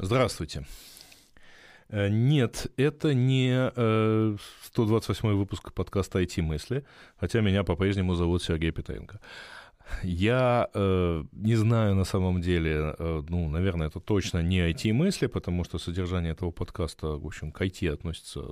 Здравствуйте. 0.00 0.64
Э, 1.88 2.08
нет, 2.08 2.68
это 2.76 3.14
не 3.14 3.68
128 4.66 5.28
выпуск 5.30 5.72
подкаста 5.72 6.20
«IT-мысли», 6.20 6.84
хотя 7.16 7.40
меня 7.40 7.64
по-прежнему 7.64 8.14
зовут 8.14 8.44
Сергей 8.44 8.70
Петренко. 8.70 9.18
Я 10.04 10.68
э, 10.72 11.24
не 11.32 11.56
знаю 11.56 11.96
на 11.96 12.04
самом 12.04 12.40
деле, 12.40 12.94
э, 12.96 13.22
ну, 13.28 13.48
наверное, 13.48 13.88
это 13.88 13.98
точно 13.98 14.40
не 14.40 14.70
IT-мысли, 14.70 15.26
потому 15.26 15.64
что 15.64 15.78
содержание 15.78 16.32
этого 16.32 16.52
подкаста, 16.52 17.16
в 17.16 17.26
общем, 17.26 17.50
к 17.50 17.60
IT 17.60 17.92
относится 17.92 18.42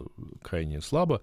крайне 0.43 0.81
слабо. 0.81 1.21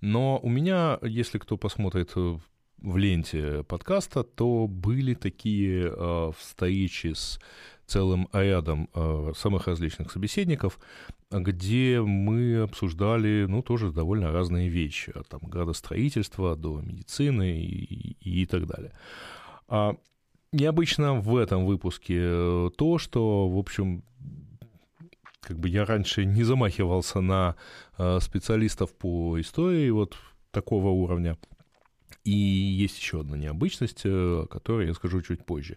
Но 0.00 0.38
у 0.40 0.50
меня, 0.50 1.00
если 1.02 1.38
кто 1.38 1.56
посмотрит 1.56 2.12
э, 2.14 2.38
в 2.78 2.96
ленте 2.96 3.64
подкаста, 3.64 4.22
то 4.22 4.68
были 4.68 5.14
такие 5.14 5.90
э, 5.90 6.32
встречи 6.38 7.14
с 7.14 7.40
целым 7.86 8.28
рядом 8.32 8.88
э, 8.94 9.32
самых 9.36 9.66
различных 9.66 10.10
собеседников, 10.10 10.78
где 11.30 12.00
мы 12.00 12.62
обсуждали, 12.62 13.46
ну, 13.48 13.62
тоже 13.62 13.92
довольно 13.92 14.32
разные 14.32 14.68
вещи, 14.68 15.10
от 15.14 15.28
там, 15.28 15.40
градостроительства 15.42 16.56
до 16.56 16.80
медицины 16.80 17.60
и, 17.60 18.16
и, 18.20 18.42
и 18.42 18.46
так 18.46 18.66
далее. 18.66 18.92
А 19.68 19.96
необычно 20.52 21.14
в 21.14 21.36
этом 21.36 21.66
выпуске 21.66 22.18
э, 22.18 22.70
то, 22.76 22.98
что, 22.98 23.48
в 23.48 23.58
общем, 23.58 24.04
как 25.40 25.58
бы 25.58 25.68
я 25.68 25.84
раньше 25.84 26.24
не 26.24 26.42
замахивался 26.42 27.20
на 27.20 27.56
э, 27.98 28.18
специалистов 28.20 28.94
по 28.94 29.38
истории 29.40 29.90
вот 29.90 30.16
такого 30.50 30.88
уровня. 30.88 31.36
И 32.24 32.30
есть 32.30 32.98
еще 32.98 33.20
одна 33.20 33.36
необычность, 33.36 34.02
э, 34.04 34.08
о 34.08 34.46
которой 34.46 34.86
я 34.86 34.94
скажу 34.94 35.20
чуть 35.20 35.44
позже. 35.44 35.76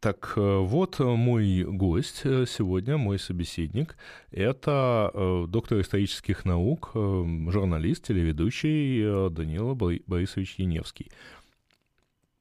Так 0.00 0.32
вот, 0.36 0.98
мой 0.98 1.62
гость 1.64 2.22
сегодня, 2.22 2.96
мой 2.96 3.18
собеседник, 3.18 3.96
это 4.30 5.44
доктор 5.46 5.82
исторических 5.82 6.46
наук, 6.46 6.92
журналист, 6.94 8.06
телеведущий 8.06 9.28
Данила 9.28 9.74
Борисович 9.74 10.54
Яневский. 10.56 11.10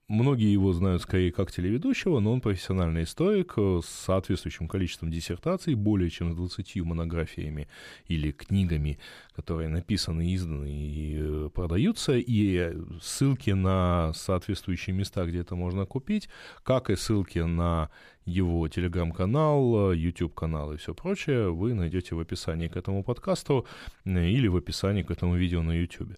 Многие 0.10 0.52
его 0.52 0.74
знают 0.74 1.04
скорее 1.04 1.32
как 1.32 1.52
телеведущего, 1.52 2.20
но 2.20 2.34
он 2.34 2.42
профессиональный 2.42 3.04
историк 3.04 3.54
с 3.60 3.86
соответствующим 3.86 4.68
количеством 4.68 5.12
диссертаций, 5.12 5.76
более 5.76 6.10
чем 6.10 6.32
с 6.32 6.36
20 6.36 6.78
монографиями 6.78 7.68
или 8.08 8.32
книгами, 8.32 8.98
которые 9.36 9.70
написаны, 9.70 10.34
изданы 10.34 10.68
и 10.68 11.16
э, 11.20 11.50
продаются, 11.54 12.18
и 12.18 12.76
ссылки 13.00 13.52
на 13.52 14.12
соответствующие 14.16 14.96
места, 14.96 15.26
где 15.26 15.42
это 15.42 15.54
можно 15.54 15.86
купить, 15.86 16.28
как 16.64 16.90
и 16.90 16.96
ссылки 16.96 17.38
на 17.38 17.92
его 18.26 18.68
телеграм-канал, 18.68 19.94
YouTube-канал 19.94 20.74
и 20.74 20.78
все 20.78 20.96
прочее, 20.96 21.54
вы 21.54 21.76
найдете 21.76 22.16
в 22.16 22.20
описании 22.20 22.68
к 22.68 22.78
этому 22.78 23.04
подкасту 23.04 23.68
э, 24.06 24.28
или 24.28 24.48
в 24.48 24.56
описании 24.56 25.04
к 25.04 25.12
этому 25.12 25.36
видео 25.36 25.62
на 25.62 25.80
YouTube. 25.80 26.18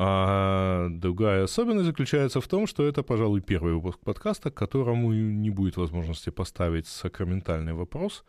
А 0.00 0.88
другая 0.90 1.42
особенность 1.42 1.86
заключается 1.86 2.40
в 2.40 2.46
том, 2.46 2.68
что 2.68 2.84
это, 2.84 3.02
пожалуй, 3.02 3.40
первый 3.40 3.72
выпуск 3.72 3.98
подкаста, 3.98 4.50
которому 4.50 5.12
не 5.12 5.50
будет 5.50 5.76
возможности 5.76 6.30
поставить 6.30 6.86
сакраментальний 6.86 7.72
вопрос, 7.72 8.24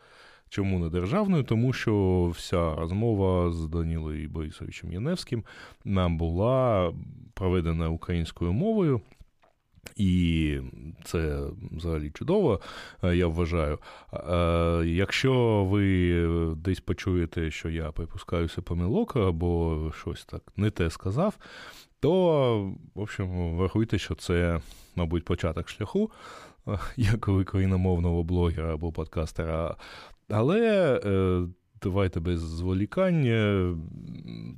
чому 0.48 0.78
не 0.78 0.90
державною, 0.90 1.44
тому 1.44 1.72
що 1.72 2.32
вся 2.36 2.74
розмова 2.74 3.52
з 3.52 3.66
Данілою 3.66 4.28
Борисовичем 4.28 4.92
Яневським 4.92 5.44
була 6.08 6.92
проведена 7.34 7.88
українською 7.88 8.52
мовою. 8.52 9.00
І 9.96 10.58
це 11.04 11.40
взагалі 11.72 12.10
чудово, 12.10 12.60
е, 13.04 13.16
я 13.16 13.26
вважаю. 13.26 13.78
Е, 14.12 14.82
якщо 14.86 15.64
ви 15.64 16.14
десь 16.56 16.80
почуєте, 16.80 17.50
що 17.50 17.70
я 17.70 17.92
припускаюся 17.92 18.62
помилок 18.62 19.16
або 19.16 19.92
щось 20.00 20.24
так 20.24 20.42
не 20.56 20.70
те 20.70 20.90
сказав, 20.90 21.38
то, 22.00 22.74
в 22.94 23.00
общем, 23.00 23.56
врахуйте, 23.56 23.98
що 23.98 24.14
це, 24.14 24.60
мабуть, 24.96 25.24
початок 25.24 25.68
шляху, 25.68 26.10
е, 26.68 26.78
як 26.96 27.28
україномовного 27.28 28.22
блогера 28.22 28.74
або 28.74 28.92
подкастера. 28.92 29.76
Але 30.28 31.00
давайте 31.82 32.20
без 32.20 32.40
зволікання. 32.40 33.74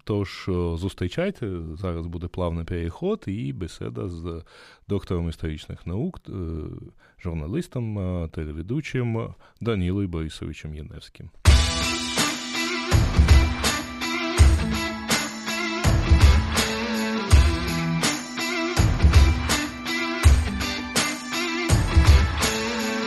Тож 0.05 0.45
зустрічайте. 0.75 1.51
Зараз 1.75 2.07
буде 2.07 2.29
плавний 2.29 2.65
переход 2.65 3.25
і 3.27 3.53
бесіда 3.53 4.09
з 4.09 4.43
доктором 4.89 5.29
історичних 5.29 5.87
наук, 5.87 6.21
журналістом, 7.23 8.29
телеведучим 8.33 9.35
Данілою 9.61 10.09
Борисовичем 10.09 10.75
Яневським. 10.75 11.31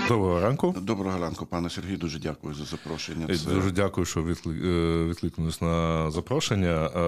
Доброго 0.07 0.39
ранку. 0.39 0.75
Доброго 0.81 1.19
ранку, 1.19 1.45
пане 1.45 1.69
Сергій. 1.69 1.97
Дуже 1.97 2.19
дякую 2.19 2.53
за 2.53 2.65
запрошення. 2.65 3.27
Це... 3.27 3.49
Дуже 3.49 3.71
дякую, 3.71 4.05
що 4.05 4.19
е, 4.19 5.05
відкликнулись 5.05 5.61
на 5.61 6.11
запрошення. 6.11 6.91
Е, 6.95 6.99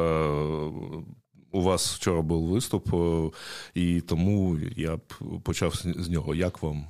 у 1.52 1.62
вас 1.62 1.96
вчора 1.96 2.22
був 2.22 2.50
виступ, 2.50 2.94
е, 2.94 3.32
і 3.74 4.02
тому 4.02 4.60
я 4.76 4.98
б 4.98 5.14
почав 5.44 5.76
з 5.76 6.10
нього. 6.10 6.36
Як 6.36 6.62
вам? 6.62 6.86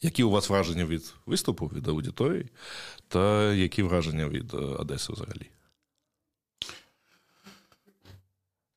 Які 0.00 0.22
у 0.22 0.30
вас 0.30 0.50
враження 0.50 0.84
від 0.84 1.14
виступу, 1.26 1.66
від 1.66 1.88
аудиторії, 1.88 2.46
та 3.08 3.52
які 3.54 3.82
враження 3.82 4.28
від 4.28 4.54
Одеси 4.54 5.12
взагалі? 5.12 5.50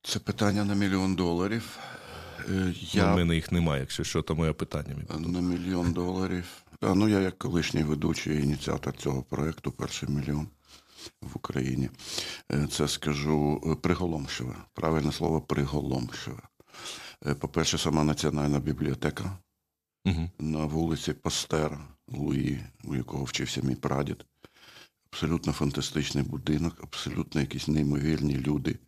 Це 0.02 0.18
питання 0.18 0.64
на 0.64 0.74
мільйон 0.74 1.14
доларів. 1.14 1.78
Е, 2.48 2.74
я... 2.92 3.12
У 3.12 3.16
мене 3.16 3.34
їх 3.34 3.52
немає, 3.52 3.80
якщо 3.80 4.04
що, 4.04 4.22
то 4.22 4.34
моє 4.34 4.52
питання. 4.52 4.96
На 5.18 5.40
мільйон 5.40 5.92
доларів. 5.92 6.44
А, 6.80 6.94
ну, 6.94 7.08
я 7.08 7.20
як 7.20 7.38
колишній 7.38 7.82
ведучий 7.82 8.42
ініціатор 8.42 8.96
цього 8.96 9.22
проєкту 9.22 9.72
Перший 9.72 10.08
мільйон 10.08 10.48
в 11.22 11.30
Україні. 11.34 11.90
Е, 12.52 12.66
це 12.70 12.88
скажу 12.88 13.62
е, 13.66 13.74
приголомшиве. 13.74 14.54
Правильне 14.72 15.12
слово 15.12 15.40
приголомшиве. 15.40 16.42
По-перше, 17.38 17.78
сама 17.78 18.04
Національна 18.04 18.58
бібліотека 18.58 19.38
угу. 20.04 20.30
на 20.38 20.64
вулиці 20.64 21.12
Пастера 21.12 21.78
Луї, 22.08 22.64
у 22.84 22.94
якого 22.94 23.24
вчився 23.24 23.60
мій 23.62 23.74
прадід. 23.74 24.24
Абсолютно 25.10 25.52
фантастичний 25.52 26.24
будинок, 26.24 26.80
абсолютно 26.82 27.40
якісь 27.40 27.68
неймовірні 27.68 28.36
люди 28.36 28.78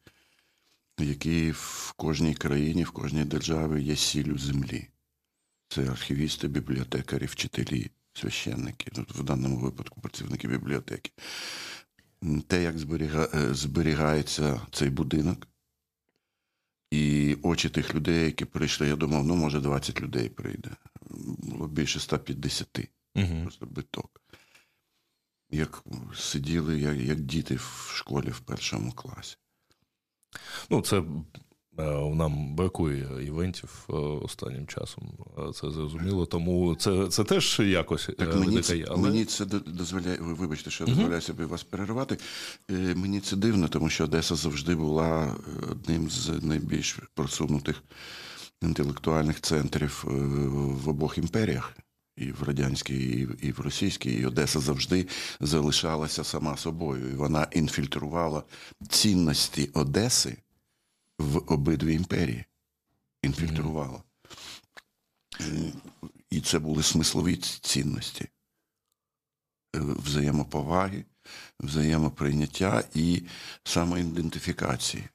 які 1.05 1.51
в 1.51 1.93
кожній 1.97 2.35
країні, 2.35 2.85
в 2.85 2.91
кожній 2.91 3.25
державі 3.25 3.83
є 3.83 3.97
сіллю 3.97 4.39
землі. 4.39 4.89
Це 5.69 5.91
архівісти, 5.91 6.49
бібліотекарі, 6.49 7.27
вчителі, 7.27 7.91
священники, 8.13 8.91
ну, 8.97 9.07
в 9.09 9.23
даному 9.23 9.57
випадку 9.57 10.01
працівники 10.01 10.49
бібліотеки. 10.49 11.11
Те, 12.47 12.63
як 12.63 12.75
е, 13.35 13.55
зберігається 13.55 14.61
цей 14.73 14.91
будинок, 14.91 15.49
і 16.91 17.37
очі 17.43 17.69
тих 17.69 17.95
людей, 17.95 18.25
які 18.25 18.45
прийшли, 18.45 18.89
я 18.89 18.97
думав, 18.97 19.27
ну, 19.27 19.37
може, 19.37 19.61
20 19.61 20.01
людей 20.01 20.29
прийде. 20.29 20.71
Було 21.39 21.69
більше 21.69 22.01
150. 22.01 22.79
Угу. 23.15 23.43
Просто 23.43 23.67
биток. 23.67 24.21
Як 25.51 25.85
сиділи, 26.17 26.81
як, 26.81 26.97
як 26.97 27.21
діти 27.21 27.55
в 27.55 27.93
школі 27.95 28.31
в 28.31 28.41
першому 28.41 28.93
класі. 28.93 29.37
Ну, 30.71 30.83
це 30.83 30.99
е, 30.99 31.05
нам 32.15 32.55
бракує 32.55 33.27
івентів 33.27 33.87
е, 33.91 33.93
останнім 33.93 34.67
часом. 34.67 35.13
Це 35.55 35.71
зрозуміло. 35.71 36.27
Тому 36.27 36.75
це 36.75 37.07
це 37.07 37.25
теж 37.25 37.61
якось 37.61 38.11
так, 38.19 38.35
мені 38.35 38.47
видихає. 38.47 38.87
Але... 38.89 39.03
Мені 39.03 39.25
це 39.25 39.45
дозволяє. 39.67 40.19
Вибачте, 40.21 40.71
що 40.71 40.85
я 40.85 40.95
дозволяю 40.95 41.21
собі 41.21 41.45
вас 41.45 41.63
перервати. 41.63 42.19
Е, 42.71 42.95
мені 42.95 43.21
це 43.21 43.37
дивно, 43.37 43.69
тому 43.69 43.89
що 43.89 44.05
Одеса 44.05 44.35
завжди 44.35 44.75
була 44.75 45.37
одним 45.71 46.11
з 46.11 46.43
найбільш 46.43 46.99
просунутих 47.15 47.83
інтелектуальних 48.63 49.41
центрів 49.41 50.05
в 50.85 50.89
обох 50.89 51.19
імперіях. 51.19 51.73
І 52.21 52.33
в 52.33 52.43
радянській, 52.43 53.29
і 53.41 53.53
в 53.53 53.61
російській, 53.61 54.13
і 54.13 54.27
Одеса 54.27 54.61
завжди 54.61 55.07
залишалася 55.41 56.25
сама 56.25 56.57
собою. 56.57 57.11
І 57.11 57.15
вона 57.15 57.47
інфільтрувала 57.53 58.43
цінності 58.89 59.71
Одеси 59.75 60.37
в 61.19 61.53
обидві 61.53 61.95
імперії. 61.95 62.45
Інфільтрувала. 63.23 64.03
І 66.31 66.41
це 66.41 66.59
були 66.59 66.83
смислові 66.83 67.37
цінності 67.37 68.25
е, 68.25 68.31
взаємоповаги, 69.81 71.05
взаємоприйняття 71.61 72.85
і 72.95 73.23
самоідентифікації. 73.65 75.09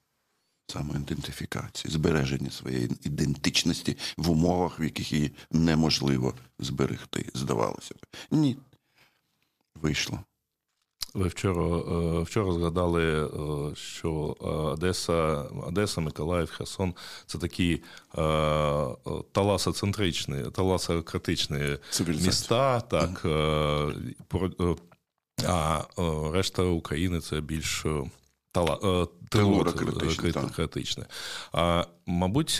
Самоідентифікації, 0.68 1.92
збереження 1.92 2.51
своєї 2.51 2.89
ідентичності 3.04 3.98
в 4.18 4.31
умовах, 4.31 4.80
в 4.80 4.83
яких 4.83 5.13
її 5.13 5.31
неможливо 5.51 6.33
зберегти. 6.60 7.30
Здавалося 7.33 7.95
б. 7.95 8.06
Ні. 8.31 8.57
Вийшло. 9.75 10.19
Ви 11.13 11.27
вчора 11.27 11.77
вчора 12.21 12.54
згадали, 12.54 13.30
що 13.75 14.12
Одеса, 14.74 15.13
Одеса, 15.44 16.01
Миколаїв, 16.01 16.51
Херсон 16.51 16.94
це 17.25 17.38
такі 17.38 17.83
таласоцентричні, 19.31 20.44
таласократичні 20.54 21.77
міста, 22.07 22.81
так, 22.81 23.25
а 25.48 25.81
решта 26.33 26.63
України 26.63 27.19
це 27.19 27.42
більш 27.42 27.86
тала, 28.54 29.08
критичне. 30.56 31.06
А 31.52 31.86
мабуть, 32.06 32.58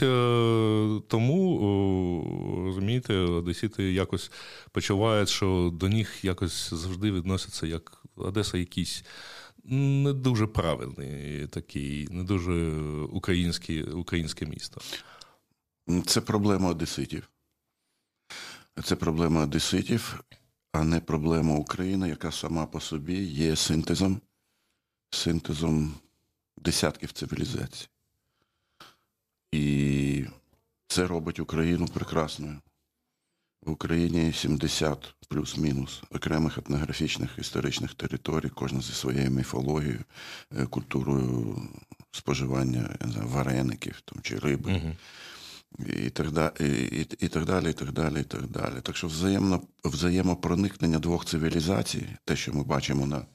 тому 1.08 2.62
розумієте, 2.66 3.14
одесіти 3.14 3.92
якось 3.92 4.30
почувають, 4.72 5.28
що 5.28 5.70
до 5.74 5.88
них 5.88 6.24
якось 6.24 6.74
завжди 6.74 7.12
відносяться 7.12 7.66
як 7.66 8.04
Одеса 8.16 8.58
якийсь 8.58 9.04
не 9.64 10.12
дуже 10.12 10.46
правильний 10.46 11.46
такий, 11.46 12.08
не 12.10 12.24
дуже 12.24 12.72
український, 13.12 13.82
українське 13.82 14.46
місто. 14.46 14.80
Це 16.06 16.20
проблема 16.20 16.68
одеситів. 16.68 17.30
Це 18.84 18.96
проблема 18.96 19.42
одеситів, 19.42 20.24
а 20.72 20.84
не 20.84 21.00
проблема 21.00 21.54
України, 21.54 22.08
яка 22.08 22.32
сама 22.32 22.66
по 22.66 22.80
собі 22.80 23.24
є 23.24 23.56
синтезом, 23.56 24.20
синтезом 25.14 25.94
десятків 26.56 27.12
цивілізацій. 27.12 27.88
І 29.52 30.24
це 30.86 31.06
робить 31.06 31.40
Україну 31.40 31.86
прекрасною. 31.86 32.60
В 33.62 33.70
Україні 33.70 34.32
70 34.32 35.14
плюс-мінус 35.28 36.02
окремих 36.10 36.58
етнографічних 36.58 37.30
історичних 37.38 37.94
територій, 37.94 38.48
кожна 38.48 38.80
зі 38.80 38.92
своєю 38.92 39.30
міфологією, 39.30 40.04
е, 40.58 40.66
культурою 40.66 41.62
споживання 42.10 42.96
не 43.04 43.12
знаю, 43.12 43.28
вареників 43.28 44.00
там, 44.04 44.22
чи 44.22 44.38
риби. 44.38 44.70
Uh-huh. 44.70 44.94
І 46.06 46.10
так 46.10 46.30
далі, 46.30 46.52
і, 46.60 47.06
і, 47.24 47.28
так 47.28 47.44
далі, 47.44 47.70
і 47.70 47.72
так 47.72 47.92
далі, 47.92 48.20
і 48.20 48.24
так 48.24 48.46
далі. 48.46 48.74
Так 48.82 48.96
що 48.96 49.06
взаємно, 49.06 49.62
взаємопроникнення 49.84 50.98
двох 50.98 51.24
цивілізацій, 51.24 52.06
те, 52.24 52.36
що 52.36 52.52
ми 52.52 52.62
бачимо 52.64 53.06
на 53.06 53.26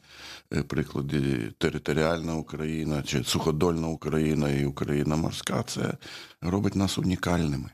е, 0.54 0.64
прикладі 0.64 1.52
територіальна 1.58 2.36
Україна, 2.36 3.04
чи 3.04 3.24
суходольна 3.24 3.88
Україна 3.88 4.50
і 4.50 4.66
Україна 4.66 5.16
морська, 5.16 5.64
це 5.64 5.98
робить 6.42 6.76
нас 6.76 6.98
унікальними 6.98 7.70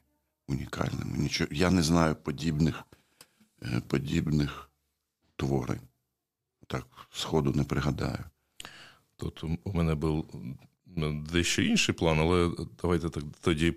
унікальними. 0.47 1.17
Нічого, 1.17 1.49
Я 1.53 1.71
не 1.71 1.83
знаю 1.83 2.15
подібних 2.15 2.83
е, 3.63 3.81
подібних 3.87 4.69
творень. 5.35 5.81
Так, 6.67 6.85
сходу 7.11 7.51
не 7.51 7.63
пригадаю. 7.63 8.23
Тут 9.17 9.43
у 9.43 9.73
мене 9.73 9.95
був 9.95 10.25
дещо 11.31 11.61
інший 11.61 11.95
план, 11.95 12.19
але 12.19 12.51
давайте 12.81 13.09
так 13.09 13.23
тоді 13.41 13.73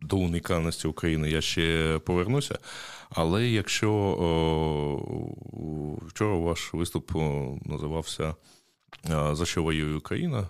до 0.00 0.16
унікальності 0.16 0.88
України 0.88 1.30
я 1.30 1.40
ще 1.40 1.98
повернуся. 2.04 2.58
Але 3.10 3.48
якщо 3.48 3.92
о, 3.92 4.96
вчора 6.06 6.36
ваш 6.36 6.74
виступ 6.74 7.10
називався 7.64 8.34
За 9.32 9.46
що 9.46 9.62
воює 9.62 9.96
Україна? 9.96 10.48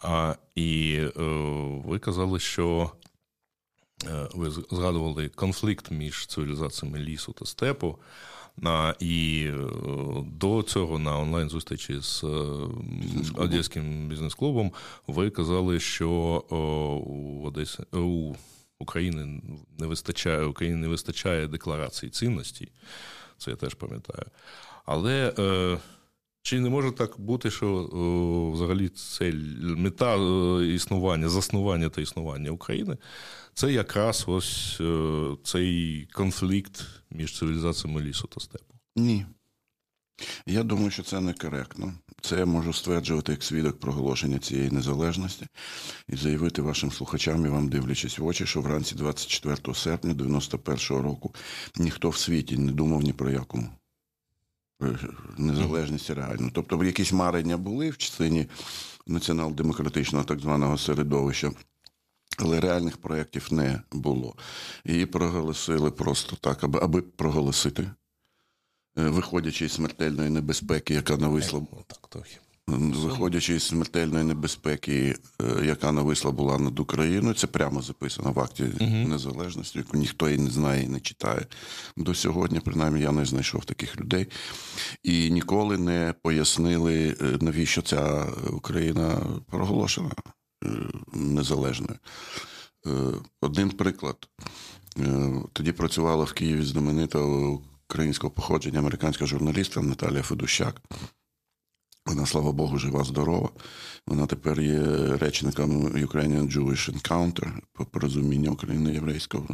А, 0.00 0.34
І 0.54 1.00
о, 1.16 1.82
ви 1.84 1.98
казали, 1.98 2.38
що 2.38 2.90
Е, 4.06 4.28
ви 4.34 4.50
згадували 4.50 5.28
конфлікт 5.28 5.90
між 5.90 6.26
цивілізаціями 6.26 6.98
лісу 6.98 7.32
та 7.32 7.46
степу. 7.46 7.98
І 9.00 9.46
е, 9.48 9.56
до 10.26 10.62
цього 10.62 10.98
на 10.98 11.18
онлайн-зустрічі 11.18 12.00
з 12.00 12.24
е, 12.24 12.28
Одеським 13.34 14.08
бізнес-клубом 14.08 14.72
ви 15.06 15.30
казали, 15.30 15.80
що 15.80 16.10
у 17.06 17.46
Одесі 17.46 17.82
у 17.92 18.34
України 18.78 19.42
не 19.78 19.86
вистачає 19.86 20.44
Україні 20.44 20.76
не 20.76 20.88
вистачає 20.88 21.46
декларації 21.46 22.10
цінностей. 22.10 22.72
Це 23.38 23.50
я 23.50 23.56
теж 23.56 23.74
пам'ятаю. 23.74 24.26
Але 24.84 25.32
чи 26.44 26.60
не 26.60 26.70
може 26.70 26.92
так 26.92 27.20
бути, 27.20 27.50
що 27.50 27.68
о, 27.68 28.50
взагалі 28.50 28.88
цель, 28.88 29.40
мета 29.60 30.16
існування, 30.62 31.28
заснування 31.28 31.88
та 31.88 32.00
існування 32.00 32.50
України 32.50 32.96
це 33.54 33.72
якраз 33.72 34.24
ось 34.26 34.80
о, 34.80 35.38
цей 35.44 36.06
конфлікт 36.12 36.86
між 37.10 37.38
цивілізаціями 37.38 38.00
лісу 38.00 38.26
та 38.26 38.40
степу? 38.40 38.74
Ні. 38.96 39.26
Я 40.46 40.62
думаю, 40.62 40.90
що 40.90 41.02
це 41.02 41.20
некоректно. 41.20 41.94
Це 42.24 42.38
я 42.38 42.46
можу 42.46 42.72
стверджувати 42.72 43.32
як 43.32 43.42
свідок 43.42 43.80
проголошення 43.80 44.38
цієї 44.38 44.70
незалежності 44.70 45.46
і 46.08 46.16
заявити 46.16 46.62
вашим 46.62 46.92
слухачам 46.92 47.46
і 47.46 47.48
вам, 47.48 47.68
дивлячись 47.68 48.18
в 48.18 48.26
очі, 48.26 48.46
що 48.46 48.60
вранці 48.60 48.94
24 48.94 49.74
серпня 49.74 50.14
91-го 50.14 51.02
року 51.02 51.34
ніхто 51.76 52.10
в 52.10 52.16
світі 52.16 52.58
не 52.58 52.72
думав 52.72 53.02
ні 53.02 53.12
про 53.12 53.30
якому 53.30 53.68
незалежність 55.38 56.10
реально. 56.10 56.50
Тобто, 56.54 56.84
якісь 56.84 57.12
марення 57.12 57.56
були 57.56 57.90
в 57.90 57.96
частині 57.96 58.46
націонал-демократичного 59.06 60.24
так 60.24 60.40
званого 60.40 60.78
середовища. 60.78 61.52
Але 62.38 62.60
реальних 62.60 62.96
проєктів 62.96 63.48
не 63.50 63.80
було. 63.92 64.34
Її 64.84 65.06
проголосили 65.06 65.90
просто 65.90 66.36
так, 66.36 66.64
аби 66.64 66.80
аби 66.82 67.02
проголосити, 67.02 67.82
е, 67.82 68.03
виходячи 68.96 69.64
із 69.64 69.72
смертельної 69.72 70.30
небезпеки, 70.30 70.94
яка 70.94 71.16
нависла. 71.16 71.62
Так, 71.86 72.08
трохи. 72.08 72.38
Виходячи 72.66 73.54
із 73.54 73.62
смертельної 73.62 74.24
небезпеки, 74.24 75.16
е, 75.42 75.66
яка 75.66 75.92
нависла 75.92 76.30
була 76.30 76.58
над 76.58 76.78
Україною, 76.78 77.34
це 77.34 77.46
прямо 77.46 77.82
записано 77.82 78.32
в 78.32 78.40
акті 78.40 78.64
незалежності, 79.08 79.78
яку 79.78 79.96
ніхто 79.96 80.30
і 80.30 80.38
не 80.38 80.50
знає 80.50 80.84
і 80.84 80.88
не 80.88 81.00
читає. 81.00 81.46
До 81.96 82.14
сьогодні, 82.14 82.60
принаймні, 82.60 83.00
я 83.00 83.12
не 83.12 83.24
знайшов 83.24 83.64
таких 83.64 84.00
людей. 84.00 84.26
І 85.02 85.30
ніколи 85.30 85.78
не 85.78 86.14
пояснили, 86.22 87.16
е, 87.20 87.38
навіщо 87.40 87.82
ця 87.82 88.26
Україна 88.52 89.26
проголошена 89.50 90.10
е, 90.64 90.68
незалежною. 91.12 91.98
Один 93.40 93.70
приклад. 93.70 94.28
Тоді 95.52 95.72
працювала 95.72 96.24
в 96.24 96.32
Києві 96.32 96.62
знаменита 96.62 97.18
українського 97.94 98.30
походження 98.30 98.78
американська 98.78 99.26
журналістка 99.26 99.80
Наталія 99.80 100.22
Федущак. 100.22 100.82
Вона, 102.06 102.26
слава 102.26 102.52
Богу, 102.52 102.78
жива, 102.78 103.04
здорова. 103.04 103.50
Вона 104.06 104.26
тепер 104.26 104.60
є 104.60 104.82
речником 105.16 105.86
Ukrainian 105.86 106.52
Jewish 106.52 106.92
Encounter 106.92 107.52
по 107.72 107.84
порозумінню 107.84 108.52
України 108.52 108.92
єврейського. 108.92 109.46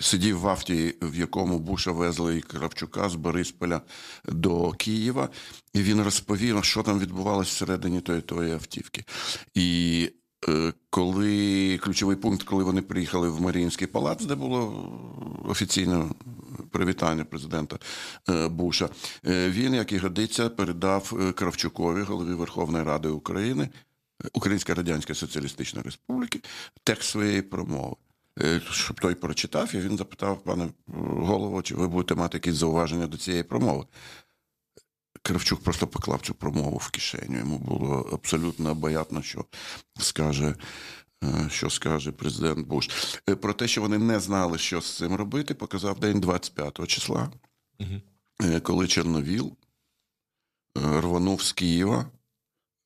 сидів 0.00 0.40
в 0.40 0.48
авті, 0.48 0.94
в 1.02 1.14
якому 1.18 1.58
Буша 1.58 1.92
везли 1.92 2.38
і 2.38 2.40
Кравчука 2.40 3.08
з 3.08 3.14
Борисполя 3.14 3.80
до 4.24 4.72
Києва, 4.72 5.28
і 5.72 5.82
він 5.82 6.02
розповів, 6.02 6.64
що 6.64 6.82
там 6.82 6.98
відбувалося 6.98 7.50
всередині 7.50 8.00
тої 8.00 8.20
тої 8.20 8.52
автівки. 8.52 9.04
І 9.54 10.08
е, 10.08 10.21
коли 10.90 11.78
ключовий 11.78 12.16
пункт, 12.16 12.42
коли 12.42 12.64
вони 12.64 12.82
приїхали 12.82 13.28
в 13.28 13.40
Маріїнський 13.40 13.86
палац, 13.86 14.24
де 14.24 14.34
було 14.34 14.88
офіційне 15.44 16.04
привітання 16.70 17.24
президента 17.24 17.78
е, 18.28 18.48
Буша, 18.48 18.88
е, 19.26 19.50
він, 19.50 19.74
як 19.74 19.92
і 19.92 19.98
годиться, 19.98 20.48
передав 20.48 21.32
Кравчукові, 21.34 22.02
голові 22.02 22.34
Верховної 22.34 22.84
Ради 22.84 23.08
України, 23.08 23.68
Української 24.32 24.76
Радянської 24.76 25.16
Соціалістичної 25.16 25.84
Республіки, 25.84 26.40
текст 26.84 27.10
своєї 27.10 27.42
промови. 27.42 27.96
Е, 28.40 28.60
щоб 28.70 29.00
той 29.00 29.14
прочитав, 29.14 29.74
і 29.74 29.78
він 29.78 29.96
запитав 29.96 30.44
пане 30.44 30.68
голову, 31.06 31.62
чи 31.62 31.74
ви 31.74 31.88
будете 31.88 32.14
мати 32.14 32.36
якісь 32.36 32.54
зауваження 32.54 33.06
до 33.06 33.16
цієї 33.16 33.42
промови. 33.42 33.84
Кравчук 35.22 35.62
просто 35.62 35.86
поклав 35.86 36.20
цю 36.20 36.34
промову 36.34 36.76
в 36.76 36.90
кишеню. 36.90 37.38
Йому 37.38 37.58
було 37.58 38.10
абсолютно 38.12 38.70
обоятно, 38.70 39.22
що 39.22 39.44
скаже. 39.98 40.54
Е, 41.24 41.48
що 41.50 41.70
скаже 41.70 42.12
президент 42.12 42.66
Буш. 42.66 42.90
Е, 43.28 43.36
про 43.36 43.54
те, 43.54 43.68
що 43.68 43.80
вони 43.80 43.98
не 43.98 44.20
знали, 44.20 44.58
що 44.58 44.80
з 44.80 44.96
цим 44.96 45.14
робити, 45.14 45.54
показав 45.54 46.00
день 46.00 46.20
25 46.20 46.86
числа, 46.86 47.32
угу. 47.80 48.60
коли 48.62 48.88
Чорновіл 48.88 49.56
рванув 50.76 51.42
з 51.42 51.52
Києва 51.52 52.06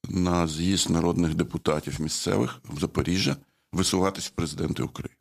на 0.08 0.46
з'їзд 0.46 0.90
народних 0.90 1.34
депутатів 1.34 2.00
місцевих 2.00 2.60
в 2.64 2.80
Запоріжжя 2.80 3.36
висуватись 3.72 4.26
в 4.26 4.30
президенти 4.30 4.82
України 4.82 5.15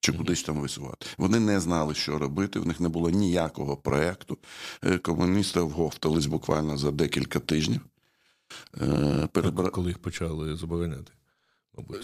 чи 0.00 0.12
кудись 0.12 0.42
там 0.42 0.60
висувати. 0.60 1.06
Вони 1.18 1.40
не 1.40 1.60
знали, 1.60 1.94
що 1.94 2.18
робити. 2.18 2.58
В 2.58 2.66
них 2.66 2.80
не 2.80 2.88
було 2.88 3.10
ніякого 3.10 3.76
проєкту. 3.76 4.38
Е, 4.84 4.98
комуністи 4.98 5.60
вговтались 5.60 6.26
буквально 6.26 6.76
за 6.76 6.90
декілька 6.90 7.38
тижнів. 7.40 7.80
Е, 8.82 9.28
Перебра... 9.32 9.70
Коли 9.70 9.88
їх 9.88 9.98
почали 9.98 10.56
забороняти? 10.56 11.12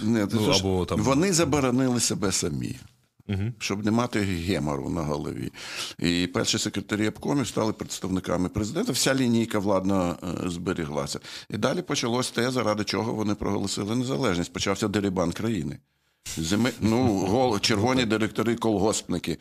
Не, 0.02 0.28
ну, 0.32 0.50
або 0.50 0.84
там... 0.86 1.00
Вони 1.00 1.32
заборонили 1.32 2.00
себе 2.00 2.32
самі. 2.32 2.76
Угу. 3.28 3.52
Щоб 3.58 3.84
не 3.84 3.90
мати 3.90 4.20
гемору 4.20 4.90
на 4.90 5.02
голові. 5.02 5.52
І 5.98 6.28
перші 6.34 6.58
секретарі 6.58 7.08
обкомів 7.08 7.46
стали 7.46 7.72
представниками 7.72 8.48
президента. 8.48 8.92
Вся 8.92 9.14
лінійка 9.14 9.58
владна 9.58 10.16
е, 10.22 10.50
зберіглася. 10.50 11.20
І 11.50 11.56
далі 11.56 11.82
почалось 11.82 12.30
те, 12.30 12.50
заради 12.50 12.84
чого 12.84 13.14
вони 13.14 13.34
проголосили 13.34 13.96
незалежність. 13.96 14.52
Почався 14.52 14.88
дерибан 14.88 15.32
країни. 15.32 15.78
Зими... 16.36 16.72
Ну, 16.80 17.18
гол... 17.18 17.60
червоні 17.60 18.04
директори 18.04 18.54
колгоспники 18.54 19.38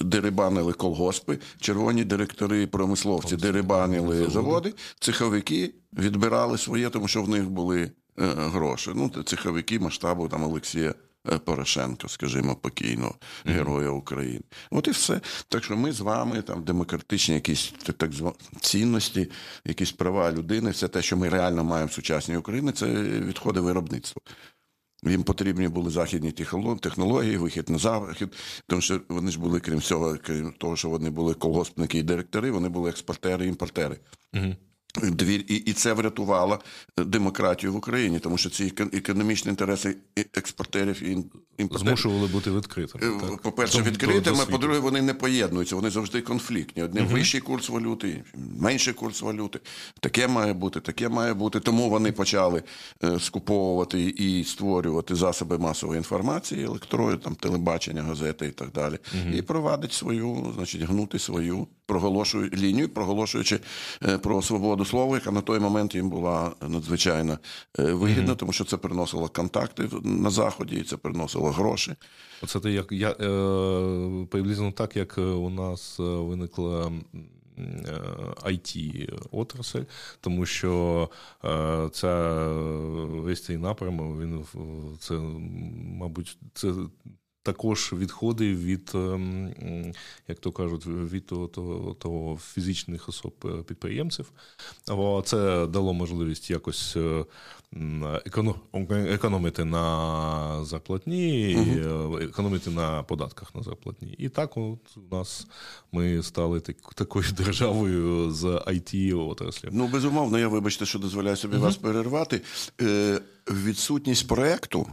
дерибанили 0.00 0.72
колгоспи, 0.72 1.38
червоні 1.60 2.04
директори 2.04 2.66
промисловці 2.66 3.36
дерибанили 3.36 4.30
заводи, 4.30 4.74
цеховики 5.00 5.74
відбирали 5.98 6.58
своє, 6.58 6.90
тому 6.90 7.08
що 7.08 7.22
в 7.22 7.28
них 7.28 7.50
були 7.50 7.82
е, 7.82 7.90
гроші. 8.26 8.90
Ну, 8.94 9.10
цеховики 9.24 9.78
масштабу 9.78 10.28
там 10.28 10.44
Олексія 10.44 10.94
е, 11.32 11.38
Порошенка, 11.38 12.08
скажімо, 12.08 12.56
покійного 12.56 13.14
героя 13.44 13.88
України. 13.88 14.42
От 14.70 14.88
і 14.88 14.90
все. 14.90 15.20
Так 15.48 15.64
що 15.64 15.76
ми 15.76 15.92
з 15.92 16.00
вами 16.00 16.42
там 16.42 16.64
демократичні 16.64 17.34
якісь 17.34 17.72
так 17.96 18.12
звані 18.12 18.36
цінності, 18.60 19.30
якісь 19.64 19.92
права 19.92 20.32
людини, 20.32 20.70
все 20.70 20.88
те, 20.88 21.02
що 21.02 21.16
ми 21.16 21.28
реально 21.28 21.64
маємо 21.64 21.88
в 21.88 21.92
сучасній 21.92 22.36
Україні, 22.36 22.72
це 22.72 22.86
відходи 23.02 23.60
виробництва. 23.60 24.22
Їм 25.02 25.22
потрібні 25.22 25.68
були 25.68 25.90
західні 25.90 26.32
технології, 26.80 27.36
вихід 27.36 27.68
на 27.68 27.78
захід, 27.78 28.28
тому 28.66 28.82
що 28.82 29.00
вони 29.08 29.30
ж 29.30 29.40
були, 29.40 29.60
крім 29.60 29.78
всього, 29.78 30.16
крім 30.22 30.52
того, 30.58 30.76
що 30.76 30.88
вони 30.88 31.10
були 31.10 31.34
колгоспники 31.34 31.98
і 31.98 32.02
директори, 32.02 32.50
вони 32.50 32.68
були 32.68 32.90
експортери 32.90 33.44
і 33.46 33.48
імпортери. 33.48 33.96
Угу. 34.34 34.54
І 35.48 35.54
і 35.54 35.72
це 35.72 35.92
врятувало 35.92 36.58
е, 36.98 37.04
демократію 37.04 37.72
в 37.72 37.76
Україні, 37.76 38.18
тому 38.18 38.38
що 38.38 38.50
ці 38.50 38.72
економічні 38.92 39.50
інтереси 39.50 39.96
експортерів 40.34 41.02
і 41.02 41.24
змушували 41.70 42.26
бути 42.26 42.50
відкритими. 42.50 43.06
Е, 43.06 43.36
По 43.42 43.52
перше, 43.52 43.82
відкритими. 43.82 44.46
По 44.46 44.58
друге, 44.58 44.78
вони 44.78 45.02
не 45.02 45.14
поєднуються. 45.14 45.76
Вони 45.76 45.90
завжди 45.90 46.20
конфліктні. 46.20 46.82
Одне 46.82 47.02
угу. 47.02 47.10
вищий 47.12 47.40
курс 47.40 47.68
валюти, 47.68 48.24
менший 48.60 48.94
курс 48.94 49.22
валюти. 49.22 49.60
Таке 50.00 50.28
має 50.28 50.52
бути, 50.52 50.80
таке 50.80 51.08
має 51.08 51.34
бути. 51.34 51.60
Тому 51.60 51.90
вони 51.90 52.12
почали 52.12 52.62
е, 53.04 53.20
скуповувати 53.20 54.02
і 54.02 54.44
створювати 54.44 55.14
засоби 55.14 55.58
масової 55.58 55.98
інформації, 55.98 56.64
електрою, 56.64 57.16
там 57.16 57.34
телебачення, 57.34 58.02
газети 58.02 58.46
і 58.46 58.50
так 58.50 58.72
далі, 58.72 58.98
угу. 59.14 59.36
і 59.36 59.42
провадить 59.42 59.92
свою, 59.92 60.52
значить, 60.56 60.82
гнути 60.82 61.18
свою 61.18 61.66
проголошую 61.86 62.50
лінію, 62.54 62.88
проголошуючи 62.88 63.60
про 64.22 64.42
свободу 64.42 64.84
слова, 64.84 65.16
яка 65.16 65.30
на 65.30 65.40
той 65.40 65.58
момент 65.58 65.94
їм 65.94 66.10
була 66.10 66.52
надзвичайно 66.68 67.38
е, 67.78 67.82
вигідна, 67.82 68.32
mm-hmm. 68.32 68.36
тому 68.36 68.52
що 68.52 68.64
це 68.64 68.76
приносило 68.76 69.28
контакти 69.28 69.88
на 70.02 70.30
заході, 70.30 70.76
і 70.76 70.82
це 70.82 70.96
приносило 70.96 71.47
гроші. 71.50 71.94
Це 72.46 72.60
те, 72.60 72.70
як 72.70 72.92
я 72.92 73.10
е, 73.10 74.26
приблизно 74.30 74.72
так, 74.72 74.96
як 74.96 75.18
у 75.18 75.50
нас 75.50 75.98
виникла. 75.98 76.92
it 78.44 79.08
отрасль, 79.30 79.82
тому 80.20 80.46
що 80.46 81.10
е, 81.44 81.88
ця 81.92 82.44
весь 82.98 83.44
цей 83.44 83.56
напрямок, 83.56 84.20
він 84.20 84.44
це, 84.98 85.14
мабуть, 85.98 86.38
це 86.54 86.72
також 87.48 87.92
відходи 87.92 88.54
від, 88.54 88.90
ем, 88.94 89.94
як 90.28 90.38
то 90.38 90.52
кажуть, 90.52 90.86
від 90.86 91.26
того, 91.26 91.46
того, 91.46 91.94
того 91.94 92.36
фізичних 92.36 93.08
особ 93.08 93.34
е, 93.44 93.62
підприємців. 93.62 94.32
Це 95.24 95.66
дало 95.66 95.92
можливість 95.94 96.50
якось 96.50 96.96
е, 96.96 97.24
економити 98.90 99.64
на 99.64 100.64
зарплатні, 100.64 101.56
угу. 101.56 102.18
економити 102.18 102.70
на 102.70 103.02
податках 103.02 103.54
на 103.54 103.62
зарплатні. 103.62 104.14
І 104.18 104.28
так 104.28 104.56
от 104.56 104.96
у 104.96 105.16
нас 105.16 105.46
ми 105.92 106.22
стали 106.22 106.60
так, 106.60 106.76
такою 106.94 107.24
державою 107.36 108.30
з 108.30 108.44
it 108.44 109.28
отраслі. 109.28 109.68
Ну, 109.72 109.88
безумовно, 109.88 110.38
я 110.38 110.48
вибачте, 110.48 110.86
що 110.86 110.98
дозволяю 110.98 111.36
собі 111.36 111.56
угу. 111.56 111.64
вас 111.64 111.76
перервати. 111.76 112.40
Е, 112.80 113.20
Відсутність 113.50 114.28
проекту 114.28 114.86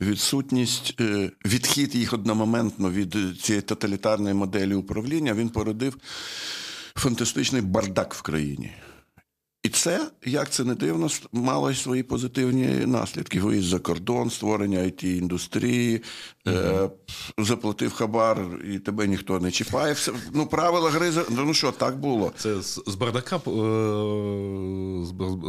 відсутність, 0.00 0.94
е, 1.00 1.30
відхід 1.44 1.94
їх 1.94 2.12
одномоментно 2.12 2.90
від 2.90 3.16
цієї 3.42 3.62
тоталітарної 3.62 4.34
моделі 4.34 4.74
управління 4.74 5.34
він 5.34 5.48
породив 5.48 5.96
фантастичний 6.94 7.62
бардак 7.62 8.14
в 8.14 8.22
країні. 8.22 8.72
І 9.62 9.68
це, 9.68 10.10
як 10.24 10.50
це 10.50 10.64
не 10.64 10.74
дивно, 10.74 11.08
мало 11.32 11.70
й 11.70 11.74
свої 11.74 12.02
позитивні 12.02 12.66
наслідки. 12.86 13.40
Виїзд 13.40 13.68
за 13.68 13.78
кордон, 13.78 14.30
створення 14.30 14.78
it 14.78 15.04
індустрії, 15.04 16.02
mm-hmm. 16.46 16.84
е, 16.84 16.90
заплатив 17.38 17.92
хабар, 17.92 18.46
і 18.74 18.78
тебе 18.78 19.06
ніхто 19.06 19.40
не 19.40 19.50
чіпає. 19.50 19.92
Все, 19.92 20.12
Ну, 20.32 20.46
правила 20.46 20.90
гри 20.90 21.12
ну 21.30 21.54
що, 21.54 21.72
так 21.72 21.98
було. 21.98 22.32
Це 22.36 22.62
з, 22.62 22.94
бардака 22.98 23.36
е, 23.36 23.40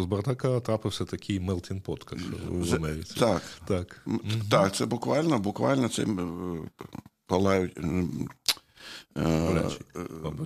з 0.01 0.05
бардака 0.05 0.59
трапився 0.59 1.05
такий 1.05 1.39
pot, 1.81 2.11
як 2.11 2.21
в 2.49 2.75
Америці. 2.75 3.13
Так, 3.19 3.41
так. 3.67 4.01
Mm-hmm. 4.07 4.49
так 4.49 4.75
це 4.75 4.85
буквально, 4.85 5.39
буквально 5.39 5.89
це 5.89 6.05
палають. 7.27 7.79
Глечик, 9.15 9.85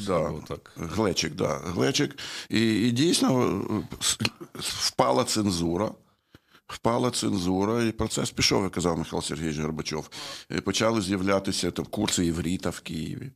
да, 0.07 0.31
так. 0.47 0.73
Глечик, 0.77 1.35
да. 1.35 1.61
Глечик. 1.65 2.17
І, 2.49 2.87
і 2.87 2.91
дійсно 2.91 3.61
впала 4.59 5.23
цензура. 5.23 5.91
Впала 6.67 7.11
цензура, 7.11 7.83
і 7.83 7.91
процес 7.91 8.31
пішов, 8.31 8.63
як 8.63 8.71
казав 8.71 8.97
Михайло 8.97 9.21
Сергійович 9.21 9.57
Горбачов. 9.57 10.09
І 10.49 10.61
Почали 10.61 11.01
з'являтися 11.01 11.71
там 11.71 11.85
курси 11.85 12.25
євріта 12.25 12.69
в 12.69 12.79
Києві. 12.79 13.31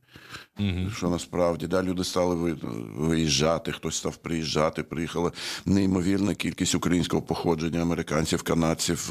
Угу. 0.58 0.90
Що 0.96 1.08
насправді 1.08 1.66
да, 1.66 1.82
люди 1.82 2.04
стали 2.04 2.56
виїжджати, 2.96 3.72
хтось 3.72 3.96
став 3.96 4.16
приїжджати. 4.16 4.82
Приїхала 4.82 5.32
неймовірна 5.66 6.34
кількість 6.34 6.74
українського 6.74 7.22
походження 7.22 7.82
американців, 7.82 8.42
канадців, 8.42 9.10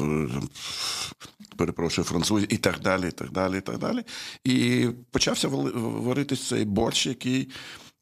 перепрошую, 1.56 2.04
французів, 2.04 2.52
і 2.52 2.56
так 2.56 2.80
далі, 2.80 3.08
і 3.08 3.10
так 3.10 3.30
далі, 3.30 3.58
і 3.58 3.60
так 3.60 3.78
далі. 3.78 4.02
І 4.44 4.88
почався 5.10 5.48
варитись 5.48 6.48
цей 6.48 6.64
борщ, 6.64 7.06
який, 7.06 7.48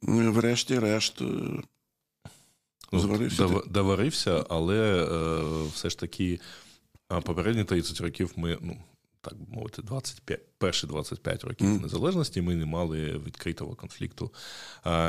врешті-решт, 0.03 1.21
ну, 2.93 3.01
зварився. 3.01 3.49
Доварився, 3.67 4.45
але 4.49 5.05
е, 5.05 5.69
все 5.75 5.91
ж 5.91 5.99
таки 5.99 6.41
попередні 7.09 7.65
30 7.65 8.01
років 8.01 8.33
ми. 8.37 8.59
ну, 8.61 8.77
так 9.21 9.35
би 9.35 9.55
мовити, 9.55 9.83
25, 9.83 10.41
перші 10.61 10.87
25 10.87 11.45
років 11.45 11.67
mm. 11.67 11.83
незалежності 11.83 12.43
ми 12.43 12.55
не 12.55 12.67
мали 12.67 13.21
відкритого 13.27 13.75
конфлікту, 13.75 14.31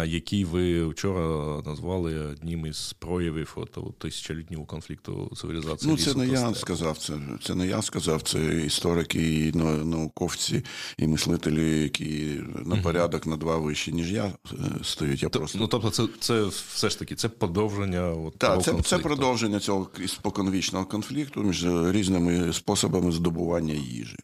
який 0.05 0.45
ви 0.45 0.87
вчора 0.87 1.61
назвали 1.65 2.19
одним 2.19 2.65
із 2.65 2.93
проявів 2.99 3.53
от, 3.55 3.99
тисячолітнього 3.99 4.65
конфлікту 4.65 5.31
цивілізації. 5.35 5.91
Ну, 5.91 5.97
це 5.97 6.13
не 6.13 6.27
я 6.27 6.53
сказав. 6.53 6.97
Це 6.97 7.13
це 7.43 7.55
не 7.55 7.67
я 7.67 7.81
сказав. 7.81 8.21
Це 8.21 8.65
історики, 8.65 9.47
і 9.47 9.51
науковці, 9.57 10.65
і 10.97 11.07
мислителі, 11.07 11.81
які 11.81 12.41
на 12.65 12.77
порядок 12.77 13.27
на 13.27 13.37
два 13.37 13.57
вищі, 13.57 13.91
ніж 13.91 14.11
я 14.11 14.25
е, 14.25 14.57
стоять. 14.83 15.23
Я 15.23 15.29
просто 15.29 15.57
ну 15.59 15.67
тобто, 15.67 15.89
це 15.89 16.07
це 16.19 16.43
все 16.45 16.89
ж 16.89 16.99
таки 16.99 17.15
це 17.15 17.29
продовження. 17.29 18.09
От, 18.09 18.37
Так, 18.37 18.63
це, 18.63 18.81
це 18.81 18.97
продовження 18.97 19.59
цього 19.59 19.89
споконвічного 20.07 20.85
конфлікту 20.85 21.43
між 21.43 21.65
різними 21.65 22.53
способами 22.53 23.11
здобування 23.11 23.73
їжі 23.73 24.17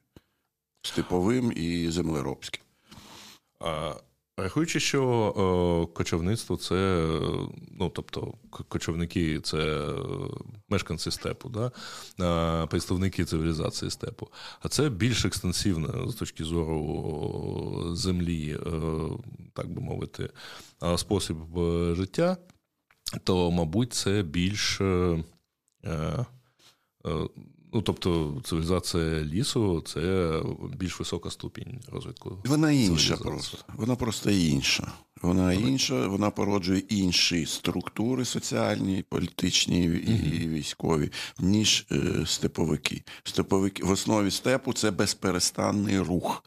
степовим 0.87 1.53
і 1.55 1.91
землеробським. 1.91 2.63
А, 3.59 3.93
Рахуючи, 4.39 4.79
що 4.79 5.03
о, 5.03 5.87
кочовництво 5.87 6.57
це, 6.57 7.07
ну 7.71 7.89
тобто, 7.89 8.33
кочовники 8.49 9.39
це 9.39 9.57
е, 9.57 9.93
мешканці 10.69 11.11
степу, 11.11 11.49
да? 11.49 11.71
представники 12.67 13.25
цивілізації 13.25 13.91
степу. 13.91 14.27
А 14.61 14.69
це 14.69 14.89
більш 14.89 15.25
екстенсивне 15.25 16.11
з 16.11 16.15
точки 16.15 16.43
зору 16.43 17.95
землі, 17.95 18.57
е, 18.65 18.81
так 19.53 19.69
би 19.69 19.81
мовити, 19.81 20.29
спосіб 20.97 21.59
е, 21.59 21.95
життя, 21.95 22.37
то, 23.23 23.51
мабуть, 23.51 23.93
це 23.93 24.23
більш. 24.23 24.81
Ну, 27.73 27.81
тобто, 27.81 28.41
цивілізація 28.43 29.23
лісу 29.23 29.81
це 29.81 30.33
більш 30.77 30.99
висока 30.99 31.29
ступінь 31.29 31.79
розвитку. 31.91 32.37
Вона 32.45 32.71
інша 32.71 33.17
просто. 33.17 33.57
Вона 33.75 33.95
просто 33.95 34.31
інша. 34.31 34.91
Вона 35.21 35.53
інша, 35.53 36.07
вона 36.07 36.29
породжує 36.29 36.79
інші 36.79 37.45
структури 37.45 38.25
соціальні, 38.25 39.03
політичні 39.09 39.83
і 39.83 40.47
військові, 40.47 41.11
ніж 41.39 41.85
е, 41.91 42.25
степовики. 42.25 43.03
Степовики 43.23 43.83
в 43.83 43.91
основі 43.91 44.31
степу 44.31 44.73
це 44.73 44.91
безперестанний 44.91 45.99
рух. 45.99 46.43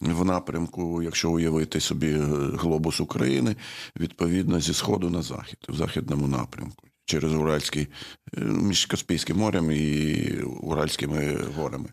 В 0.00 0.24
напрямку, 0.24 1.02
якщо 1.02 1.30
уявити 1.30 1.80
собі 1.80 2.10
е, 2.10 2.20
глобус 2.54 3.00
України, 3.00 3.56
відповідно 3.96 4.60
зі 4.60 4.74
сходу 4.74 5.10
на 5.10 5.22
захід, 5.22 5.58
в 5.68 5.76
західному 5.76 6.28
напрямку 6.28 6.87
через 7.08 7.34
Уральський, 7.34 7.88
е, 8.36 8.40
між 8.40 8.86
Каспійським 8.86 9.36
морем 9.36 9.70
і 9.70 10.30
Уральськими 10.42 11.36
горами. 11.56 11.88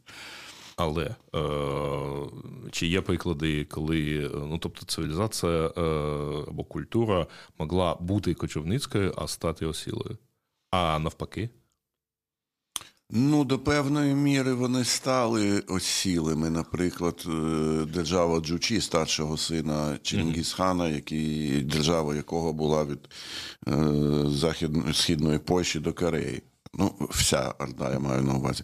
Але 0.78 1.16
е, 1.36 1.40
чи 2.72 2.88
є 2.88 3.02
приклади, 3.02 3.66
коли 3.66 4.32
ну 4.34 4.58
тобто 4.58 4.86
цивілізація 4.86 5.52
е, 5.52 5.82
або 6.48 6.64
культура 6.64 7.28
могла 7.60 7.96
бути 7.96 8.34
кочівницькою, 8.34 9.14
а 9.18 9.28
стати 9.28 9.66
осілою? 9.66 10.18
А 10.72 11.00
навпаки? 11.00 11.50
Ну, 13.10 13.44
до 13.44 13.60
певної 13.60 14.16
міри 14.16 14.54
вони 14.54 14.84
стали 14.84 15.60
осілими. 15.60 16.50
Наприклад, 16.50 17.24
е, 17.28 17.30
держава 17.94 18.40
Джучі, 18.40 18.82
старшого 18.82 19.38
сина 19.38 19.98
Чингісхана, 20.02 20.90
який, 20.90 21.62
держава 21.62 22.16
якого 22.16 22.54
була 22.54 22.86
від 22.86 23.10
е, 23.68 24.30
західної 24.30 24.94
східної 24.94 25.40
Польщі 25.40 25.80
до 25.80 25.94
Кореї. 25.94 26.42
Ну, 26.74 26.96
вся 27.10 27.54
Орда, 27.60 27.92
я 27.92 28.00
маю 28.00 28.22
на 28.22 28.34
увазі. 28.34 28.64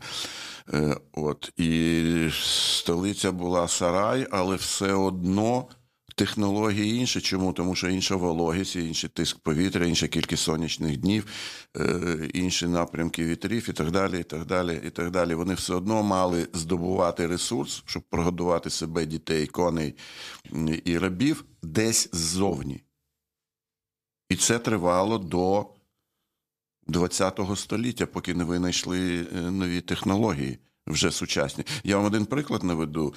Е, 0.74 0.98
от, 1.14 1.52
І 1.58 2.30
столиця 2.44 3.32
була 3.32 3.68
Сарай, 3.68 4.28
але 4.32 4.56
все 4.56 4.94
одно 4.94 5.68
технології 6.16 6.96
інші. 6.96 7.22
Чому? 7.22 7.54
Тому 7.54 7.76
що 7.76 7.90
інша 7.90 8.16
вологість, 8.16 8.76
інший 8.76 9.10
тиск 9.10 9.40
повітря, 9.40 9.86
інша 9.86 10.08
кількість 10.08 10.44
сонячних 10.44 10.98
днів, 10.98 11.26
е, 11.78 12.30
інші 12.34 12.68
напрямки 12.68 13.26
вітрів 13.26 13.70
і 13.70 13.74
так 13.74 13.92
далі. 13.92 14.20
і 14.20 14.24
так 14.24 14.46
далі, 14.46 14.82
і 14.86 14.90
так 14.90 15.12
далі. 15.12 15.34
Вони 15.34 15.54
все 15.54 15.74
одно 15.74 16.04
мали 16.04 16.48
здобувати 16.54 17.28
ресурс, 17.28 17.84
щоб 17.86 18.04
прогодувати 18.04 18.70
себе 18.70 19.06
дітей, 19.06 19.48
коней 19.48 19.96
і 20.86 20.98
рабів 20.98 21.46
десь 21.64 22.10
ззовні. 22.12 22.84
І 24.30 24.36
це 24.36 24.60
тривало 24.60 25.18
до 25.18 25.66
ХХ 27.10 27.58
століття, 27.58 28.06
поки 28.06 28.34
не 28.34 28.44
винайшли 28.44 29.28
е, 29.36 29.42
нові 29.52 29.82
технології. 29.82 30.60
Вже 30.88 31.12
сучасні. 31.12 31.64
Я 31.84 31.98
вам 31.98 32.06
один 32.06 32.26
приклад 32.26 32.64
наведу. 32.64 33.14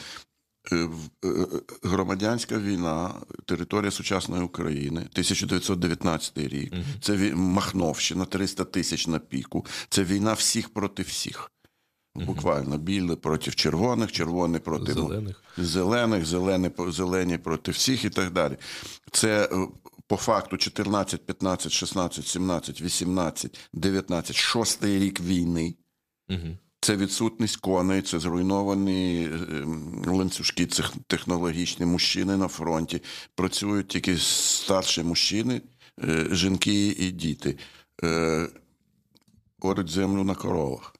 Е, 0.72 0.76
е, 0.76 0.88
е, 1.24 1.46
громадянська 1.82 2.58
війна, 2.58 3.14
територія 3.44 3.90
сучасної 3.90 4.42
України, 4.42 5.00
1919 5.00 6.38
рік. 6.38 6.72
Угу. 6.72 6.82
Це 7.00 7.34
Махновщина, 7.34 8.24
300 8.24 8.64
тисяч 8.64 9.06
на 9.06 9.18
піку. 9.18 9.66
Це 9.88 10.04
війна 10.04 10.32
всіх 10.32 10.68
проти 10.68 11.02
всіх. 11.02 11.50
Буквально 12.14 12.78
білі 12.78 13.16
проти 13.16 13.50
червоних, 13.50 14.12
червоні 14.12 14.58
проти 14.58 14.92
зелених, 14.92 15.42
зелених, 15.58 16.26
зелені, 16.26 16.70
зелені 16.78 17.38
проти 17.38 17.70
всіх 17.70 18.04
і 18.04 18.10
так 18.10 18.32
далі. 18.32 18.56
Це 19.12 19.48
по 20.06 20.16
факту 20.16 20.56
14, 20.56 21.26
15, 21.26 21.72
16, 21.72 22.26
17, 22.26 22.82
18, 22.82 23.58
19, 23.72 24.36
шостий 24.36 24.98
рік 24.98 25.20
війни. 25.20 25.74
Угу. 26.28 26.58
Це 26.84 26.96
відсутність 26.96 27.56
коней, 27.56 28.02
це 28.02 28.18
зруйновані 28.18 29.24
ем, 29.24 30.02
ланцюжки 30.06 30.66
технологічні 31.06 31.86
мужчини 31.86 32.36
на 32.36 32.48
фронті. 32.48 33.02
Працюють 33.34 33.88
тільки 33.88 34.18
старші 34.18 35.02
мужчини, 35.02 35.62
е, 36.02 36.26
жінки 36.30 36.86
і 36.86 37.10
діти. 37.10 37.58
Е, 38.04 38.48
оруть 39.60 39.88
землю 39.88 40.24
на 40.24 40.34
коровах. 40.34 40.96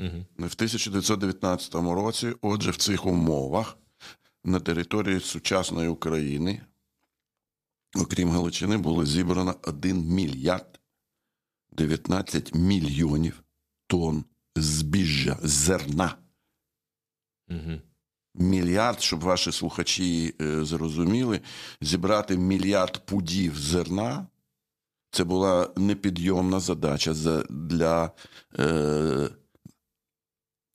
Угу. 0.00 0.24
В 0.38 0.54
1919 0.54 1.74
році, 1.74 2.32
отже, 2.40 2.70
в 2.70 2.76
цих 2.76 3.06
умовах 3.06 3.78
на 4.44 4.60
території 4.60 5.20
сучасної 5.20 5.88
України, 5.88 6.60
окрім 7.96 8.30
Галичини, 8.30 8.76
було 8.76 9.06
зібрано 9.06 9.54
1 9.62 10.04
мільярд 10.04 10.80
19 11.72 12.54
мільйонів 12.54 13.42
тонн 13.86 14.24
збіжжя, 14.56 15.38
зерна. 15.42 16.16
Угу. 17.48 17.80
Мільярд, 18.34 19.00
щоб 19.00 19.20
ваші 19.20 19.52
слухачі 19.52 20.34
е, 20.40 20.64
зрозуміли, 20.64 21.40
зібрати 21.80 22.36
мільярд 22.38 23.06
пудів 23.06 23.58
зерна. 23.58 24.26
Це 25.10 25.24
була 25.24 25.70
непідйомна 25.76 26.60
задача 26.60 27.14
для 27.50 28.10
е, 28.58 29.28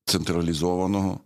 централізованого 0.06 1.20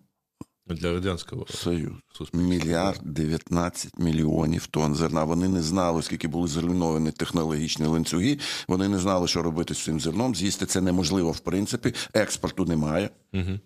для 0.75 0.93
Радянського 0.93 1.45
Союзу. 1.47 1.95
Мільярд 2.33 2.99
19 3.03 3.99
мільйонів 3.99 4.67
тонн 4.67 4.95
зерна. 4.95 5.23
Вони 5.23 5.47
не 5.47 5.61
знали, 5.61 6.01
скільки 6.01 6.27
були 6.27 6.47
зруйновані 6.47 7.11
технологічні 7.11 7.85
ланцюги. 7.85 8.39
Вони 8.67 8.87
не 8.87 8.99
знали, 8.99 9.27
що 9.27 9.43
робити 9.43 9.73
з 9.73 9.83
цим 9.83 9.99
зерном. 9.99 10.35
З'їсти 10.35 10.65
це 10.65 10.81
неможливо, 10.81 11.31
в 11.31 11.39
принципі, 11.39 11.93
експорту 12.13 12.65
немає. 12.65 13.09
Угу. 13.33 13.59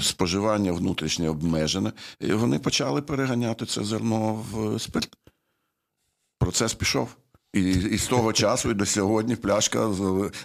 Споживання 0.00 0.72
внутрішнє 0.72 1.28
обмежене. 1.28 1.92
І 2.20 2.32
Вони 2.32 2.58
почали 2.58 3.02
переганяти 3.02 3.66
це 3.66 3.84
зерно 3.84 4.44
в 4.52 4.78
спирт. 4.78 5.16
Процес 6.38 6.74
пішов. 6.74 7.16
І 7.56 7.70
і 7.94 7.98
з 7.98 8.06
того 8.06 8.32
часу 8.32 8.70
і 8.70 8.74
до 8.74 8.86
сьогодні 8.86 9.36
пляшка 9.36 9.90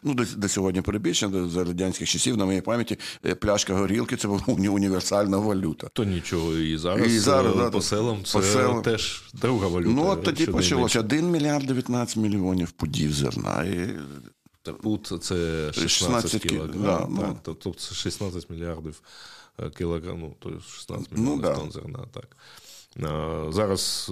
ну 0.03 0.13
до, 0.13 0.23
до 0.37 0.47
сьогодні 0.47 0.81
перебільшення 0.81 1.49
за 1.49 1.63
радянських 1.63 2.09
часів 2.09 2.37
на 2.37 2.45
моїй 2.45 2.61
пам'яті 2.61 2.99
е, 3.25 3.35
пляшка 3.35 3.73
горілки 3.73 4.15
це 4.15 4.27
була 4.27 4.41
універсальна 4.47 5.37
валюта. 5.37 5.87
То 5.93 6.03
нічого 6.03 6.53
і 6.53 6.77
зараз, 6.77 7.13
і 7.13 7.19
зараз 7.19 7.55
е, 7.59 7.69
по 7.69 7.81
селам 7.81 8.23
це 8.23 8.37
по 8.37 8.43
селам. 8.43 8.81
теж 8.81 9.23
друга 9.33 9.67
валюта. 9.67 9.91
Ну 9.95 10.07
от 10.07 10.23
тоді 10.23 10.45
почалося 10.45 10.99
1 10.99 11.31
мільярд 11.31 11.65
19 11.65 12.17
мільйонів 12.17 12.71
пудів 12.71 13.13
зерна. 13.13 13.63
І... 13.63 13.89
Пуд 14.81 15.07
це 15.21 15.35
16, 15.73 15.89
16 15.89 16.41
кілограм. 16.41 16.83
Да, 16.83 17.07
ну. 17.09 17.37
Тобто 17.41 17.73
16 17.93 18.49
мільярдів 18.49 19.01
е, 19.59 19.69
кілограм, 19.69 20.19
ну, 20.19 20.35
то 20.39 20.49
16 20.49 21.11
мільйонів 21.11 21.35
ну, 21.35 21.41
да. 21.41 21.55
тонн 21.55 21.71
зерна. 21.71 21.99
так. 22.13 22.37
Зараз 23.49 24.11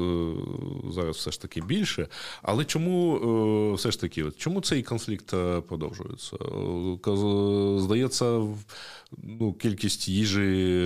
зараз 0.90 1.16
все 1.16 1.32
ж 1.32 1.42
таки 1.42 1.62
більше. 1.62 2.08
Але 2.42 2.66
чому 2.66 3.74
все 3.74 3.92
ж 3.92 4.02
таки, 4.02 4.26
чому 4.38 4.62
цей 4.62 4.84
конфлікт 4.84 5.34
продовжується? 5.68 6.38
Здається, 7.78 8.48
ну, 9.18 9.54
кількість 9.54 10.08
їжі, 10.08 10.86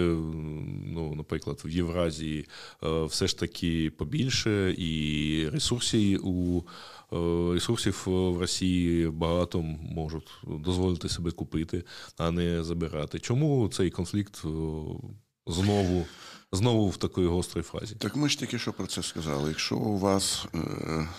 ну, 0.86 1.14
наприклад, 1.16 1.62
в 1.66 1.70
Євразії 1.70 2.48
все 2.82 3.28
ж 3.28 3.40
таки 3.40 3.92
побільше, 3.98 4.76
і 4.78 5.50
ресурсів 5.50 6.28
у 6.28 6.64
ресурсів 7.54 8.04
в 8.06 8.38
Росії 8.38 9.10
багато 9.10 9.62
можуть 9.82 10.30
дозволити 10.44 11.10
себе 11.10 11.32
купити, 11.32 11.84
а 12.18 12.32
не 12.32 12.64
забирати. 12.64 13.20
Чому 13.20 13.70
цей 13.70 13.90
конфлікт 13.90 14.44
знову? 15.48 16.06
Знову 16.54 16.90
в 16.90 16.98
такої 16.98 17.28
гострій 17.28 17.62
фазі. 17.62 17.96
Так 17.96 18.16
ми 18.16 18.30
ж 18.30 18.40
тільки 18.40 18.60
що 18.60 18.74
про 18.74 18.88
це 18.88 19.04
сказали. 19.04 19.50
Якщо 19.50 19.76
у 19.76 19.98
вас 19.98 20.46
е, 20.56 20.60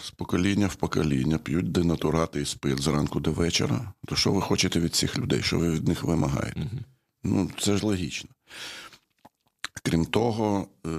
з 0.02 0.10
покоління 0.10 0.66
в 0.66 0.74
покоління 0.74 1.38
п'ють 1.38 1.72
денатурати 1.72 2.40
і 2.40 2.44
спирт 2.44 2.82
зранку 2.82 3.20
до 3.20 3.32
вечора, 3.32 3.92
то 4.06 4.16
що 4.16 4.32
ви 4.32 4.40
хочете 4.40 4.80
від 4.80 4.94
цих 4.94 5.18
людей? 5.18 5.42
Що 5.42 5.58
ви 5.58 5.70
від 5.70 5.88
них 5.88 6.02
вимагаєте? 6.02 6.60
Угу. 6.60 6.80
Ну, 7.24 7.50
це 7.58 7.76
ж 7.76 7.86
логічно. 7.86 8.30
Крім 9.82 10.04
того, 10.04 10.66
е, 10.86 10.90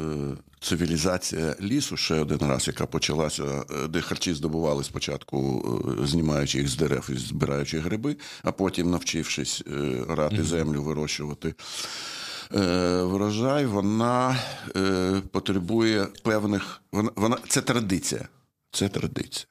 цивілізація 0.60 1.56
лісу 1.62 1.98
ще 1.98 2.16
один 2.16 2.38
раз, 2.38 2.68
яка 2.68 2.86
почалася, 2.86 3.44
е, 3.44 3.88
де 3.88 4.02
харчі 4.02 4.34
здобували 4.34 4.84
спочатку, 4.84 5.66
е, 6.02 6.08
знімаючи 6.08 6.58
їх 6.58 6.68
з 6.68 6.76
дерев 6.76 7.10
і 7.14 7.18
збираючи 7.18 7.80
гриби, 7.80 8.18
а 8.44 8.52
потім, 8.52 8.92
навчившись 8.92 9.64
рати 10.10 10.44
землю, 10.44 10.84
вирощувати 10.84 11.56
врожай, 13.04 13.66
вона 13.66 14.38
потребує 15.32 16.08
певних. 16.24 16.82
Вона, 16.92 17.12
вона 17.16 17.38
це 17.48 17.62
традиція. 17.62 18.28
Це 18.72 18.90
традиція. 18.90 19.46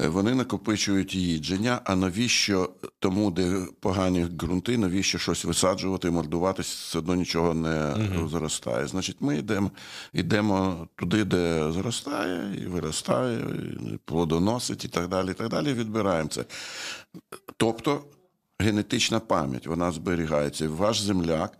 Е, 0.00 0.08
вони 0.08 0.34
накопичують 0.34 1.14
їдження. 1.14 1.80
А 1.84 1.96
навіщо 1.96 2.70
тому, 2.98 3.30
де 3.30 3.66
погані 3.80 4.24
ґрунти, 4.24 4.78
навіщо 4.78 5.18
щось 5.18 5.44
висаджувати, 5.44 6.10
мордуватись, 6.10 6.66
все 6.66 6.98
одно 6.98 7.14
нічого 7.14 7.54
не 7.54 7.94
угу. 7.94 8.28
зростає. 8.28 8.86
Значить, 8.86 9.16
ми 9.20 9.38
йдемо 9.38 9.70
йдемо 10.12 10.88
туди, 10.96 11.24
де 11.24 11.72
зростає, 11.72 12.62
і 12.62 12.66
виростає, 12.66 13.38
і 13.80 13.98
плодоносить 14.04 14.84
і 14.84 14.88
так 14.88 15.08
далі. 15.08 15.30
і 15.30 15.34
так 15.34 15.48
далі, 15.48 15.72
Відбираємо 15.72 16.28
це. 16.28 16.44
Тобто 17.56 18.04
генетична 18.58 19.20
пам'ять 19.20 19.66
вона 19.66 19.92
зберігається. 19.92 20.68
Ваш 20.68 21.00
земляк. 21.00 21.58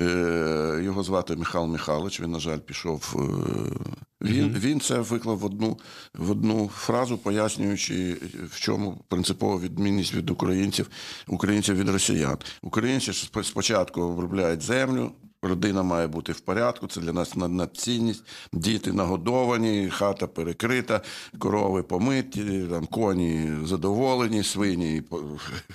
Е, 0.00 0.80
його 0.84 1.02
звати 1.02 1.36
Михайло 1.36 1.66
Михайлович. 1.66 2.20
Він, 2.20 2.30
на 2.30 2.40
жаль, 2.40 2.58
пішов. 2.58 3.14
Е, 3.16 4.22
він 4.22 4.48
він 4.58 4.80
це 4.80 4.98
виклав 4.98 5.38
в 5.38 5.44
одну 5.44 5.78
в 6.14 6.30
одну 6.30 6.68
фразу, 6.68 7.18
пояснюючи, 7.18 8.16
в 8.50 8.60
чому 8.60 9.04
принципова 9.08 9.58
відмінність 9.58 10.14
від 10.14 10.30
українців, 10.30 10.90
українців 11.26 11.76
від 11.76 11.88
росіян. 11.88 12.36
Українці 12.62 13.12
спочатку 13.42 14.02
обробляють 14.02 14.62
землю. 14.62 15.12
Родина 15.42 15.82
має 15.82 16.06
бути 16.06 16.32
в 16.32 16.40
порядку, 16.40 16.86
це 16.86 17.00
для 17.00 17.12
нас 17.12 17.36
надцінність. 17.36 18.24
Діти 18.52 18.92
нагодовані, 18.92 19.88
хата 19.90 20.26
перекрита, 20.26 21.00
корови 21.38 21.82
помиті, 21.82 22.66
там 22.70 22.86
коні 22.86 23.50
задоволені, 23.64 24.42
свині 24.42 25.02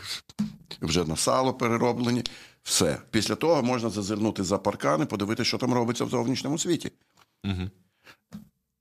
вже 0.82 1.06
на 1.06 1.16
сало 1.16 1.54
перероблені. 1.54 2.24
Все. 2.64 3.02
Після 3.12 3.36
того 3.36 3.64
можна 3.64 3.90
зазирнути 3.90 4.44
за 4.44 4.58
паркани, 4.58 5.06
подивитися, 5.06 5.48
що 5.48 5.58
там 5.58 5.74
робиться 5.74 6.06
в 6.06 6.10
зовнішньому 6.10 6.58
світі. 6.58 6.92
Угу. 7.44 7.70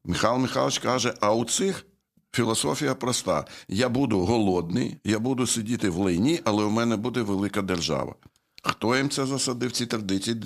Михайло 0.04 0.38
Михайлович 0.38 0.78
каже: 0.78 1.14
а 1.20 1.34
у 1.34 1.44
цих 1.44 1.86
філософія 2.32 2.94
проста: 2.94 3.44
я 3.68 3.88
буду 3.88 4.20
голодний, 4.20 4.96
я 5.04 5.18
буду 5.18 5.46
сидіти 5.46 5.88
в 5.90 5.96
лайні, 5.96 6.40
але 6.44 6.64
у 6.64 6.70
мене 6.70 6.96
буде 6.96 7.22
велика 7.22 7.62
держава. 7.62 8.14
Хто 8.62 8.96
їм 8.96 9.10
це 9.10 9.26
засадив 9.26 9.72
ці 9.72 9.86
традиції 9.86 10.36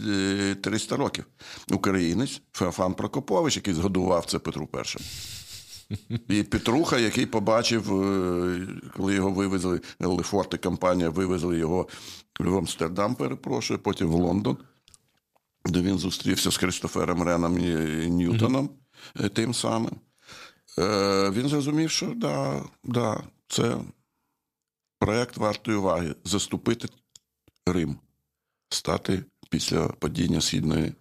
300 0.54 0.94
е, 0.94 0.98
років? 0.98 1.24
Українець 1.70 2.42
Феофан 2.52 2.94
Прокопович, 2.94 3.56
який 3.56 3.74
згодував 3.74 4.24
це 4.24 4.38
Петру 4.38 4.68
І. 4.74 4.98
І 6.28 6.42
Петруха, 6.42 6.98
який 6.98 7.26
побачив, 7.26 8.02
е, 8.02 8.66
коли 8.96 9.14
його 9.14 9.30
вивезли, 9.30 9.80
Лефорти 10.00 10.58
компанія 10.58 11.10
вивезли 11.10 11.58
його 11.58 11.88
в 12.40 12.56
Амстердам, 12.56 13.14
перепрошую, 13.14 13.78
потім 13.78 14.08
в 14.08 14.14
Лондон, 14.14 14.56
де 15.64 15.80
він 15.80 15.98
зустрівся 15.98 16.50
з 16.50 16.56
Христофером 16.56 17.22
Реном 17.22 17.58
і 17.58 18.10
Ньютоном. 18.10 18.70
Е, 19.20 19.28
тим 19.28 19.54
самим. 19.54 19.96
Е, 20.78 21.30
він 21.30 21.48
зрозумів, 21.48 21.90
що 21.90 22.06
да, 22.16 22.64
да, 22.84 23.22
це 23.48 23.76
проєкт 24.98 25.36
вартої 25.36 25.76
уваги 25.76 26.14
заступити 26.24 26.88
Рим, 27.66 27.96
стати 28.68 29.24
після 29.50 29.88
падіння 29.88 30.40
Східної 30.40 30.92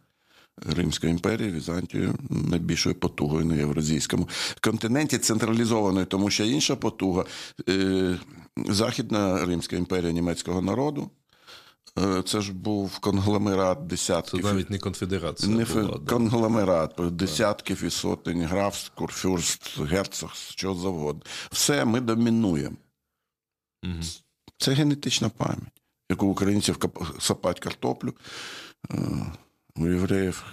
Римської 0.57 1.11
імперії, 1.11 1.51
Візантію 1.51 2.15
найбільшою 2.29 2.95
потугою 2.95 3.45
на 3.45 3.55
євразійському 3.55 4.29
континенті, 4.61 5.17
централізованою, 5.17 6.05
тому 6.05 6.29
що 6.29 6.43
інша 6.43 6.75
потуга 6.75 7.25
е, 7.69 8.17
Західна 8.57 9.45
Римська 9.45 9.75
імперія 9.75 10.11
німецького 10.11 10.61
народу. 10.61 11.09
Е, 11.99 12.23
це 12.25 12.41
ж 12.41 12.53
був 12.53 12.99
конгломерат 12.99 13.87
десятків. 13.87 14.41
Це 14.41 14.53
навіть 14.53 14.69
не 14.69 14.79
конфедерація. 14.79 15.55
Не 15.55 15.65
була, 15.65 15.99
конгломерат, 15.99 16.93
да. 16.97 17.09
десятків 17.09 17.83
і 17.83 17.89
сотень, 17.89 18.43
граф, 18.43 18.89
курфюрст, 18.95 19.79
герцог, 19.79 20.35
що 20.35 20.75
завгодно. 20.75 21.21
Все 21.51 21.85
ми 21.85 22.01
домінуємо. 22.01 22.75
Угу. 23.83 23.93
Це 24.57 24.71
генетична 24.73 25.29
пам'ять, 25.29 25.81
яку 26.09 26.27
українців 26.27 26.79
сапать 27.19 27.59
картоплю. 27.59 28.13
Е, 29.79 29.81
у 29.83 29.87
євреїв 29.87 30.43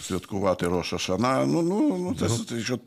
святкувати 0.00 0.68
Роша 0.68 0.98
Шана. 0.98 1.46
Ну, 1.46 1.62
ну, 1.62 1.98
ну, 1.98 2.14
це, 2.18 2.26
ну. 2.28 2.56
якщо 2.56 2.78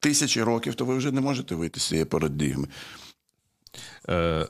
тисячі 0.00 0.42
років, 0.42 0.74
то 0.74 0.84
ви 0.84 0.96
вже 0.96 1.12
не 1.12 1.20
можете 1.20 1.54
вийти 1.54 1.80
з 1.80 1.84
цієї 1.84 2.04
парадигми. 2.04 2.68
Е, 4.08 4.48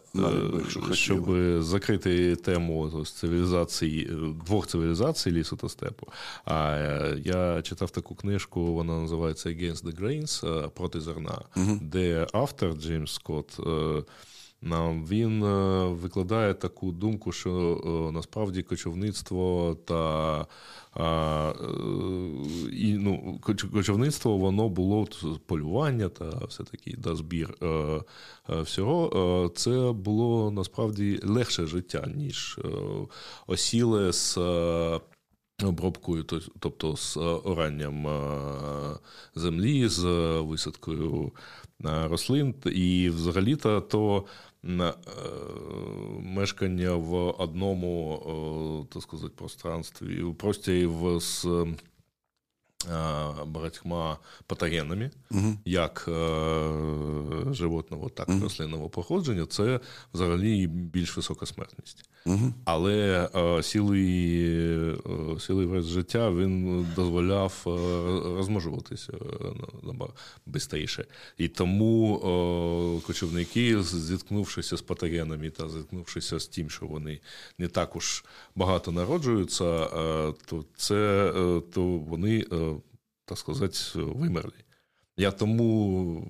щоб 0.92 1.36
закрити 1.62 2.36
тему 2.36 3.04
цивілізації 3.04 4.10
двох 4.46 4.66
цивілізацій 4.66 5.30
лісу 5.30 5.56
та 5.56 5.68
степу. 5.68 6.06
А 6.44 6.70
е, 6.70 7.18
я 7.24 7.62
читав 7.62 7.90
таку 7.90 8.14
книжку, 8.14 8.74
вона 8.74 9.00
називається 9.00 9.48
Against 9.48 9.84
the 9.84 10.00
Grains 10.00 10.68
проти 10.68 11.00
зерна, 11.00 11.40
угу. 11.56 11.78
де 11.82 12.26
автор 12.32 12.74
Джеймс 12.74 13.14
Скотт. 13.14 13.58
Е, 14.66 15.02
він 15.10 15.44
викладає 15.94 16.54
таку 16.54 16.92
думку, 16.92 17.32
що 17.32 18.10
насправді 18.14 18.62
кочівництво 18.62 19.76
та 19.84 20.46
і, 22.72 22.92
ну, 22.92 23.40
Кочівництво 23.72 24.36
воно 24.36 24.68
було 24.68 25.08
полювання 25.46 26.08
та 26.08 26.46
все 26.48 26.64
таки 26.64 26.94
да, 26.98 27.16
збір 27.16 27.54
е, 27.62 27.66
е, 27.66 28.60
всього. 28.62 29.10
Е, 29.46 29.58
це 29.58 29.92
було 29.92 30.50
насправді 30.50 31.20
легше 31.22 31.66
життя, 31.66 32.10
ніж 32.14 32.60
осіле 33.46 34.12
з. 34.12 34.38
Обробкою, 35.62 36.24
тобто 36.58 36.96
з 36.96 37.16
оранням 37.44 38.06
землі, 39.34 39.88
з 39.88 40.02
висадкою 40.40 41.32
рослин, 41.80 42.54
і 42.66 43.10
взагалі-то 43.10 43.80
то 43.80 44.24
Е, 44.24 44.53
мешкання 46.20 46.94
в 46.94 47.14
одному, 47.14 48.86
е, 48.90 48.94
так 48.94 49.02
сказати, 49.02 49.32
пространстві, 49.36 50.22
в 50.22 51.20
з 51.20 51.46
багатьма 53.46 54.18
патогенами, 54.46 55.10
угу. 55.30 55.58
як 55.64 56.04
животного, 57.50 58.08
так 58.08 58.28
і 58.28 58.32
угу. 58.32 58.40
рослинного 58.42 58.88
походження, 58.88 59.46
це 59.46 59.80
взагалі 60.14 60.66
більш 60.66 61.16
висока 61.16 61.46
смертність. 61.46 62.10
Але 62.64 63.28
сілий 63.62 64.96
сілий 65.40 65.66
весь 65.66 65.84
життя 65.84 66.30
він 66.30 66.86
дозволяв 66.96 67.62
розмножуватися 68.36 69.12
швидше. 70.58 71.04
І 71.38 71.48
тому 71.48 73.02
кочівники, 73.06 73.82
зіткнувшися 73.82 74.76
з 74.76 74.82
патогенами 74.82 75.50
та 75.50 75.68
зіткнувшися 75.68 76.38
з 76.38 76.46
тим, 76.46 76.70
що 76.70 76.86
вони 76.86 77.20
не 77.58 77.68
так 77.68 77.96
уж 77.96 78.24
багато 78.54 78.92
народжуються, 78.92 79.86
то 80.46 80.64
це 80.76 81.32
то 81.72 81.82
вони 81.82 82.44
так 83.24 83.38
сказати, 83.38 83.78
вимерли. 83.94 84.52
Я 85.16 85.30
тому, 85.30 86.28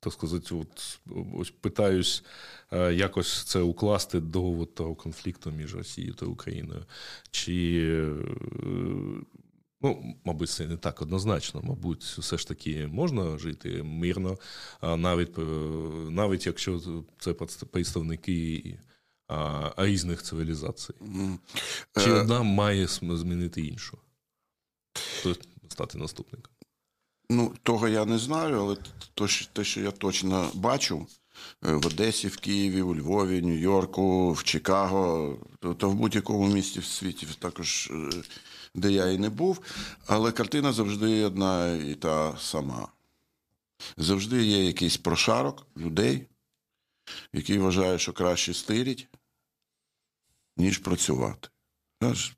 так 0.00 0.12
сказати, 0.12 0.54
от, 0.54 1.00
ось 1.34 1.50
питаюсь 1.50 2.24
е, 2.24 2.59
якось 2.72 3.44
це 3.44 3.60
укласти 3.60 4.20
до 4.20 4.66
того 4.74 4.94
конфлікту 4.94 5.50
між 5.50 5.74
Росією 5.74 6.14
та 6.14 6.26
Україною. 6.26 6.84
Чи 7.30 7.80
е, 7.82 8.14
Ну, 9.82 10.16
мабуть, 10.24 10.50
це 10.50 10.66
не 10.66 10.76
так 10.76 11.02
однозначно. 11.02 11.62
Мабуть, 11.62 12.02
все 12.02 12.38
ж 12.38 12.48
таки 12.48 12.86
можна 12.86 13.38
жити 13.38 13.82
мирно, 13.82 14.38
навіть 14.82 15.38
навіть 16.10 16.46
якщо 16.46 16.80
це 17.18 17.32
представники 17.70 18.78
різних 19.76 20.22
цивілізацій. 20.22 20.94
Чи 22.04 22.10
е, 22.10 22.20
одна 22.20 22.42
має 22.42 22.86
змінити 22.86 23.60
іншу? 23.60 23.98
Стати 25.68 25.98
наступником? 25.98 26.52
Ну, 27.30 27.54
того 27.62 27.88
я 27.88 28.04
не 28.04 28.18
знаю, 28.18 28.60
але 28.60 28.76
те, 29.52 29.64
що 29.64 29.80
я 29.80 29.90
точно 29.90 30.50
бачу 30.54 31.06
е, 31.06 31.19
в 31.62 31.86
Одесі, 31.86 32.28
в 32.28 32.36
Києві, 32.36 32.82
у 32.82 32.94
Львові, 32.94 33.42
Нью-Йорку, 33.42 34.32
в 34.32 34.44
Чикаго, 34.44 35.36
то 35.78 35.90
в 35.90 35.94
будь-якому 35.94 36.46
місті 36.46 36.80
в 36.80 36.84
світі 36.84 37.26
також. 37.38 37.90
Е, 37.90 38.22
де 38.74 38.92
я 38.92 39.06
і 39.06 39.18
не 39.18 39.28
був, 39.28 39.60
але 40.06 40.32
картина 40.32 40.72
завжди 40.72 41.24
одна 41.24 41.72
і 41.72 41.94
та 41.94 42.38
сама. 42.38 42.88
Завжди 43.96 44.44
є 44.44 44.64
якийсь 44.64 44.96
прошарок 44.96 45.66
людей, 45.76 46.26
який 47.32 47.58
вважає, 47.58 47.98
що 47.98 48.12
краще 48.12 48.54
стиріть, 48.54 49.08
ніж 50.56 50.78
працювати. 50.78 51.48
Знаєш, 52.00 52.36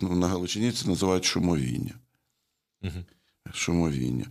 На 0.00 0.28
Галичині 0.28 0.72
це 0.72 0.88
називають 0.88 1.24
шумовіння. 1.24 1.94
Угу. 2.82 3.04
Шумовіння. 3.52 4.26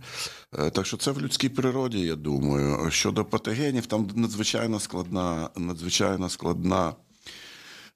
Е, 0.58 0.70
так 0.70 0.86
що 0.86 0.96
це 0.96 1.10
в 1.10 1.20
людській 1.20 1.48
природі, 1.48 2.00
я 2.00 2.16
думаю. 2.16 2.90
Щодо 2.90 3.24
патогенів, 3.24 3.86
там 3.86 4.10
надзвичайно 4.14 4.80
складна, 4.80 5.48
надзвичайно 5.56 6.28
складна 6.28 6.94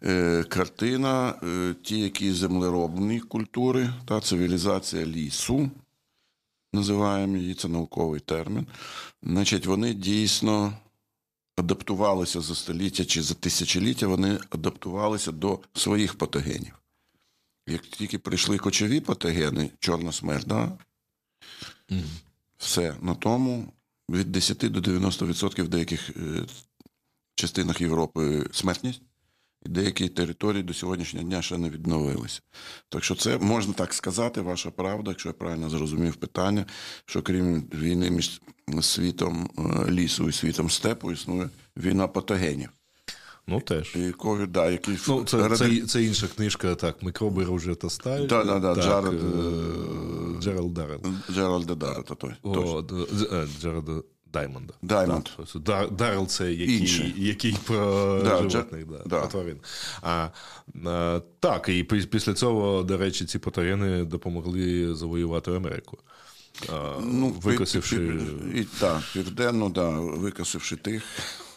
Е, 0.04 0.44
картина, 0.44 1.40
е, 1.42 1.74
ті, 1.82 1.98
які 1.98 2.32
землеробні 2.32 3.20
культури, 3.20 3.90
та 4.04 4.20
цивілізація 4.20 5.06
лісу, 5.06 5.70
називаємо 6.72 7.36
її, 7.36 7.54
це 7.54 7.68
науковий 7.68 8.20
термін. 8.20 8.66
Значить, 9.22 9.66
вони 9.66 9.94
дійсно 9.94 10.72
адаптувалися 11.56 12.40
за 12.40 12.54
століття 12.54 13.04
чи 13.04 13.22
за 13.22 13.34
тисячоліття, 13.34 14.06
вони 14.06 14.38
адаптувалися 14.50 15.32
до 15.32 15.58
своїх 15.74 16.14
патогенів. 16.14 16.74
Як 17.66 17.82
тільки 17.82 18.18
прийшли 18.18 18.58
кочові 18.58 19.00
патогени, 19.00 19.70
чорна 19.78 20.12
смерть, 20.12 20.46
да? 20.46 20.78
Все 22.58 22.94
на 23.00 23.14
тому 23.14 23.72
від 24.10 24.32
10 24.32 24.58
до 24.58 24.80
90% 24.80 25.62
в 25.62 25.68
деяких 25.68 26.10
е, 26.10 26.12
частинах 27.34 27.80
Європи 27.80 28.46
смертність 28.52 29.02
і 29.66 29.68
деякі 29.68 30.08
території 30.08 30.62
до 30.62 30.74
сьогоднішнього 30.74 31.26
дня 31.26 31.42
ще 31.42 31.58
не 31.58 31.70
відновилися. 31.70 32.40
Так 32.88 33.04
що 33.04 33.14
це 33.14 33.38
можна 33.38 33.72
так 33.72 33.94
сказати, 33.94 34.40
ваша 34.40 34.70
правда, 34.70 35.10
якщо 35.10 35.28
я 35.28 35.32
правильно 35.32 35.70
зрозумів 35.70 36.16
питання, 36.16 36.66
що 37.06 37.22
крім 37.22 37.60
війни 37.60 38.10
між 38.10 38.40
світом 38.80 39.50
е, 39.58 39.90
лісу 39.90 40.28
і 40.28 40.32
світом 40.32 40.70
степу 40.70 41.12
існує 41.12 41.48
війна 41.76 42.08
патогенів. 42.08 42.68
Ну 43.48 43.60
теж. 43.60 43.96
І 43.96 43.98
COVID, 43.98 44.46
да, 44.46 44.70
який... 44.70 44.98
Ну, 45.08 45.24
Це 45.24 45.36
ради... 45.36 45.56
це, 45.56 45.86
це 45.86 46.02
інша 46.02 46.26
книжка, 46.36 46.74
так, 46.74 47.02
микроби 47.02 47.44
ружя 47.44 47.74
та 47.74 47.90
сталь. 47.90 48.26
Да, 48.26 48.44
да, 48.44 48.58
да, 48.58 48.74
так, 48.74 48.84
Джаред... 48.84 49.14
Е, 49.14 50.40
Джеральд 50.40 50.74
Даррел. 50.74 51.00
Джеральд 51.30 51.66
Даррел, 51.66 52.04
то 52.04 52.14
той. 52.14 52.34
О, 52.42 52.82
Джеральд 53.60 54.04
Даймонда. 54.32 54.74
Даймонд. 54.82 55.28
Да, 55.54 55.86
Даррел 55.86 56.26
це 56.26 56.52
який 56.52 57.14
який 57.16 57.56
про 57.66 58.20
да, 58.24 58.48
животних, 58.48 58.86
да, 58.86 58.98
да. 59.06 59.18
про 59.18 59.28
тварин. 59.28 59.60
А, 60.02 60.28
а, 60.86 61.20
Так, 61.40 61.68
і 61.68 61.84
після 61.84 62.34
цього, 62.34 62.82
до 62.82 62.96
речі, 62.98 63.24
ці 63.24 63.38
патогени 63.38 64.04
допомогли 64.04 64.94
завоювати 64.94 65.50
Америку. 65.50 65.98
А, 66.72 66.92
ну, 67.02 67.28
Викосивши. 67.28 68.20
І, 68.54 68.60
і, 68.60 68.64
так, 68.80 69.02
південно, 69.12 69.68
да, 69.68 69.90
викосивши 70.00 70.76
тих. 70.76 71.02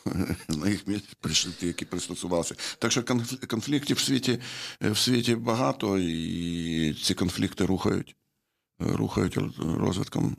На 0.48 0.70
їх 0.70 0.88
місці 0.88 1.10
прийшли 1.22 1.52
ті, 1.60 1.68
які 1.68 1.86
пристосувалися. 1.86 2.56
Так 2.80 2.92
що 2.92 3.04
конфліктів 3.48 3.98
в 3.98 4.00
світі 4.00 4.40
в 4.82 4.98
світі 4.98 5.36
багато, 5.36 5.98
і 5.98 6.94
ці 7.04 7.14
конфлікти 7.14 7.66
рухають, 7.66 8.16
рухають 8.80 9.38
розвитком 9.60 10.36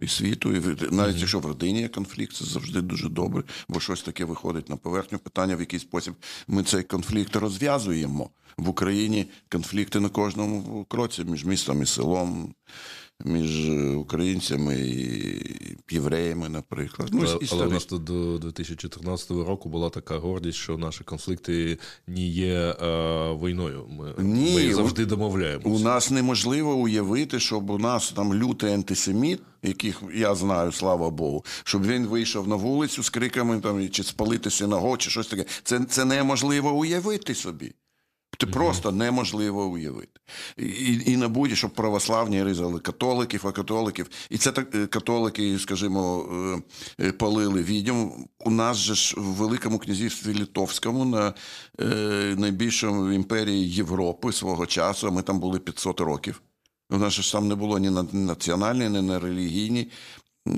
і 0.00 0.08
світу, 0.08 0.54
і 0.54 0.60
навіть 0.90 1.16
якщо 1.16 1.38
в 1.38 1.46
родині 1.46 1.80
є 1.80 1.88
конфлікт, 1.88 2.36
це 2.36 2.44
завжди 2.44 2.80
дуже 2.80 3.08
добре, 3.08 3.42
бо 3.68 3.80
щось 3.80 4.02
таке 4.02 4.24
виходить 4.24 4.68
на 4.68 4.76
поверхню. 4.76 5.18
Питання, 5.18 5.56
в 5.56 5.60
який 5.60 5.78
спосіб 5.78 6.14
ми 6.48 6.62
цей 6.62 6.82
конфлікт 6.82 7.36
розв'язуємо 7.36 8.30
в 8.56 8.68
Україні. 8.68 9.30
Конфлікти 9.48 10.00
на 10.00 10.08
кожному 10.08 10.84
кроці 10.84 11.24
між 11.24 11.44
містом 11.44 11.82
і 11.82 11.86
селом 11.86 12.54
між 13.24 13.68
українцями 13.96 14.74
і 14.80 15.40
євреями, 15.90 16.48
наприклад. 16.48 17.08
Ну, 17.12 17.22
Але, 17.26 17.38
але 17.52 17.66
у 17.66 17.70
нас 17.70 17.86
до 17.86 18.38
2014 18.38 19.30
року 19.30 19.68
була 19.68 19.90
така 19.90 20.18
гордість, 20.18 20.58
що 20.58 20.78
наші 20.78 21.04
конфлікти 21.04 21.78
не 22.06 22.26
є 22.26 22.54
е, 22.54 22.76
війною. 23.34 23.86
Ми, 23.90 24.14
Ні, 24.24 24.54
ми 24.54 24.74
завжди 24.74 25.06
домовляємося. 25.06 25.68
У 25.68 25.78
нас 25.78 26.10
неможливо 26.10 26.74
уявити, 26.74 27.40
щоб 27.40 27.70
у 27.70 27.78
нас 27.78 28.12
там 28.12 28.34
лютий 28.34 28.72
антисеміт, 28.72 29.40
яких 29.62 30.02
я 30.14 30.34
знаю, 30.34 30.72
слава 30.72 31.10
Богу, 31.10 31.44
щоб 31.64 31.86
він 31.86 32.06
вийшов 32.06 32.48
на 32.48 32.56
вулицю 32.56 33.02
з 33.02 33.10
криками 33.10 33.60
там 33.60 33.88
чи 33.88 34.02
спалити 34.02 34.50
синагогу, 34.50 34.96
чи 34.96 35.10
щось 35.10 35.26
таке. 35.26 35.44
Це, 35.62 35.80
Це 35.80 36.04
неможливо 36.04 36.72
уявити 36.72 37.34
собі. 37.34 37.72
Це 38.40 38.46
просто 38.46 38.92
неможливо 38.92 39.64
уявити. 39.64 40.20
І 40.56 41.00
і 41.06 41.16
на 41.16 41.28
будь 41.28 41.56
щоб 41.56 41.70
православні 41.70 42.44
різали 42.44 42.80
католиків, 42.80 43.46
а 43.46 43.52
католиків. 43.52 44.10
І 44.30 44.38
це 44.38 44.52
так 44.52 44.74
е, 44.74 44.86
католики, 44.86 45.58
скажімо, 45.58 46.28
е, 46.98 47.06
е, 47.06 47.12
палили 47.12 47.62
відьом. 47.62 48.28
У 48.38 48.50
нас 48.50 48.76
же 48.76 48.94
ж 48.94 49.14
в 49.18 49.22
Великому 49.22 49.78
князівстві 49.78 50.38
Литовському, 50.38 51.04
на 51.04 51.34
е, 51.80 51.84
найбільшому 52.38 53.12
імперії 53.12 53.70
Європи 53.70 54.32
свого 54.32 54.66
часу, 54.66 55.12
ми 55.12 55.22
там 55.22 55.40
були 55.40 55.58
500 55.58 56.00
років. 56.00 56.42
У 56.90 56.98
нас 56.98 57.12
ж 57.12 57.32
там 57.32 57.48
не 57.48 57.54
було 57.54 57.78
ні 57.78 57.90
на 57.90 58.02
національній, 58.12 58.88
ні 58.88 59.02
на 59.02 59.18
релігійній. 59.18 59.90
Е, 60.48 60.52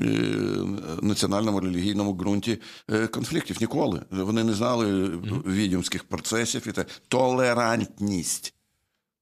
національному 1.03 1.61
релігійному 1.61 2.13
ґрунті 2.13 2.59
е, 2.91 3.07
конфліктів 3.07 3.57
ніколи. 3.61 4.03
Вони 4.11 4.45
не 4.45 4.55
знали 4.55 5.09
відьомських 5.47 6.05
процесів 6.05 6.69
і 6.69 6.73
те. 6.73 6.87
Толерантність. 7.09 8.55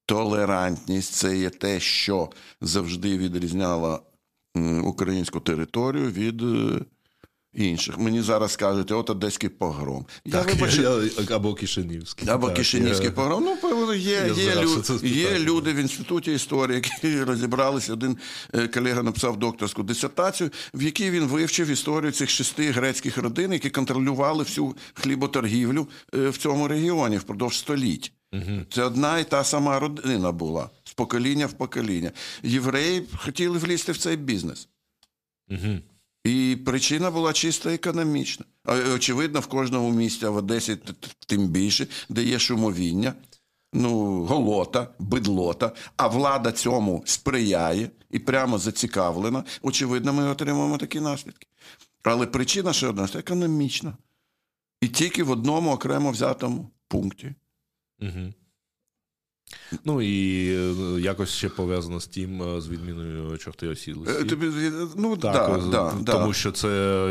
Толерантність 0.05 1.13
це 1.13 1.37
є 1.37 1.49
те, 1.49 1.79
що 1.79 2.29
завжди 2.61 3.17
відрізняло 3.17 4.03
українську 4.83 5.39
територію 5.39 6.11
від 6.11 6.41
е, 6.41 6.85
інших. 7.53 7.97
Мені 7.97 8.21
зараз 8.21 8.55
кажуть, 8.55 8.91
от 8.91 9.09
одеський 9.09 9.49
погром. 9.49 10.05
Так, 10.31 10.47
я, 10.47 10.53
вибачу, 10.53 10.81
я, 10.81 11.35
Або 11.35 11.53
Кишинівський. 11.53 12.29
Або 12.29 12.47
так, 12.47 12.57
Кишинівський 12.57 13.05
я... 13.05 13.11
погром. 13.11 13.57
Ну, 13.63 13.93
є 13.93 14.31
є, 14.35 14.55
лю... 14.55 14.83
є 15.03 15.39
люди 15.39 15.73
в 15.73 15.75
інституті 15.75 16.33
історії, 16.33 16.81
які 16.83 17.23
розібралися. 17.23 17.93
Один 17.93 18.17
е, 18.53 18.67
колега 18.67 19.03
написав 19.03 19.37
докторську 19.37 19.83
дисертацію, 19.83 20.49
в 20.73 20.81
якій 20.81 21.11
він 21.11 21.23
вивчив 21.23 21.67
історію 21.67 22.11
цих 22.11 22.29
шести 22.29 22.71
грецьких 22.71 23.17
родин, 23.17 23.53
які 23.53 23.69
контролювали 23.69 24.43
всю 24.43 24.75
хліботоргівлю 24.93 25.87
е, 26.15 26.29
в 26.29 26.37
цьому 26.37 26.67
регіоні 26.67 27.17
впродовж 27.17 27.57
століть. 27.57 28.13
Угу. 28.33 28.65
Це 28.69 28.83
одна 28.83 29.19
і 29.19 29.23
та 29.23 29.43
сама 29.43 29.79
родина 29.79 30.31
була 30.31 30.69
з 30.83 30.93
покоління 30.93 31.45
в 31.45 31.53
покоління. 31.53 32.11
Євреї 32.43 33.03
хотіли 33.17 33.57
влізти 33.57 33.91
в 33.91 33.97
цей 33.97 34.17
бізнес. 34.17 34.67
Угу. 35.49 35.79
І 36.23 36.57
причина 36.65 37.11
була 37.11 37.33
чисто 37.33 37.69
економічна. 37.69 38.45
Очевидно, 38.95 39.39
в 39.39 39.47
кожному 39.47 39.91
місті, 39.91 40.25
в 40.25 40.35
Одесі 40.35 40.77
тим 41.27 41.47
більше, 41.47 41.87
де 42.09 42.23
є 42.23 42.39
шумовіння, 42.39 43.13
ну, 43.73 44.23
голота, 44.25 44.87
бидлота, 44.99 45.71
а 45.97 46.07
влада 46.07 46.51
цьому 46.51 47.03
сприяє 47.05 47.89
і 48.11 48.19
прямо 48.19 48.57
зацікавлена. 48.57 49.43
Очевидно, 49.61 50.13
ми 50.13 50.23
отримуємо 50.29 50.77
такі 50.77 50.99
наслідки. 50.99 51.47
Але 52.03 52.27
причина 52.27 52.73
ще 52.73 52.87
одна 52.87 53.07
економічна. 53.15 53.97
І 54.81 54.87
тільки 54.87 55.23
в 55.23 55.31
одному 55.31 55.71
окремо 55.71 56.11
взятому 56.11 56.69
пункті. 56.87 57.35
Угу. 58.01 58.33
Ну 59.85 60.01
і 60.01 60.47
е, 60.49 61.01
якось 61.01 61.29
ще 61.29 61.49
пов'язано 61.49 61.99
з 61.99 62.07
тим, 62.07 62.43
е, 62.43 62.61
з 62.61 62.69
відміною 62.69 63.37
чорти 63.37 63.67
осілості. 63.67 64.23
Тобі, 64.23 64.45
ну, 64.97 65.17
так, 65.17 65.61
да, 65.71 65.93
да, 66.01 66.13
Тому 66.13 66.27
да. 66.27 66.33
що 66.33 66.51
це 66.51 66.67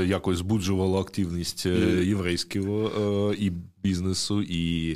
якось 0.07 0.39
збуджувало 0.39 1.01
активність 1.01 1.67
е, 1.67 2.05
єврейського 2.05 3.35
і 3.39 3.53
бізнесу, 3.83 4.43
і 4.43 4.91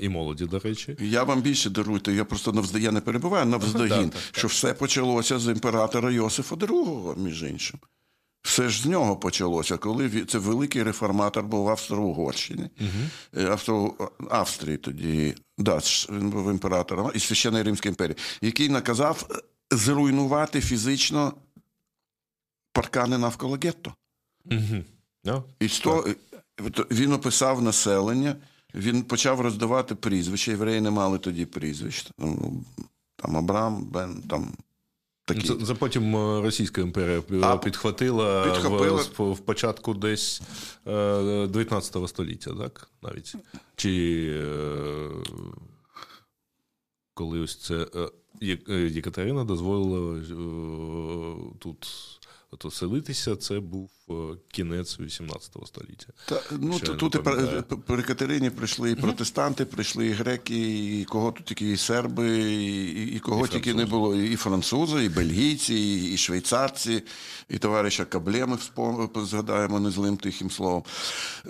і 0.00 0.08
молоді, 0.08 0.46
до 0.46 0.58
речі. 0.58 0.96
Я 1.00 1.22
вам 1.22 1.42
більше 1.42 1.70
даруйте, 1.70 2.12
я 2.12 2.24
просто 2.24 2.52
навздає 2.52 2.80
я 2.84 2.92
не 2.92 3.00
перебуваю 3.00 3.46
навздогін, 3.46 4.12
що 4.32 4.48
все 4.48 4.74
почалося 4.74 5.38
з 5.38 5.46
імператора 5.48 6.10
Йосифа 6.10 6.56
II, 6.56 7.18
між 7.18 7.42
іншим. 7.42 7.80
Все 8.42 8.68
ж 8.68 8.82
з 8.82 8.86
нього 8.86 9.16
почалося, 9.16 9.76
коли 9.76 10.24
це 10.24 10.38
великий 10.38 10.82
реформатор 10.82 11.44
був 11.44 11.64
в 11.64 11.68
Австро-Угорщині, 11.68 12.70
угу. 12.80 13.44
Австро... 13.46 13.94
Австрії 14.30 14.76
тоді, 14.76 15.34
да, 15.58 15.78
він 16.10 16.30
був 16.30 16.50
імператором 16.50 17.10
і 17.14 17.20
священної 17.20 17.64
Римської 17.64 17.90
імперії, 17.90 18.16
який 18.40 18.68
наказав 18.68 19.28
зруйнувати 19.70 20.60
фізично 20.60 21.34
паркани 22.72 23.18
навколо 23.18 23.58
гетто. 23.62 23.94
Угу. 24.44 24.84
No, 25.24 25.42
і 25.60 25.68
сто... 25.68 26.14
він 26.90 27.12
описав 27.12 27.62
населення, 27.62 28.36
він 28.74 29.02
почав 29.02 29.40
роздавати 29.40 29.94
прізвища. 29.94 30.50
Євреї 30.50 30.80
не 30.80 30.90
мали 30.90 31.18
тоді 31.18 31.46
прізвищ. 31.46 32.10
Там 33.16 33.36
Абрам, 33.36 33.84
Бен, 33.84 34.22
там 34.22 34.52
Такі. 35.34 35.48
Це, 35.48 35.66
це 35.66 35.74
потім 35.74 36.16
е, 36.16 36.42
Російська 36.42 36.80
імперія 36.80 37.22
а, 37.42 37.56
підхватила. 37.56 38.44
В, 39.18 39.32
в 39.32 39.38
початку 39.38 39.94
десь 39.94 40.42
19 40.86 41.96
е, 41.96 42.08
століття, 42.08 42.50
так? 42.58 42.90
Навіть. 43.02 43.34
Чи 43.76 44.26
е, 44.30 45.08
коли 47.14 47.40
ось 47.40 47.56
це 47.56 47.86
Єкатерина 48.90 49.44
дозволила 49.44 50.20
тут 51.58 52.64
оселитися, 52.64 53.36
це 53.36 53.60
був 53.60 53.90
е, 53.90 53.99
кінець 54.52 55.00
18 55.00 55.56
століття. 55.66 56.06
Та, 56.26 56.40
ну, 56.60 56.78
Ще 56.78 56.86
Тут 56.86 57.14
і 57.14 57.18
при 57.86 58.02
Катерині 58.02 58.50
прийшли 58.50 58.90
і 58.90 58.94
протестанти, 58.94 59.64
прийшли 59.64 60.06
і 60.06 60.10
греки, 60.10 61.00
і 61.00 61.04
кого 61.04 61.32
тут 61.32 61.46
тільки 61.46 61.72
і 61.72 61.76
серби, 61.76 62.38
і, 62.38 63.04
і 63.16 63.18
кого 63.18 63.46
і 63.46 63.48
тільки 63.48 63.74
не 63.74 63.86
було, 63.86 64.16
і 64.16 64.36
французи, 64.36 65.04
і 65.04 65.08
бельгійці, 65.08 65.74
і, 65.74 66.14
і 66.14 66.16
швейцарці, 66.16 67.02
і 67.48 67.58
товариша 67.58 68.04
Каблеми 68.04 68.58
згадаємо 69.16 69.80
незлим 69.80 70.16
тихим 70.16 70.50
словом. 70.50 70.82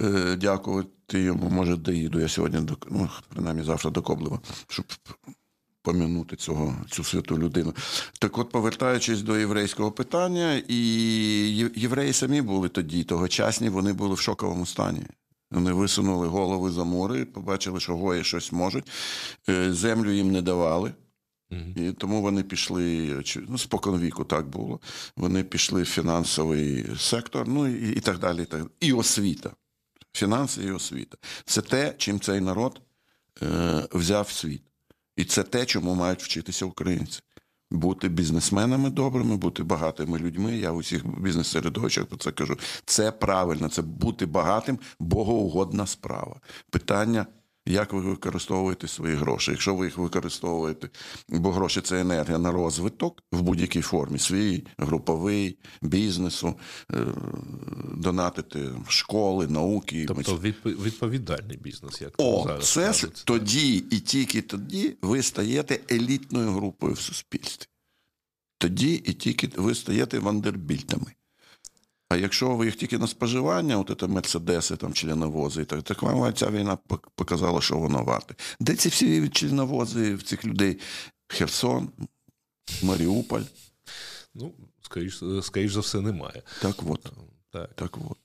Е, 0.01 0.37
Дякувати 0.37 1.21
йому, 1.21 1.51
може, 1.51 1.77
доїду 1.77 2.21
я 2.21 2.29
сьогодні, 2.29 2.61
до, 2.61 2.77
ну, 2.91 3.09
принаймні 3.29 3.63
завтра 3.63 3.91
до 3.91 4.03
Коблева, 4.03 4.41
щоб 4.69 4.85
помінути 5.83 6.37
цього, 6.37 6.77
цю 6.91 7.05
святу 7.05 7.39
людину. 7.39 7.75
Так 8.19 8.39
от, 8.39 8.51
повертаючись 8.51 9.23
до 9.23 9.39
єврейського 9.39 9.93
питання, 9.93 10.63
і 10.69 10.77
євреї 11.75 12.13
самі 12.13 12.43
були 12.43 12.69
тоді, 12.69 13.05
тогочасні, 13.05 13.69
вони 13.69 13.93
були 13.93 14.15
в 14.15 14.21
шоковому 14.21 14.67
стані. 14.67 15.03
Вони 15.51 15.73
висунули 15.73 16.27
голови 16.27 16.71
за 16.71 16.85
море, 16.85 17.25
побачили, 17.25 17.81
що 17.81 17.97
гої 17.97 18.25
щось 18.25 18.53
можуть. 18.53 18.91
Е, 19.49 19.73
землю 19.73 20.11
їм 20.11 20.33
не 20.33 20.43
давали. 20.43 20.93
І 21.77 21.93
тому 21.93 22.23
вони 22.23 22.43
пішли, 22.43 23.23
ну, 23.49 23.59
споконвіку 23.59 24.25
так 24.25 24.49
було. 24.49 24.81
Вони 25.17 25.45
пішли 25.45 25.83
в 25.83 25.87
фінансовий 25.87 26.87
сектор, 26.99 27.49
ну 27.49 27.67
і 27.69 27.93
і 27.93 28.01
так 28.01 28.19
далі. 28.19 28.43
І, 28.43 28.45
так. 28.45 28.67
і 28.81 28.93
освіта. 28.93 29.51
Фінанси 30.13 30.65
і 30.65 30.71
освіта. 30.71 31.17
Це 31.45 31.63
те, 31.63 31.95
чим 31.99 32.21
цей 32.21 32.41
народ 32.41 32.81
е, 33.43 33.89
взяв 33.93 34.31
світ. 34.31 34.63
І 35.21 35.25
це 35.25 35.43
те, 35.43 35.67
чому 35.67 35.95
мають 35.95 36.23
вчитися 36.23 36.67
українці. 36.67 37.21
Бути 37.71 38.09
бізнесменами 38.09 38.91
добрими, 38.91 39.37
бути 39.37 39.63
багатими 39.63 40.19
людьми. 40.19 40.57
Я 40.57 40.73
в 40.73 40.77
усіх 40.77 41.21
бізнес-середовищах 41.21 42.07
про 42.07 42.17
це 42.17 42.33
кажу. 42.33 42.59
Це 42.85 43.13
правильно, 43.13 43.69
це 43.69 43.83
бути 43.83 44.27
багатим, 44.27 44.79
богоугодна 45.01 45.87
справа. 45.87 46.41
Питання 46.71 47.27
як 47.67 47.93
ви 47.93 48.01
використовуєте 48.01 48.89
свої 48.89 49.15
гроші? 49.15 49.51
Якщо 49.51 49.75
ви 49.75 49.87
їх 49.87 49.99
використовуєте, 49.99 50.89
бо 51.29 51.53
гроші 51.53 51.81
це 51.81 52.01
енергія 52.01 52.39
на 52.39 52.53
розвиток 52.53 53.23
в 53.33 53.43
будь-якій 53.43 53.83
формі, 53.83 54.19
свій, 54.19 54.65
груповий, 54.79 55.59
бізнесу, 55.83 56.55
е, 56.95 57.07
донатити 57.95 58.69
школи, 58.89 59.49
науки. 59.49 60.05
Тобто 60.09 60.39
відповідальний 60.65 61.57
бізнес, 61.57 62.01
як 62.01 62.15
О, 62.19 62.45
зараз 62.47 62.73
це 62.73 62.87
кажуть. 62.87 63.23
тоді 63.25 63.77
і 63.77 64.01
тільки 64.01 64.43
тоді 64.43 64.97
ви 65.03 65.23
стаєте 65.23 65.81
елітною 65.91 66.51
групою 66.51 66.95
в 66.95 67.01
суспільстві. 67.01 67.67
Тоді 68.59 68.95
і 68.95 69.13
тільки 69.13 69.51
ви 69.57 69.75
стаєте 69.75 70.19
вандербільтами. 70.19 71.13
А 72.11 72.17
якщо 72.17 72.57
ви 72.57 72.67
їх 72.67 72.77
тільки 72.77 72.99
на 72.99 73.07
споживання, 73.07 73.79
от 73.79 74.01
це 74.01 74.07
мерседеси, 74.07 74.77
там 74.77 74.93
членовози, 74.93 75.65
так 75.65 75.83
так 75.83 76.03
вам 76.03 76.35
ця 76.35 76.51
війна 76.51 76.79
показала, 77.15 77.61
що 77.61 77.79
воно 77.79 78.05
варте. 78.05 78.35
Де 78.61 78.75
ці 78.75 78.89
всі 78.89 79.29
членовози 79.29 80.15
в 80.15 80.23
цих 80.23 80.45
людей? 80.45 80.79
Херсон, 81.29 81.91
Маріуполь? 82.83 83.43
Ну, 84.35 84.55
скоріш, 84.83 85.23
скоріш 85.43 85.73
за 85.73 85.81
все, 85.81 86.01
немає. 86.01 86.43
Так 86.63 86.77
от. 86.89 87.13
Так. 87.51 87.75
так 87.75 87.97
от. 87.97 88.19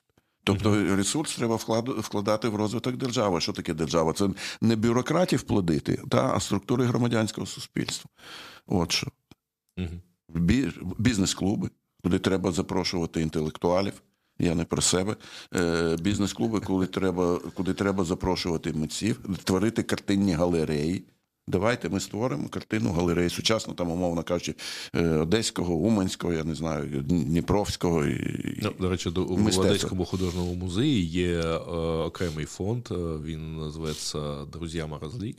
Тобто 0.44 0.96
ресурс 0.96 1.36
треба 1.36 1.56
вкладати 2.00 2.48
в 2.48 2.56
розвиток 2.56 2.96
держави. 2.96 3.42
Що 3.42 3.54
таке 3.54 3.74
держава? 3.74 4.14
Це 4.14 4.30
не 4.62 4.76
бюрократів 4.76 5.42
плодити, 5.42 6.02
та, 6.10 6.36
а 6.36 6.40
структури 6.40 6.86
громадянського 6.86 7.48
суспільства. 7.48 8.12
От 8.68 8.92
що. 8.92 9.08
Угу. 9.78 10.02
Бізнес-клуби 10.98 11.70
куди 12.06 12.20
треба 12.20 12.52
запрошувати 12.52 13.22
інтелектуалів. 13.22 13.94
Я 14.40 14.56
не 14.56 14.66
про 14.66 14.82
себе. 14.82 15.16
Е, 15.56 15.98
бізнес-клуби, 16.02 16.60
коли 16.60 16.88
треба, 16.88 17.40
куди 17.54 17.74
треба 17.74 18.04
запрошувати 18.04 18.74
митців, 18.74 19.20
творити 19.44 19.84
картинні 19.84 20.34
галереї. 20.34 21.04
Давайте 21.48 21.90
ми 21.90 22.00
створимо 22.00 22.50
картину 22.50 22.92
галереї 22.92 23.30
сучасно, 23.30 23.74
там, 23.74 23.92
умовно 23.92 24.24
кажучи, 24.24 24.56
е, 24.96 25.08
Одеського, 25.08 25.74
Уманського, 25.74 26.34
я 26.34 26.44
не 26.44 26.56
знаю, 26.56 27.02
Дніпровського. 27.02 28.06
І, 28.06 28.60
ну, 28.62 28.72
До 28.80 28.90
речі, 28.90 29.12
до, 29.12 29.24
в 29.24 29.60
Одеському 29.60 30.06
художньому 30.06 30.54
музеї 30.54 31.06
є 31.06 31.40
е, 31.40 31.56
окремий 32.06 32.46
фонд, 32.46 32.88
він 33.24 33.58
називається 33.58 34.46
Друзя 34.46 34.88
Морозлі. 34.88 35.36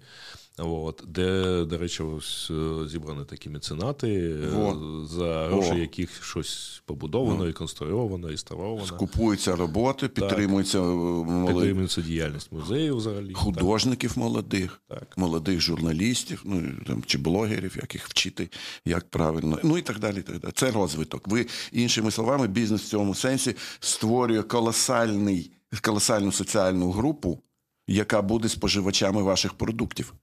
От, 0.58 1.04
Де, 1.08 1.64
до 1.64 1.78
речі, 1.78 2.02
ось 2.02 2.50
е, 2.50 2.88
зібрані 2.88 3.24
такі 3.24 3.50
меценати, 3.50 4.36
Во. 4.36 5.06
за 5.06 5.46
гроші, 5.46 5.70
Во. 5.70 5.78
яких 5.78 6.24
щось 6.24 6.82
побудовано, 6.86 7.38
Во. 7.38 7.48
і 7.48 7.52
конструйовано, 7.52 8.30
і 8.30 8.36
ставовано. 8.36 8.86
Скупуються 8.86 9.56
роботи, 9.56 10.08
підтримуються 10.08 10.80
молод... 10.80 11.54
підтримується 11.54 12.00
діяльність 12.00 12.52
музею 12.52 12.96
взагалі. 12.96 13.32
Художників 13.34 14.10
так. 14.10 14.18
молодих, 14.18 14.80
так. 14.88 15.18
молодих 15.18 15.60
журналістів, 15.60 16.42
ну 16.44 16.62
там 16.86 17.02
чи 17.06 17.18
блогерів, 17.18 17.76
як 17.76 17.94
їх 17.94 18.08
вчити, 18.08 18.48
як 18.84 19.10
правильно, 19.10 19.58
ну 19.62 19.78
і 19.78 19.82
так 19.82 19.98
далі. 19.98 20.22
так 20.22 20.38
далі. 20.38 20.52
Це 20.56 20.70
розвиток. 20.70 21.28
Ви, 21.28 21.46
іншими 21.72 22.10
словами, 22.10 22.46
бізнес 22.46 22.82
в 22.82 22.88
цьому 22.88 23.14
сенсі 23.14 23.56
створює 23.80 24.42
колосальний, 24.42 25.50
колосальну 25.82 26.32
соціальну 26.32 26.90
групу, 26.90 27.42
яка 27.88 28.22
буде 28.22 28.48
споживачами 28.48 29.22
ваших 29.22 29.54
продуктів 29.54 30.14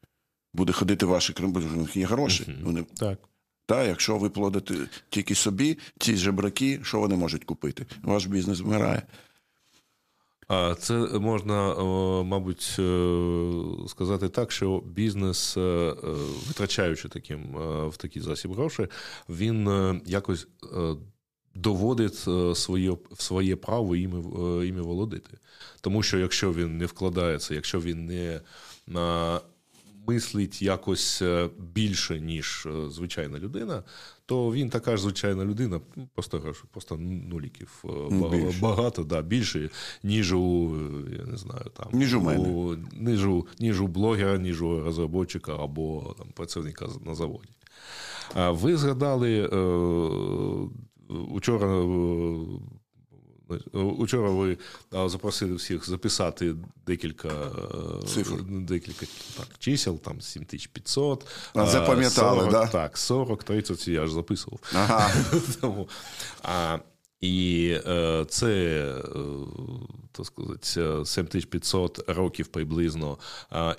буде 0.54 0.74
ходити 0.74 1.06
ваші 1.06 1.34
них 1.76 1.96
є 1.96 2.06
гроші. 2.06 2.44
Uh-huh. 2.44 2.64
Вони 2.64 2.86
так. 2.98 3.20
Та, 3.66 3.84
якщо 3.84 4.18
ви 4.18 4.30
плодите 4.30 4.76
тільки 5.10 5.36
собі, 5.36 5.78
ці 6.00 6.16
жебраки, 6.16 6.80
що 6.84 7.00
вони 7.00 7.16
можуть 7.16 7.44
купити? 7.44 7.86
Ваш 8.04 8.26
бізнес 8.26 8.60
вмирає. 8.60 9.02
А 10.48 10.76
це 10.76 10.94
можна, 11.20 11.76
мабуть, 12.24 12.76
е, 12.80 13.88
сказати 13.88 14.30
так, 14.30 14.52
що 14.52 14.80
бізнес, 14.80 15.58
е, 15.58 15.62
е, 15.62 15.96
витрачаючи 16.48 17.10
таким 17.10 17.56
в 17.90 17.98
такий 17.98 18.22
засіб 18.22 18.54
грошей, 18.54 18.88
він 19.30 20.02
якось 20.06 20.48
доводить 21.56 22.28
своє 22.58 22.98
своє 23.18 23.56
право 23.56 23.96
іми, 23.96 24.20
іми 24.68 24.82
володити. 24.82 25.38
Тому 25.82 26.04
що 26.04 26.18
якщо 26.20 26.54
він 26.54 26.78
не 26.78 26.86
вкладається, 26.86 27.56
якщо 27.56 27.80
він 27.80 28.06
не 28.06 28.42
мислить 30.08 30.62
якось 30.62 31.22
е, 31.22 31.50
більше, 31.74 32.20
ніж 32.20 32.66
е, 32.66 32.90
звичайна 32.90 33.40
людина, 33.40 33.84
то 34.26 34.52
він 34.52 34.70
така 34.70 34.98
ж 34.98 35.04
звичайна 35.04 35.46
людина, 35.46 35.82
просто 36.14 36.54
просто 36.72 36.98
нуліків 36.98 37.84
е, 37.86 38.30
більше. 38.30 38.60
багато, 38.62 39.04
да, 39.04 39.22
більше, 39.22 39.70
ніж 40.04 40.34
у 40.34 40.76
я 41.20 41.26
не 41.26 41.38
знаю, 41.38 41.66
там 41.78 41.88
ніж 41.94 42.14
у 42.14 42.22
мене. 42.22 42.50
У, 42.50 42.76
ніж, 42.92 43.26
у, 43.26 43.48
ніж 43.60 43.82
у 43.82 43.88
блогера, 43.88 44.38
ніж 44.38 44.62
у 44.62 44.80
розробника 44.80 45.56
або 45.56 46.16
там 46.18 46.28
працівника 46.34 46.88
на 47.06 47.16
заводі. 47.16 47.50
А 48.34 48.52
ви 48.52 48.78
згадали 48.78 49.48
учора 51.30 51.84
Учора 53.74 54.30
ви 54.30 54.58
запросили 54.92 55.56
всіх 55.56 55.90
записати 55.90 56.56
декілька 56.88 57.28
е, 57.28 58.08
Цифр. 58.08 58.44
декілька 58.50 59.06
так, 59.38 59.48
чисел, 59.60 60.00
там 60.00 60.22
7500. 60.22 61.26
А 61.54 61.66
запам'ятали, 61.66 62.40
40, 62.40 62.52
да? 62.52 62.68
Так, 62.68 62.98
40, 62.98 63.44
30 63.44 63.88
я 63.88 64.08
ж 64.08 64.14
записував. 64.14 64.60
Ага. 64.74 65.12
Тому, 65.62 65.90
а, 66.44 66.78
І 67.24 67.68
е, 67.88 68.26
це 68.30 68.84
так 70.14 70.26
сказати, 70.26 71.06
7500 71.06 72.10
років 72.10 72.48
приблизно 72.48 73.18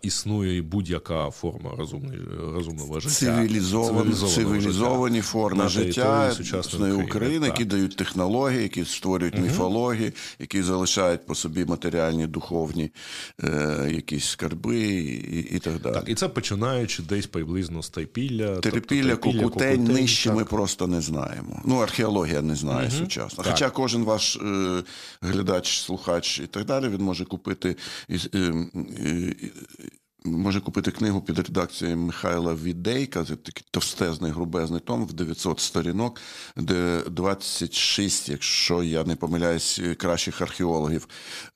існує 0.02 0.62
будь-яка 0.62 1.30
форма 1.30 1.70
розумної, 1.78 2.20
розумного 2.54 3.00
життя. 3.00 3.14
Цивілізовані, 3.14 4.14
цивілізовані 4.14 5.16
життя. 5.16 5.28
форми 5.28 5.68
життя 5.68 6.32
сучасної 6.32 6.92
України, 6.92 7.08
України 7.08 7.46
які 7.46 7.64
дають 7.64 7.96
технології, 7.96 8.62
які 8.62 8.84
створюють 8.84 9.34
угу. 9.34 9.44
міфології, 9.44 10.12
які 10.38 10.62
залишають 10.62 11.26
по 11.26 11.34
собі 11.34 11.64
матеріальні, 11.64 12.26
духовні 12.26 12.90
е, 13.44 13.90
якісь 13.94 14.24
скарби 14.24 14.78
і, 14.78 15.38
і 15.56 15.58
так 15.58 15.80
далі. 15.80 15.94
Так, 15.94 16.04
І 16.08 16.14
це 16.14 16.28
починаючи 16.28 17.02
десь 17.02 17.26
приблизно 17.26 17.82
з 17.82 17.90
Тайпілля. 17.90 18.56
Терпілля, 18.56 19.10
тобто, 19.10 19.38
Кукутень, 19.38 19.76
Кукутень, 19.76 19.84
нижче 19.84 20.28
так. 20.28 20.38
ми 20.38 20.44
просто 20.44 20.86
не 20.86 21.00
знаємо. 21.00 21.62
Ну, 21.64 21.76
археологія 21.76 22.42
не 22.42 22.54
знає 22.54 22.88
угу. 22.88 22.98
сучасно. 22.98 23.33
Хоча 23.36 23.70
кожен 23.70 24.04
ваш 24.04 24.36
е, 24.36 24.82
глядач, 25.22 25.80
слухач 25.80 26.40
і 26.40 26.46
так 26.46 26.64
далі, 26.64 26.88
він 26.88 27.02
може 27.02 27.24
купити. 27.24 27.76
Е, 28.10 28.18
е, 28.34 29.34
може 30.24 30.60
купити 30.60 30.90
книгу 30.90 31.20
під 31.20 31.38
редакцією 31.38 31.96
Михайла 31.96 32.54
Відейка, 32.54 33.24
це 33.24 33.36
такий 33.36 33.64
товстезний 33.70 34.32
грубезний 34.32 34.80
том 34.80 35.06
в 35.06 35.12
900 35.12 35.60
сторінок, 35.60 36.20
де 36.56 37.02
26, 37.10 38.28
якщо 38.28 38.82
я 38.82 39.04
не 39.04 39.16
помиляюсь, 39.16 39.80
кращих 39.96 40.40
археологів 40.40 41.08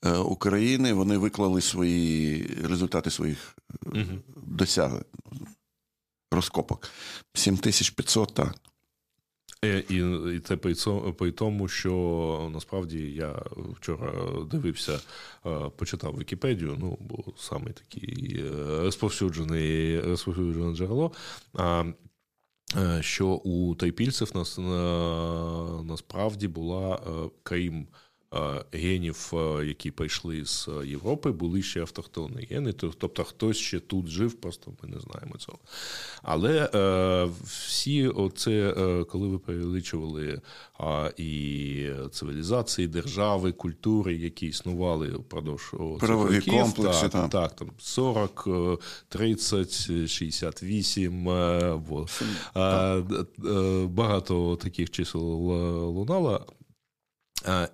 е, 0.05 0.17
України 0.17 0.93
вони 0.93 1.17
виклали 1.17 1.61
свої 1.61 2.45
результати 2.63 3.11
своїх 3.11 3.55
угу. 3.85 4.19
досягнень 4.35 5.03
розкопок. 6.31 6.89
7500, 7.33 8.33
так. 8.33 8.55
Е, 9.65 9.83
і 9.89 9.95
і 10.35 10.39
це 10.39 10.57
при 11.17 11.31
тому, 11.31 11.67
що 11.67 12.49
насправді 12.53 13.11
я 13.11 13.41
вчора 13.75 14.13
дивився, 14.51 14.99
е, 15.45 15.69
почитав 15.75 16.19
Вікіпедію, 16.19 16.77
ну, 16.79 16.97
бо 16.99 17.23
саме 17.37 17.71
такий 17.71 18.39
е, 18.39 18.81
розповсюджений 18.81 19.99
розповсюджене 19.99 20.75
джерело. 20.75 21.11
Що 22.99 23.27
у 23.27 23.75
тайпільців 23.75 24.31
нас 24.35 24.57
насправді 25.83 26.47
була 26.47 27.01
крім 27.43 27.87
генів, 28.71 29.33
які 29.63 29.91
прийшли 29.91 30.45
з 30.45 30.69
Європи, 30.85 31.31
були 31.31 31.61
ще 31.61 31.81
автохтонні 31.81 32.47
гени. 32.51 32.73
Тобто 32.73 33.23
хтось 33.23 33.57
ще 33.57 33.79
тут 33.79 34.07
жив, 34.07 34.33
просто 34.33 34.71
ми 34.83 34.89
не 34.89 34.99
знаємо 34.99 35.37
цього. 35.37 35.57
Але 36.23 36.69
е, 36.75 37.29
всі, 37.43 38.07
оце, 38.07 38.51
е, 38.51 39.03
коли 39.03 39.27
ви 39.27 39.39
перелічували 39.39 40.41
і 41.17 41.89
цивілізації, 42.11 42.87
держави, 42.87 43.51
культури, 43.51 44.15
які 44.15 44.47
існували 44.47 45.07
впродовж 45.07 45.73
Правові 45.99 46.41
комплекси, 46.41 47.01
так, 47.01 47.11
там. 47.11 47.29
так, 47.29 47.55
там 47.55 47.71
40, 47.77 48.47
30, 49.09 50.09
68, 50.09 51.23
вот. 51.87 52.21
багато 53.89 54.55
таких 54.55 54.89
чисел 54.89 55.21
лунало. 55.21 56.45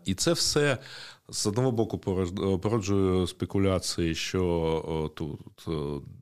І 0.05 0.13
це 0.13 0.33
все 0.33 0.77
з 1.29 1.47
одного 1.47 1.71
боку 1.71 1.97
породжує 2.61 3.27
спекуляції, 3.27 4.15
що 4.15 5.11
тут 5.15 5.67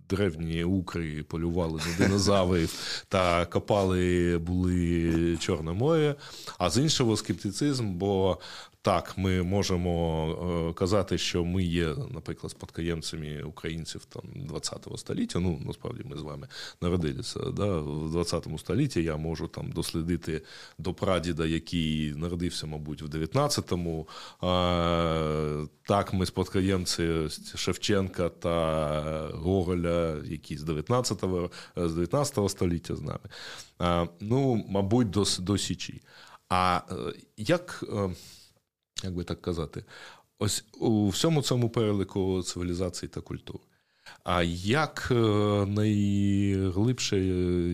древні 0.09 0.63
укри 0.63 1.23
полювали 1.23 1.81
на 1.85 2.05
динозаврів 2.05 3.03
та 3.09 3.45
копали 3.45 4.37
були 4.37 5.37
Чорне 5.39 5.71
море, 5.71 6.15
а 6.57 6.69
з 6.69 6.77
іншого 6.77 7.17
скептицизм, 7.17 7.93
бо 7.93 8.37
так, 8.83 9.17
ми 9.17 9.43
можемо 9.43 10.69
е, 10.69 10.73
казати, 10.73 11.17
що 11.17 11.45
ми 11.45 11.63
є, 11.63 11.95
наприклад, 12.11 12.51
спадкоємцями 12.51 13.43
українців 13.43 14.05
там 14.05 14.21
20-го 14.49 14.97
століття. 14.97 15.39
Ну, 15.39 15.61
насправді 15.65 16.03
ми 16.05 16.17
з 16.17 16.21
вами 16.21 16.47
народилися 16.81 17.39
да, 17.39 17.77
в 17.79 18.15
20-му 18.15 18.59
столітті. 18.59 19.03
Я 19.03 19.17
можу 19.17 19.47
там 19.47 19.71
дослідити 19.71 20.41
до 20.77 20.93
прадіда, 20.93 21.45
який 21.45 22.13
народився, 22.15 22.67
мабуть, 22.67 23.01
в 23.01 23.05
19-му. 23.05 24.07
А, 24.41 25.65
Так, 25.87 26.13
ми 26.13 26.25
спадкоємці 26.25 27.29
Шевченка 27.55 28.29
та 28.29 29.29
Гоголя, 29.33 30.15
які 30.25 30.57
з 30.57 30.63
19-го 30.63 31.51
з 31.75 31.93
19 31.93 32.49
століття 32.49 32.95
з 32.95 33.01
нами. 33.01 34.09
Ну, 34.19 34.65
мабуть, 34.69 35.09
до, 35.09 35.23
до 35.39 35.57
Січі. 35.57 36.01
А 36.49 36.81
е, 36.91 36.95
як 37.37 37.83
як 39.03 39.13
би 39.13 39.23
так 39.23 39.41
казати, 39.41 39.83
ось 40.39 40.65
у 40.79 41.09
всьому 41.09 41.41
цьому 41.41 41.69
перелику 41.69 42.43
цивілізації 42.43 43.09
та 43.09 43.21
культури. 43.21 43.63
А 44.23 44.43
як 44.65 45.07
е, 45.11 45.15
найглибше, 45.67 47.19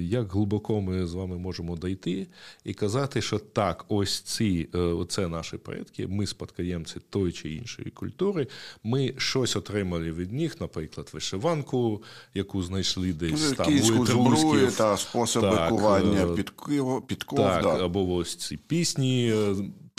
як 0.01 0.31
глибоко 0.33 0.81
ми 0.81 1.07
з 1.07 1.13
вами 1.13 1.37
можемо 1.37 1.75
дойти 1.75 2.27
і 2.63 2.73
казати, 2.73 3.21
що 3.21 3.39
так, 3.39 3.85
ось 3.87 4.19
ці 4.19 4.69
е, 4.75 5.05
це 5.09 5.27
наші 5.27 5.57
предки, 5.57 6.07
ми 6.07 6.27
спадкоємці 6.27 6.99
тої 7.09 7.31
чи 7.31 7.53
іншої 7.53 7.89
культури, 7.91 8.47
ми 8.83 9.13
щось 9.17 9.55
отримали 9.55 10.11
від 10.11 10.31
них, 10.31 10.61
наприклад, 10.61 11.09
вишиванку, 11.13 12.03
яку 12.33 12.63
знайшли 12.63 13.13
десь 13.13 13.51
там 13.51 13.73
у 13.99 14.05
зброю 14.05 14.71
та 14.71 14.97
способи 14.97 15.49
так, 15.49 15.69
кування 15.69 16.23
е, 16.23 16.43
підков, 17.07 17.37
так, 17.37 17.63
да. 17.63 17.85
або 17.85 18.15
ось 18.15 18.35
ці 18.35 18.57
пісні 18.57 19.33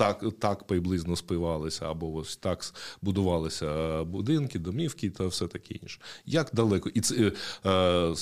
так 0.00 0.24
так 0.38 0.64
приблизно 0.64 1.16
спивалися, 1.16 1.90
або 1.90 2.14
ось 2.14 2.36
так 2.36 2.64
будувалися 3.02 4.02
будинки, 4.04 4.58
домівки 4.58 5.10
та 5.10 5.26
все 5.26 5.46
таке 5.46 5.74
інше. 5.74 6.00
Як 6.26 6.50
далеко? 6.52 6.88
І 6.94 7.00
це, 7.00 7.14
е, 7.14 7.32
е, 7.64 8.14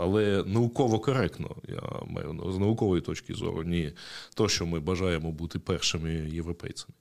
Але 0.00 0.44
науково 0.46 0.98
коректно, 0.98 1.56
я 1.68 1.82
маю 2.06 2.52
з 2.52 2.58
наукової 2.58 3.02
точки 3.02 3.34
зору, 3.34 3.62
ні 3.62 3.92
то, 4.34 4.48
що 4.48 4.66
ми 4.66 4.80
бажаємо 4.80 5.32
бути 5.32 5.58
першими 5.58 6.10
європейцями. 6.12 6.94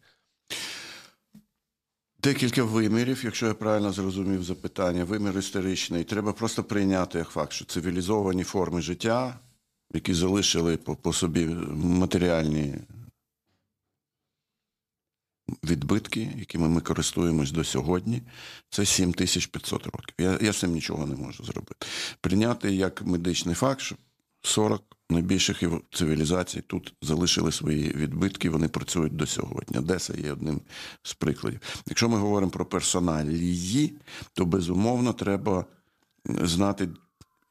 Декілька 2.24 2.64
вимірів, 2.64 3.22
якщо 3.24 3.48
я 3.48 3.54
правильно 3.54 3.92
зрозумів 3.92 4.44
запитання, 4.44 5.04
вимір 5.04 5.38
історичний. 5.38 6.04
Треба 6.04 6.34
просто 6.34 6.64
прийняти 6.64 7.18
як 7.18 7.30
факт, 7.30 7.54
що 7.54 7.66
цивілізовані 7.66 8.44
форми 8.44 8.82
життя, 8.82 9.40
які 9.94 10.14
залишили 10.14 10.78
по, 10.78 10.96
по 10.96 11.14
собі 11.14 11.46
матеріальні 11.76 12.76
відбитки, 15.64 16.30
якими 16.38 16.70
ми 16.70 16.82
користуємось 16.82 17.52
до 17.52 17.64
сьогодні, 17.64 18.22
це 18.70 18.86
7500 18.86 19.86
років. 19.86 20.16
Я 20.18 20.40
я 20.42 20.54
з 20.54 20.60
цим 20.60 20.72
нічого 20.72 21.08
не 21.08 21.16
можу 21.16 21.44
зробити. 21.44 21.86
Прийняти 22.22 22.76
як 22.76 23.02
медичний 23.02 23.56
факт, 23.56 23.82
що 23.82 23.96
40 24.42 24.84
найбільших 25.10 25.64
цивілізацій 25.92 26.62
тут 26.62 26.94
залишили 27.02 27.52
свої 27.52 27.94
відбитки, 27.94 28.50
вони 28.50 28.68
працюють 28.68 29.16
до 29.16 29.28
сьогодні. 29.28 29.78
Одеса 29.78 30.14
є 30.18 30.32
одним 30.32 30.62
з 31.04 31.14
прикладів. 31.14 31.60
Якщо 31.88 32.10
ми 32.10 32.18
говоримо 32.18 32.52
про 32.52 32.66
персоналії, 32.66 33.94
то 34.34 34.46
безумовно 34.46 35.14
треба 35.14 35.66
знати, 36.26 36.90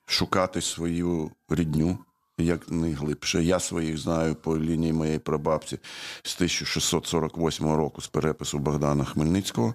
шукати 0.07 0.61
свою 0.61 1.30
рідню 1.49 1.99
як 2.43 2.70
найглибше. 2.70 3.43
Я 3.45 3.61
своїх 3.61 3.99
знаю 3.99 4.34
по 4.34 4.59
лінії 4.59 4.93
моєї 4.93 5.18
прабабці 5.18 5.78
з 6.22 6.34
1648 6.34 7.66
року 7.66 8.01
з 8.01 8.09
перепису 8.09 8.59
Богдана 8.59 9.05
Хмельницького. 9.05 9.74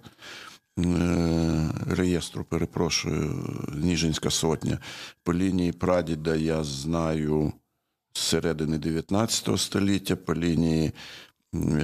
Е, 0.79 1.69
реєстру, 1.87 2.43
перепрошую, 2.43 3.53
Ніжинська 3.73 4.29
сотня. 4.29 4.79
По 5.23 5.33
лінії 5.33 5.71
прадіда 5.71 6.35
я 6.35 6.63
знаю 6.63 7.53
з 8.13 8.21
середини 8.21 8.77
19 8.77 9.59
століття, 9.59 10.15
по 10.15 10.35
лінії 10.35 10.91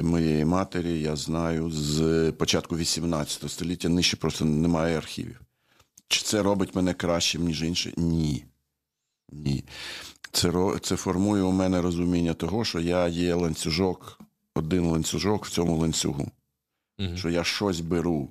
моєї 0.02 0.46
матері 0.46 1.02
я 1.02 1.16
знаю 1.16 1.72
з 1.72 2.32
початку 2.32 2.78
18 2.78 3.52
століття. 3.52 3.90
Нижче 3.90 4.18
просто 4.18 4.46
немає 4.46 4.98
архівів. 4.98 5.42
Чи 6.08 6.22
це 6.22 6.44
робить 6.44 6.76
мене 6.76 6.94
кращим, 6.94 7.44
ніж 7.44 7.64
інше? 7.64 7.94
Ні. 7.98 8.46
Ні. 9.32 9.64
Це 10.32 10.52
це 10.82 10.96
формує 10.96 11.44
у 11.44 11.52
мене 11.52 11.82
розуміння 11.82 12.34
того, 12.34 12.66
що 12.66 12.80
я 12.80 13.08
є 13.08 13.34
ланцюжок, 13.34 14.20
один 14.56 14.86
ланцюжок 14.86 15.46
в 15.46 15.50
цьому 15.50 15.78
ланцюгу. 15.78 16.32
Угу. 17.00 17.18
Що 17.18 17.30
я 17.30 17.44
щось 17.44 17.80
беру 17.80 18.30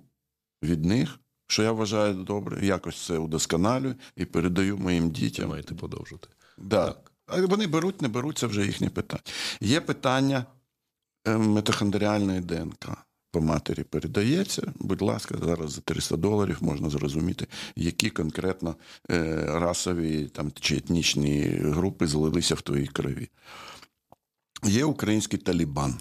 від 0.63 0.85
них, 0.85 1.19
що 1.47 1.63
я 1.63 1.73
вважаю 1.73 2.15
добре, 2.15 2.67
якось 2.67 3.07
це 3.07 3.19
удосконалюю 3.19 3.95
і 4.17 4.25
передаю 4.25 4.79
моїм 4.79 5.11
дітям. 5.11 5.45
Ви 5.45 5.51
маєте 5.51 5.75
подовжити. 5.75 6.29
Да. 6.59 6.87
Так. 6.87 7.13
А 7.27 7.47
вони 7.47 7.67
беруть, 7.67 8.03
не 8.03 8.09
беруть, 8.09 8.39
це 8.39 8.47
вже 8.47 8.67
їхнє 8.67 8.91
питання. 8.91 9.23
Є 9.61 9.81
питання 9.81 10.45
ем, 11.25 11.53
метахондріальної 11.53 12.41
ДНК 12.41 12.89
по 13.31 13.41
матері 13.41 13.83
передається. 13.83 14.73
Будь 14.77 15.03
ласка, 15.03 15.39
зараз 15.45 15.73
за 15.73 15.81
300 15.81 16.17
доларів 16.17 16.59
можна 16.61 16.91
зрозуміти, 16.91 17.47
які 17.77 18.11
конкретно 18.11 18.77
е, 19.11 19.45
расові 19.47 20.25
там, 20.25 20.53
чи 20.61 20.77
етнічні 20.77 21.41
групи 21.63 22.07
злилися 22.07 22.55
в 22.55 22.63
твоїй 22.63 22.87
крові. 22.87 23.29
Є 24.65 24.85
український 24.85 25.39
Талібан. 25.39 26.01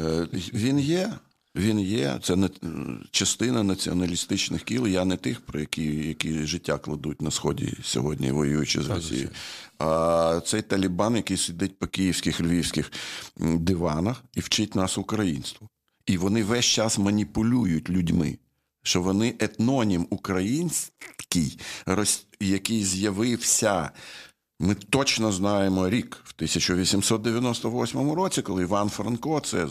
Е, 0.00 0.28
він 0.32 0.78
є. 0.78 1.12
Він 1.56 1.80
є, 1.80 2.18
це 2.22 2.36
не 2.36 2.48
частина 3.10 3.62
націоналістичних 3.62 4.62
кіл. 4.62 4.86
Я 4.86 5.04
не 5.04 5.16
тих, 5.16 5.40
про 5.40 5.60
які 5.60 5.84
які 5.84 6.46
життя 6.46 6.78
кладуть 6.78 7.22
на 7.22 7.30
сході 7.30 7.74
сьогодні, 7.82 8.30
воюючи 8.30 8.82
з 8.82 8.88
Росією. 8.88 9.30
А 9.78 10.40
цей 10.46 10.62
Талібан, 10.62 11.16
який 11.16 11.36
сидить 11.36 11.78
по 11.78 11.86
київських 11.86 12.40
львівських 12.40 12.92
диванах 13.36 14.24
і 14.34 14.40
вчить 14.40 14.74
нас 14.74 14.98
українству. 14.98 15.68
І 16.06 16.16
вони 16.16 16.44
весь 16.44 16.64
час 16.64 16.98
маніпулюють 16.98 17.90
людьми, 17.90 18.38
що 18.82 19.02
вони 19.02 19.34
етнонім 19.38 20.06
український, 20.10 21.58
який 22.40 22.84
з'явився. 22.84 23.90
Ми 24.60 24.74
точно 24.74 25.32
знаємо 25.32 25.90
рік 25.90 26.20
в 26.24 26.32
1898 26.36 28.12
році, 28.12 28.42
коли 28.42 28.62
Іван 28.62 28.88
Франко 28.88 29.40
це 29.40 29.66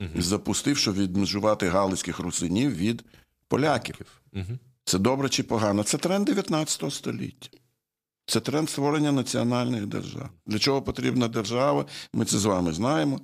угу. 0.00 0.22
запустив, 0.22 0.76
щоб 0.76 0.94
відмежувати 0.94 1.68
галицьких 1.68 2.18
русинів 2.18 2.76
від 2.76 3.04
поляків. 3.48 3.96
Угу. 4.32 4.58
Це 4.84 4.98
добре 4.98 5.28
чи 5.28 5.42
погано? 5.42 5.82
Це 5.82 5.98
тренд 5.98 6.24
19 6.26 6.92
століття. 6.92 7.48
Це 8.26 8.40
тренд 8.40 8.70
створення 8.70 9.12
національних 9.12 9.86
держав. 9.86 10.28
Для 10.46 10.58
чого 10.58 10.82
потрібна 10.82 11.28
держава? 11.28 11.86
Ми 12.12 12.24
це 12.24 12.38
з 12.38 12.44
вами 12.44 12.72
знаємо. 12.72 13.20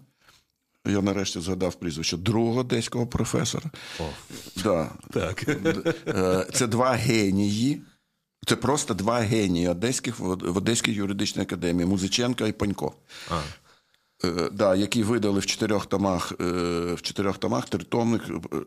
Я 0.86 1.02
нарешті 1.02 1.40
згадав 1.40 1.74
прізвище 1.74 2.16
другого 2.16 2.60
одеського 2.60 3.06
професора. 3.06 3.70
О. 4.00 4.04
Да. 4.62 4.90
Так. 5.12 5.48
Е, 6.06 6.46
це 6.52 6.66
два 6.66 6.90
генії. 6.90 7.82
Це 8.46 8.56
просто 8.56 8.94
два 8.94 9.18
генії 9.18 9.68
одеських 9.68 10.18
в 10.18 10.56
Одеській 10.56 10.92
юридичній 10.92 11.42
академії 11.42 11.86
Музиченка 11.86 12.46
і 12.46 12.52
Панько. 12.52 12.92
А. 13.30 13.40
Е, 14.24 14.50
да, 14.52 14.74
які 14.74 15.02
видали 15.02 15.40
в 15.40 15.46
чотирьох 15.46 15.86
томах 15.86 16.32
е, 16.40 16.44
в 16.94 17.02
чотирьох 17.02 17.38
томах 17.38 17.68
тритомних 17.68 18.30
е, 18.30 18.60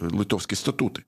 литовські 0.00 0.54
статути. 0.56 1.02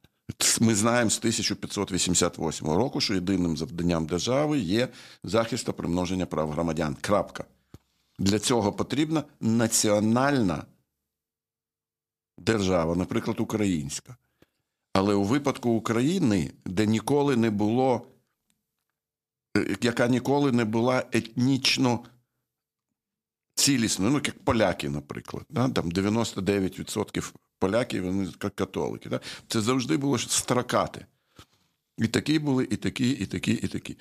Ми 0.60 0.74
знаємо 0.74 1.10
з 1.10 1.18
1588 1.18 2.66
року, 2.68 3.00
що 3.00 3.14
єдиним 3.14 3.56
завданням 3.56 4.06
держави 4.06 4.58
є 4.58 4.88
захист 5.24 5.66
та 5.66 5.72
примноження 5.72 6.26
прав 6.26 6.50
громадян. 6.50 6.96
Крапка. 7.00 7.44
Для 8.18 8.38
цього 8.38 8.72
потрібна 8.72 9.24
національна 9.40 10.64
держава, 12.38 12.96
наприклад, 12.96 13.40
українська. 13.40 14.16
Але 14.92 15.14
у 15.14 15.24
випадку 15.24 15.70
України, 15.70 16.52
де 16.66 16.86
ніколи 16.86 17.36
не 17.36 17.50
було, 17.50 18.06
яка 19.80 20.08
ніколи 20.08 20.52
не 20.52 20.64
була 20.64 21.04
етнічно 21.12 22.04
цілісною, 23.54 24.10
ну, 24.10 24.20
як 24.24 24.38
поляки, 24.38 24.88
наприклад. 24.88 25.44
Да? 25.50 25.68
Там 25.68 25.90
99% 25.90 27.32
поляків, 27.58 28.04
вони 28.04 28.32
католики. 28.38 29.08
Да? 29.08 29.20
Це 29.48 29.60
завжди 29.60 29.96
було 29.96 30.18
строкати. 30.18 31.06
І 31.98 32.06
такі 32.06 32.38
були, 32.38 32.68
і 32.70 32.76
такі, 32.76 33.10
і 33.10 33.26
такі, 33.26 33.52
і 33.52 33.68
такі. 33.68 33.96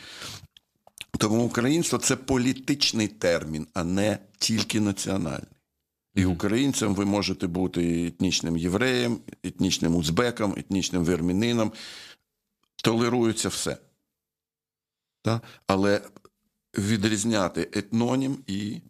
Тому 1.17 1.43
українство 1.43 1.99
це 1.99 2.15
політичний 2.15 3.07
термін, 3.07 3.67
а 3.73 3.83
не 3.83 4.17
тільки 4.37 4.79
національний. 4.79 5.47
І 6.15 6.25
українцем 6.25 6.95
ви 6.95 7.05
можете 7.05 7.47
бути 7.47 8.07
етнічним 8.07 8.57
євреєм, 8.57 9.19
етнічним 9.43 9.95
узбеком, 9.95 10.55
етнічним 10.57 11.03
вермінином. 11.03 11.71
Толерується 12.75 13.49
все. 13.49 13.77
Так? 15.21 15.43
Але 15.67 16.01
відрізняти 16.77 17.69
етнонім 17.73 18.37
і 18.47 18.81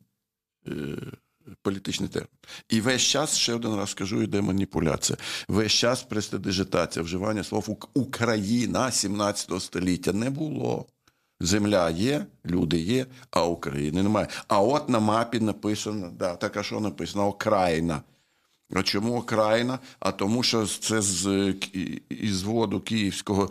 політичний 1.62 2.10
термін. 2.10 2.30
І 2.70 2.82
весь 2.82 3.02
час, 3.02 3.38
ще 3.38 3.54
один 3.54 3.76
раз 3.76 3.90
скажу, 3.90 4.22
йде 4.22 4.42
маніпуляція. 4.42 5.18
Весь 5.48 5.72
час 5.72 6.04
престидижитація, 6.04 7.04
вживання 7.04 7.44
слов 7.44 7.80
Україна 7.94 8.92
17 8.92 9.62
століття 9.62 10.14
не 10.14 10.30
було. 10.30 10.86
Земля 11.40 11.90
є, 11.90 12.26
люди 12.46 12.80
є, 12.80 13.06
а 13.32 13.46
України 13.46 14.04
немає. 14.04 14.28
А 14.48 14.62
от 14.62 14.90
на 14.90 15.00
мапі 15.00 15.40
написано, 15.40 16.12
да, 16.20 16.36
так 16.36 16.58
а 16.58 16.64
що 16.64 16.80
написано? 16.80 17.28
Окраїна. 17.28 18.02
А 18.76 18.84
чому 18.84 19.18
окраїна? 19.18 19.80
А 20.00 20.12
тому, 20.12 20.44
що 20.44 20.68
це 20.68 21.02
з 21.02 21.54
ізводу 22.10 22.80
Київського 22.80 23.50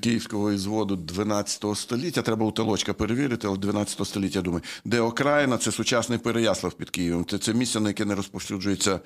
Київського 0.00 0.52
ізводу 0.52 0.96
12 0.96 1.64
століття. 1.74 2.22
Треба 2.22 2.46
у 2.46 2.52
Телочка 2.52 2.94
перевірити, 2.94 3.46
але 3.46 3.58
12 3.58 4.06
століття 4.06 4.38
я 4.38 4.42
думаю, 4.42 4.62
де 4.84 5.00
окраїна 5.00 5.58
це 5.58 5.72
сучасний 5.72 6.18
Переяслав 6.18 6.72
під 6.72 6.90
Києвом. 6.90 7.24
Це 7.24 7.38
це 7.38 7.54
місце, 7.54 7.80
на 7.80 7.88
яке 7.88 8.04
не 8.04 8.14
розповсюджується 8.14 9.00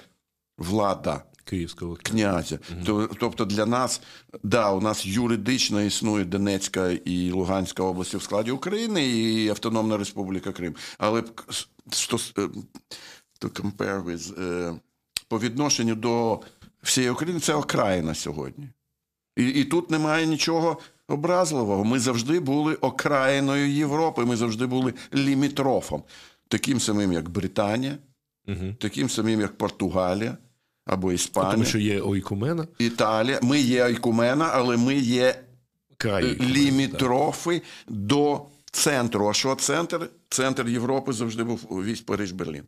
влада. 0.58 1.22
Київського 1.46 1.98
князя. 2.02 2.58
Угу. 2.88 3.08
Тобто 3.20 3.44
для 3.44 3.66
нас, 3.66 4.00
да, 4.42 4.70
у 4.72 4.80
нас 4.80 5.06
юридично 5.06 5.82
існує 5.82 6.24
Донецька 6.24 6.90
і 6.90 7.30
Луганська 7.30 7.82
області 7.82 8.16
в 8.16 8.22
складі 8.22 8.50
України 8.50 9.08
і 9.08 9.48
Автономна 9.48 9.96
Республіка 9.96 10.52
Крим. 10.52 10.74
Але 10.98 11.20
to 11.20 12.40
е, 13.44 13.46
compare 13.46 14.04
with, 14.04 14.42
е, 14.42 14.80
по 15.28 15.38
відношенню 15.38 15.94
до 15.94 16.40
всієї 16.82 17.12
України 17.12 17.40
це 17.40 17.54
окраїна 17.54 18.14
сьогодні. 18.14 18.68
І, 19.36 19.48
І 19.48 19.64
тут 19.64 19.90
немає 19.90 20.26
нічого. 20.26 20.78
Образливого. 21.08 21.84
Ми 21.84 21.98
завжди 21.98 22.40
були 22.40 22.74
окраїною 22.74 23.68
Європи, 23.68 24.24
ми 24.24 24.36
завжди 24.36 24.66
були 24.66 24.94
лімітрофом, 25.14 26.02
таким 26.48 26.80
самим, 26.80 27.12
як 27.12 27.28
Британія, 27.28 27.98
угу. 28.48 28.74
таким 28.78 29.10
самим, 29.10 29.40
як 29.40 29.58
Португалія, 29.58 30.36
або 30.86 31.12
Іспанія. 31.12 31.52
Тому 31.52 31.64
що 31.64 31.78
є 31.78 32.02
Ойкумена. 32.02 32.66
Італія. 32.78 33.40
Ми 33.42 33.60
є 33.60 33.84
Ойкумена, 33.84 34.50
але 34.52 34.76
ми 34.76 34.94
є 34.94 35.42
Край, 35.96 36.40
лімітрофи 36.40 37.62
да. 37.88 37.94
до 37.96 38.46
центру. 38.70 39.28
А 39.28 39.32
що 39.32 39.54
центр? 39.54 40.10
Центр 40.28 40.68
Європи 40.68 41.12
завжди 41.12 41.44
був 41.44 41.58
вісь 41.58 42.00
Париж 42.00 42.32
Берлін. 42.32 42.64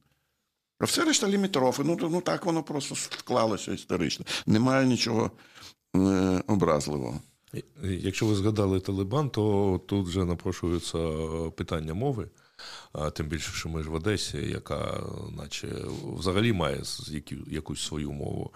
А 0.81 0.85
все 0.85 1.05
решта 1.05 1.29
лімітрофи. 1.29 1.83
Ну, 1.87 1.99
ну 2.03 2.21
так 2.21 2.47
воно 2.47 2.63
просто 2.63 2.95
склалося 2.95 3.73
історично. 3.73 4.27
Немає 4.47 4.87
нічого 4.87 5.31
образливого. 6.47 7.21
Якщо 7.83 8.27
ви 8.27 8.35
згадали 8.35 8.81
Талибан, 8.81 9.31
то 9.31 9.81
тут 9.87 10.07
вже 10.07 10.25
напрошується 10.25 10.99
питання 11.57 11.95
мови. 11.95 12.29
Тим 13.13 13.27
більше, 13.27 13.53
що 13.53 13.69
ми 13.69 13.83
ж 13.83 13.91
в 13.91 13.95
Одесі, 13.95 14.39
яка, 14.39 15.03
наче, 15.37 15.69
взагалі 16.17 16.53
має 16.53 16.83
якусь 17.47 17.83
свою 17.83 18.13
мову. 18.13 18.51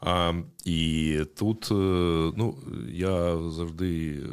А, 0.00 0.32
І 0.64 1.20
тут 1.36 1.68
е, 1.70 1.74
ну, 2.36 2.58
я 2.88 3.50
завжди 3.50 4.10
е, 4.10 4.28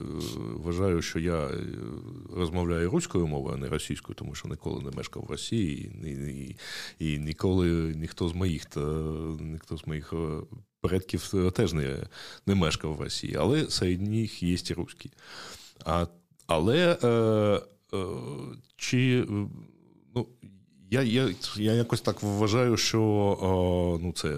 вважаю, 0.55 1.01
що 1.01 1.19
я 1.19 1.45
е, 1.45 1.59
розмовляю 2.35 2.91
руською 2.91 3.27
мовою, 3.27 3.55
а 3.55 3.57
не 3.59 3.69
російською, 3.69 4.15
тому 4.15 4.35
що 4.35 4.47
ніколи 4.47 4.83
не 4.83 4.91
мешкав 4.91 5.23
в 5.23 5.31
Росії, 5.31 5.91
і, 6.03 6.09
і, 6.09 6.55
і 6.99 7.19
ніколи 7.19 7.93
ніхто 7.95 8.29
з 8.29 8.33
моїх 8.33 8.67
ніхто 9.39 9.77
з 9.77 9.87
моїх 9.87 10.13
предків 10.83 11.51
теж 11.55 11.73
не 11.73 11.97
не 12.45 12.55
мешкав 12.55 12.95
в 12.95 13.01
Росії, 13.01 13.35
але 13.39 13.69
серед 13.69 14.01
них 14.01 14.43
є 14.43 14.57
і 14.69 14.73
руські. 14.73 15.11
А, 15.85 16.07
Але 16.47 16.97
Е, 17.93 17.99
чи 18.75 19.25
ну, 20.15 20.27
я 20.91 21.01
я, 21.01 21.29
я 21.55 21.73
якось 21.73 22.01
так 22.01 22.23
вважаю, 22.23 22.77
що 22.77 22.99
ну, 24.01 24.13
це 24.13 24.29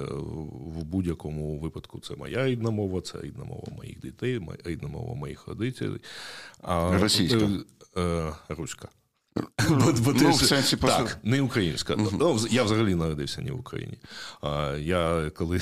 в 0.76 0.84
будь-якому 0.84 1.60
випадку 1.60 2.00
це 2.00 2.16
моя 2.16 2.46
рідна 2.48 2.70
мова, 2.70 3.02
це 3.02 3.22
рідна 3.22 3.44
мова 3.44 3.68
моїх 3.78 4.00
дітей, 4.00 4.42
рідна 4.66 4.88
мова 4.88 5.16
моїх 5.16 5.48
родителей. 5.48 6.00
А, 6.62 6.98
Російська. 6.98 7.50
Е, 7.98 8.02
е, 8.02 8.34
руська. 8.50 8.88
Бо, 9.70 9.94
бо 10.00 10.14
ну, 10.14 10.32
в 10.32 10.36
сенсі 10.36 10.78
Так, 10.78 11.18
не 11.24 11.42
українська. 11.42 11.94
Uh-huh. 11.94 12.18
Ну, 12.20 12.40
Я 12.50 12.64
взагалі 12.64 12.96
народився 12.96 13.42
не 13.42 13.52
в 13.52 13.60
Україні. 13.60 13.98
А, 14.42 14.76
Я 14.80 15.32
коли 15.36 15.62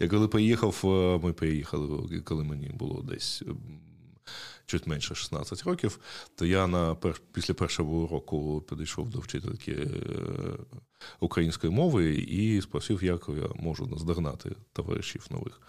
я 0.00 0.08
коли 0.08 0.28
поїхав, 0.28 0.80
ми 1.24 1.32
приїхали, 1.32 2.20
коли 2.24 2.44
мені 2.44 2.68
було 2.68 3.02
десь 3.02 3.42
чуть 4.66 4.86
менше 4.86 5.14
16 5.14 5.62
років, 5.62 5.98
то 6.34 6.46
я 6.46 6.66
на 6.66 6.96
після 7.32 7.54
першого 7.54 8.06
року 8.06 8.64
підійшов 8.68 9.10
до 9.10 9.18
вчительки 9.18 9.72
е, 9.72 9.88
української 11.20 11.72
мови 11.72 12.14
і 12.14 12.62
спросив, 12.62 13.04
як 13.04 13.28
я 13.28 13.62
можу 13.62 13.86
наздогнати 13.86 14.56
товаришів 14.72 15.26
нових. 15.30 15.60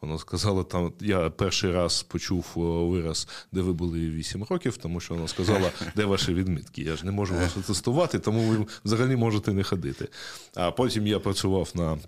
Вона 0.00 0.18
сказала, 0.18 0.64
там 0.64 0.92
я 1.00 1.30
перший 1.30 1.72
раз 1.72 2.02
почув 2.02 2.46
е, 2.56 2.60
вираз, 2.60 3.28
де 3.52 3.60
ви 3.60 3.72
були 3.72 4.10
8 4.10 4.44
років, 4.44 4.76
тому 4.76 5.00
що 5.00 5.14
вона 5.14 5.28
сказала, 5.28 5.70
де 5.96 6.04
ваші 6.04 6.34
відмітки. 6.34 6.82
Я 6.82 6.96
ж 6.96 7.06
не 7.06 7.12
можу 7.12 7.34
вас 7.34 7.52
тестувати, 7.66 8.18
тому 8.18 8.40
ви 8.40 8.66
взагалі 8.84 9.16
можете 9.16 9.52
не 9.52 9.64
ходити. 9.64 10.08
А 10.54 10.70
потім 10.70 11.06
я 11.06 11.20
працював 11.20 11.70
на 11.74 11.98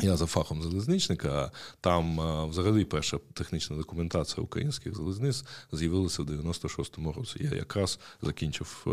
Я 0.00 0.16
за 0.16 0.26
фахом 0.26 0.62
залізничника, 0.62 1.50
там 1.80 2.20
взагалі 2.48 2.84
перша 2.84 3.18
технічна 3.32 3.76
документація 3.76 4.44
українських 4.44 4.96
залізниць 4.96 5.44
з'явилася 5.72 6.22
в 6.22 6.26
96-му 6.26 7.12
році. 7.12 7.48
Я 7.52 7.56
якраз 7.56 7.98
закінчив 8.22 8.86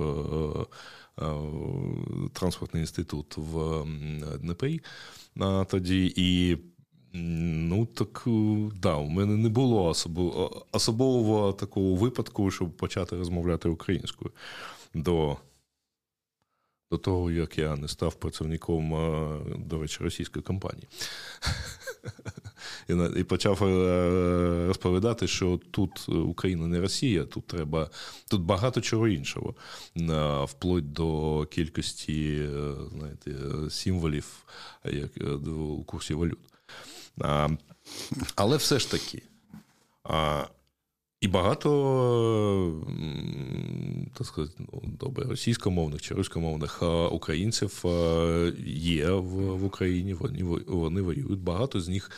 транспортний 2.34 2.82
інститут 2.82 3.38
в 3.38 3.86
Днепрі 4.38 4.82
тоді 5.68 6.14
і. 6.16 6.58
Ну, 7.14 7.86
так 7.86 8.24
да, 8.82 8.96
у 8.96 9.08
мене 9.08 9.38
не 9.38 9.50
було 9.50 9.86
особливо, 9.86 10.66
особливого 10.72 11.54
такого 11.54 11.96
випадку, 11.96 12.52
щоб 12.52 12.78
почати 12.78 13.16
розмовляти 13.16 13.70
українською 13.70 14.32
до 14.94 15.38
до 16.92 16.98
того, 16.98 17.32
як 17.32 17.58
я 17.58 17.76
не 17.76 17.88
став 17.88 18.16
працівником, 18.16 18.90
до 19.58 19.82
речі, 19.82 20.04
російської 20.04 20.44
компанії. 20.44 20.88
І 23.18 23.24
почав 23.24 23.64
е, 23.64 24.68
розповідати, 24.68 25.28
що 25.28 25.60
тут 25.72 26.10
Україна 26.10 26.68
не 26.68 26.80
Росія, 26.82 27.26
тут 27.26 27.48
треба 27.48 27.90
тут 28.30 28.42
багато 28.42 28.82
чого 28.82 29.08
іншого, 29.08 29.56
вплоть 30.46 30.94
до 30.94 31.46
кількості 31.52 32.40
е, 32.42 32.74
знаєте, 32.98 33.36
символів 33.70 34.46
як, 34.86 35.18
е, 35.18 35.30
у 35.50 35.84
курсі 35.84 36.14
валют. 36.14 36.40
Але 38.36 38.58
все 38.58 38.80
ж 38.80 38.92
таки. 38.92 39.24
І 41.22 41.28
багато 41.28 42.84
так 44.14 44.28
сказати, 44.28 44.54
ну, 44.60 44.82
добре, 45.00 45.26
російськомовних 45.26 46.02
чи 46.02 46.14
руськомовних 46.14 46.84
українців 47.12 47.84
є 48.66 49.12
в 49.12 49.64
Україні. 49.64 50.14
Вони 50.14 50.44
вони 50.68 51.02
воюють. 51.02 51.40
Багато 51.40 51.82
з 51.82 51.90
них 51.90 52.12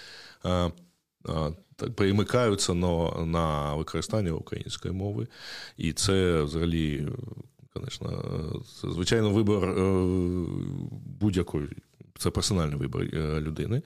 так 1.76 1.96
перемикаються 1.96 2.74
на, 2.74 3.26
на 3.26 3.76
використання 3.76 4.32
української 4.32 4.94
мови. 4.94 5.28
І 5.78 5.94
це 5.94 6.44
взагалі, 6.44 7.08
звісно, 7.76 8.24
звичайно, 8.84 9.30
вибір 9.30 9.64
е, 9.64 9.84
будь-якої, 11.20 11.68
це 12.18 12.30
персональний 12.30 12.76
вибір 12.76 13.10
е, 13.14 13.42
людини. 13.42 13.82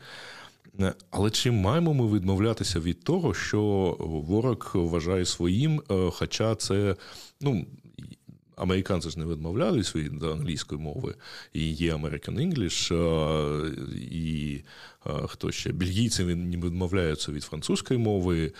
Е, 0.79 0.93
але 1.11 1.29
чи 1.29 1.51
маємо 1.51 1.93
ми 1.93 2.17
відмовлятися 2.17 2.79
від 2.79 3.03
того, 3.03 3.33
що 3.33 3.61
ворог 3.99 4.71
вважає 4.73 5.25
своїм, 5.25 5.81
е, 5.91 6.09
хоча 6.11 6.55
це 6.55 6.95
ну. 7.41 7.65
Американці 8.57 9.09
ж 9.09 9.19
не 9.19 9.25
відмовлялись 9.25 9.95
від 9.95 10.23
англійської 10.23 10.81
мови, 10.81 11.15
і 11.53 11.71
є 11.71 11.95
American 11.95 12.35
English, 12.35 12.93
е, 12.93 13.71
і 14.11 14.61
хто 15.27 15.51
ще 15.51 15.71
бельгійці 15.71 16.23
не 16.23 16.57
відмовляються 16.57 17.31
від 17.31 17.43
французької 17.43 17.99
мови, 17.99 18.51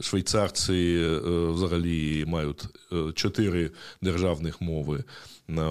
швейцарці 0.00 1.06
взагалі 1.24 2.24
мають 2.26 2.64
чотири 3.14 3.70
державних 4.02 4.60
мови 4.60 5.04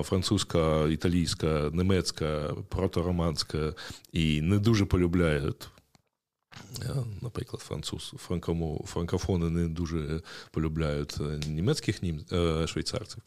французька, 0.03 0.87
італійська, 0.87 1.69
німецька, 1.73 2.55
протороманська 2.69 3.73
і 4.11 4.41
не 4.41 4.59
дуже 4.59 4.85
полюбляють. 4.85 5.67
Наприклад, 7.21 7.61
француз, 7.61 8.13
франкому, 8.17 8.85
франкофони 8.87 9.49
не 9.49 9.67
дуже 9.67 10.21
полюбляють 10.51 11.15
е, 11.19 11.39
німецьких 11.47 12.03
нім, 12.03 12.25
е, 12.31 12.67
швейцарців. 12.67 13.23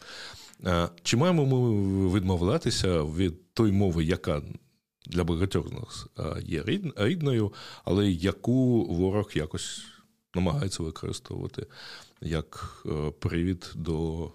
Чи 1.02 1.16
маємо 1.16 1.46
ми 1.46 2.18
відмовлятися 2.18 3.02
від 3.02 3.54
тої 3.54 3.72
мови, 3.72 4.04
яка 4.04 4.42
для 5.06 5.24
багатьох 5.24 5.68
з 5.68 5.72
нас 5.72 6.06
є 6.44 6.62
рідною, 6.96 7.52
але 7.84 8.10
яку 8.10 8.84
ворог 8.84 9.30
якось 9.34 9.82
намагається 10.34 10.82
використовувати 10.82 11.66
як 12.20 12.82
е, 12.86 13.10
привід 13.10 13.72
до 13.74 14.28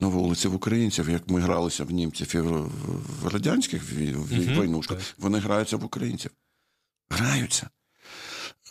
на 0.00 0.08
вулиці 0.08 0.48
в 0.48 0.54
українців, 0.54 1.10
як 1.10 1.28
ми 1.28 1.40
гралися 1.40 1.84
в 1.84 1.90
німців 1.90 2.36
і 2.36 2.40
в 2.40 3.28
радянських 3.32 3.82
в 3.92 4.54
войнушках. 4.54 4.98
Вони 5.18 5.38
граються 5.38 5.76
в 5.76 5.84
українців. 5.84 6.30
Граються. 7.10 7.70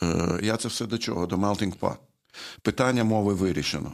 Е, 0.03 0.39
я 0.43 0.57
це 0.57 0.67
все 0.67 0.85
до 0.85 0.97
чого? 0.97 1.27
До 1.27 1.35
Pot. 1.35 1.97
Питання 2.61 3.03
мови 3.03 3.33
вирішено. 3.33 3.91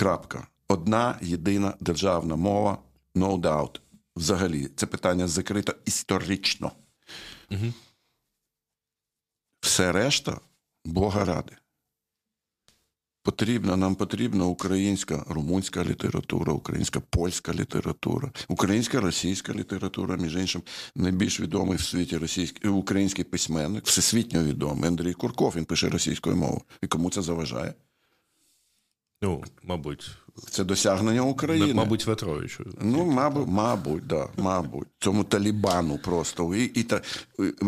Крапка. 0.00 0.46
Одна 0.68 1.18
єдина 1.22 1.74
державна 1.80 2.36
мова, 2.36 2.78
no 3.14 3.40
doubt. 3.40 3.80
Взагалі, 4.16 4.68
це 4.76 4.86
питання 4.86 5.28
закрито 5.28 5.74
історично. 5.84 6.72
Угу. 7.50 7.72
Все 9.60 9.92
решта 9.92 10.40
Бога 10.84 11.24
ради. 11.24 11.56
Потрібна, 13.22 13.76
нам 13.76 13.94
потрібна 13.94 14.44
українська 14.44 15.24
румунська 15.28 15.84
література, 15.84 16.52
українська 16.52 17.00
польська 17.00 17.52
література, 17.52 18.32
українська 18.48 19.00
російська 19.00 19.52
література, 19.52 20.16
між 20.16 20.36
іншим, 20.36 20.62
найбільш 20.94 21.40
відомий 21.40 21.76
в 21.76 21.82
світі 21.82 22.16
російський 22.16 22.70
український 22.70 23.24
письменник, 23.24 23.86
всесвітньо 23.86 24.44
відомий 24.44 24.88
Андрій 24.88 25.12
Курков, 25.12 25.52
він 25.56 25.64
пише 25.64 25.88
російською 25.88 26.36
мовою. 26.36 26.62
І 26.82 26.86
кому 26.86 27.10
це 27.10 27.22
заважає? 27.22 27.74
Ну, 29.22 29.44
мабуть, 29.62 30.10
це 30.50 30.64
досягнення 30.64 31.22
України. 31.22 31.74
Мабуть, 31.74 32.06
Ветровичу. 32.06 32.64
Ну, 32.80 33.04
мабуть, 33.04 33.48
мабуть, 33.48 34.06
да, 34.06 34.28
мабуть. 34.36 34.88
Цьому 34.98 35.24
Талібану 35.24 35.98
просто. 35.98 36.54
І, 36.54 36.64
і 36.64 36.82
та, 36.82 37.02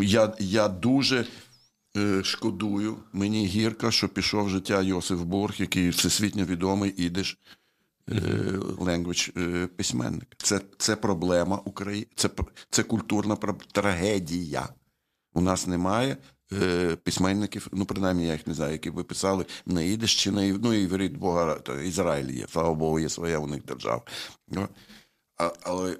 Я 0.02 0.34
я 0.38 0.68
дуже 0.68 1.26
е, 1.96 2.24
шкодую, 2.24 2.96
мені 3.12 3.46
гірко, 3.46 3.90
що 3.90 4.08
пішов 4.08 4.48
життя 4.48 4.82
Йосиф 4.82 5.20
Борг, 5.20 5.54
який 5.58 5.88
всесвітньо 5.88 6.44
відомий 6.44 6.94
ідиш 6.96 7.38
ленгвідж 8.78 9.28
е, 9.36 9.68
письменник. 9.76 10.28
Це 10.36 10.60
це 10.78 10.96
проблема 10.96 11.56
України, 11.64 12.06
це 12.14 12.30
це 12.70 12.82
культурна 12.82 13.36
трагедія. 13.72 14.68
У 15.34 15.40
нас 15.40 15.66
немає 15.66 16.16
письменників, 16.96 17.68
ну 17.72 17.84
принаймні 17.84 18.26
я 18.26 18.32
їх 18.32 18.46
не 18.46 18.54
знаю, 18.54 18.72
які 18.72 18.90
би 18.90 19.04
писали 19.04 19.46
на 19.66 19.82
на 20.30 20.58
ну, 20.62 20.74
іврит 20.74 21.16
Бога, 21.16 21.54
то 21.54 21.80
Ізраїль 21.80 22.30
є, 22.30 22.46
слава 22.52 22.74
Богу, 22.74 22.98
є 22.98 23.08
своя 23.08 23.38
у 23.38 23.46
них 23.46 23.64
держава. 23.64 24.02
Ну, 24.48 24.68
а, 25.38 25.50
але 25.62 25.96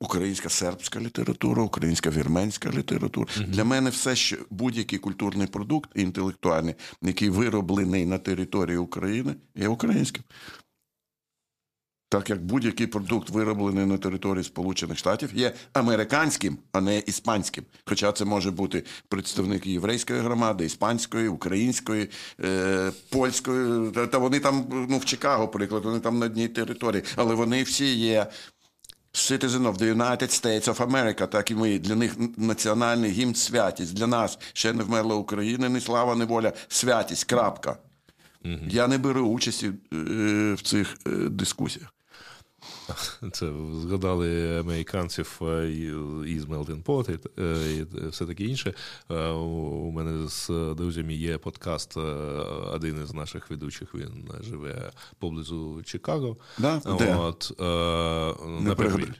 українська 0.00 0.48
сербська 0.48 1.00
література, 1.00 1.62
українська 1.62 2.10
вірменська 2.10 2.70
література. 2.70 3.26
Mm-hmm. 3.26 3.46
Для 3.46 3.64
мене 3.64 3.90
все, 3.90 4.16
що 4.16 4.36
будь-який 4.50 4.98
культурний 4.98 5.46
продукт 5.46 5.90
інтелектуальний, 5.94 6.74
який 7.02 7.30
вироблений 7.30 8.06
на 8.06 8.18
території 8.18 8.76
України, 8.76 9.34
є 9.54 9.68
українським. 9.68 10.24
Так 12.10 12.30
як 12.30 12.44
будь-який 12.44 12.86
продукт, 12.86 13.30
вироблений 13.30 13.86
на 13.86 13.98
території 13.98 14.44
Сполучених 14.44 14.98
Штатів, 14.98 15.30
є 15.34 15.54
американським, 15.72 16.58
а 16.72 16.80
не 16.80 16.98
іспанським. 16.98 17.64
Хоча 17.84 18.12
це 18.12 18.24
може 18.24 18.50
бути 18.50 18.84
представник 19.08 19.66
єврейської 19.66 20.20
громади, 20.20 20.64
іспанської, 20.64 21.28
української, 21.28 22.10
е, 22.44 22.92
польської. 23.10 23.90
Та 23.90 24.18
вони 24.18 24.40
там, 24.40 24.86
ну 24.88 24.98
в 24.98 25.04
Чикаго, 25.04 25.48
приклад, 25.48 25.84
вони 25.84 26.00
там 26.00 26.18
на 26.18 26.26
одній 26.26 26.48
території, 26.48 27.02
але 27.16 27.34
вони 27.34 27.62
всі 27.62 27.94
є 27.96 28.26
Citizen 29.14 29.62
of 29.62 29.78
the 29.78 29.94
United 29.94 30.30
States 30.30 30.64
of 30.64 30.90
America, 30.90 31.26
так 31.26 31.50
і 31.50 31.54
ми. 31.54 31.78
Для 31.78 31.94
них 31.94 32.16
національний 32.36 33.10
гімн 33.10 33.34
святість. 33.34 33.94
Для 33.94 34.06
нас 34.06 34.38
ще 34.52 34.72
не 34.72 34.82
вмерла 34.82 35.14
Україна, 35.14 35.68
ні 35.68 35.80
слава, 35.80 36.14
ні 36.14 36.24
воля, 36.24 36.52
святість. 36.68 37.24
Крапка. 37.24 37.76
Угу. 38.44 38.54
Я 38.68 38.86
не 38.86 38.98
беру 38.98 39.26
участі 39.26 39.66
е, 39.66 39.72
в 40.52 40.62
цих 40.62 40.96
е, 41.06 41.10
дискусіях. 41.10 41.94
Це 43.32 43.52
згадали 43.80 44.58
американців 44.60 45.40
е, 45.42 45.70
із 46.26 46.44
Melting 46.44 46.82
Pot 46.82 47.18
і 47.68 48.08
все 48.08 48.26
таке 48.26 48.44
інше. 48.44 48.74
У 49.34 49.90
мене 49.90 50.28
з 50.28 50.50
друзями 50.76 51.14
є 51.14 51.38
подкаст. 51.38 51.96
Один 52.72 53.02
із 53.02 53.14
наших 53.14 53.50
ведучих 53.50 53.94
він 53.94 54.30
живе 54.40 54.90
поблизу 55.18 55.82
Чикаго. 55.84 56.36
Да? 56.58 56.80
От, 56.84 57.52
Не 57.58 58.68
Непервіль. 58.68 59.12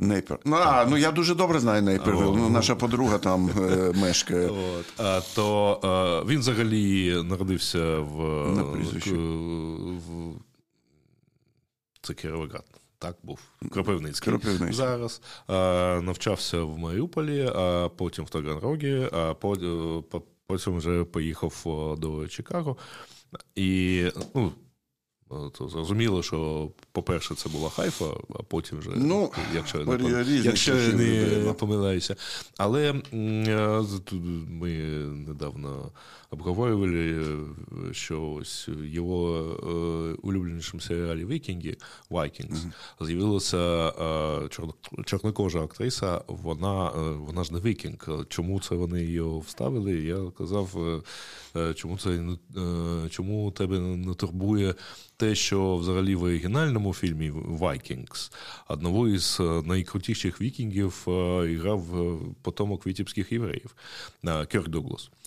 Нейпер. 0.00 0.38
Ну, 0.44 0.56
а, 0.56 0.86
ну 0.86 0.96
я 0.96 1.12
дуже 1.12 1.34
добре 1.34 1.60
знаю 1.60 1.82
Нейпервіл. 1.82 2.36
Ну, 2.36 2.48
наша 2.48 2.74
подруга 2.74 3.18
там 3.18 3.50
е, 3.50 3.92
мешкає. 3.94 4.48
От. 4.48 4.86
А, 4.98 5.20
То 5.34 5.80
а, 5.82 6.28
він 6.28 6.40
взагалі 6.40 7.14
народився 7.24 7.98
в, 7.98 8.16
в... 9.98 10.34
Це 12.02 12.14
Кіровоград 12.14 12.79
так 13.00 13.16
був 13.22 13.40
Кропивницький. 13.70 14.30
Кропивницький. 14.32 14.72
Зараз 14.72 15.22
а, 15.46 16.00
навчався 16.02 16.62
в 16.62 16.78
Маріуполі, 16.78 17.50
а 17.54 17.88
потім 17.96 18.24
в 18.24 18.30
Таганрогі, 18.30 19.08
а 19.12 19.34
потім 20.46 20.76
вже 20.76 21.04
поїхав 21.04 21.64
до 21.98 22.28
Чикаго. 22.28 22.76
І 23.54 24.04
ну, 24.34 24.52
то 25.58 25.68
зрозуміло, 25.68 26.22
що, 26.22 26.70
по-перше, 26.92 27.34
це 27.34 27.48
була 27.48 27.70
хайфа, 27.70 28.04
а 28.30 28.42
потім 28.42 28.78
вже, 28.78 28.90
ну, 28.96 29.32
якщо 29.54 29.78
я 29.78 29.84
не, 29.84 30.36
якщо 30.44 30.76
я 30.76 30.92
не 30.92 31.52
помиляюся. 31.52 32.16
Але 32.56 32.92
ми 34.48 34.70
недавно 35.26 35.92
обговорювали, 36.30 37.26
що 37.92 38.22
ось 38.22 38.68
його 38.82 39.18
улюбленішому 40.22 40.80
серіалі 40.80 41.24
Вікінги 41.24 41.76
Vikings 42.10 42.56
mm-hmm. 43.00 43.06
з'явилася 43.06 43.92
чорнокожа 45.04 45.60
актриса, 45.60 46.22
вона 46.26 46.90
вона 47.16 47.44
ж 47.44 47.52
не 47.52 47.60
Вікінг. 47.60 48.08
Чому 48.28 48.60
це 48.60 48.74
вони 48.74 49.04
її 49.04 49.22
вставили? 49.46 49.92
Я 49.92 50.30
казав, 50.38 50.76
чому 51.74 51.98
це 51.98 52.28
чому 53.10 53.50
тебе 53.50 53.78
не 53.78 54.14
турбує 54.14 54.74
те, 55.20 55.34
що 55.34 55.76
взагалі 55.76 56.14
в 56.14 56.22
оригінальному 56.22 56.94
фільмі 56.94 57.30
Vikings 57.30 58.32
одного 58.68 59.08
із 59.08 59.38
найкрутіших 59.64 60.40
вікінгів 60.40 61.02
грав 61.60 61.84
потомок 62.42 62.86
вітебських 62.86 63.32
євреїв 63.32 63.74
Кірк 64.22 64.68
Дуглас. 64.68 65.10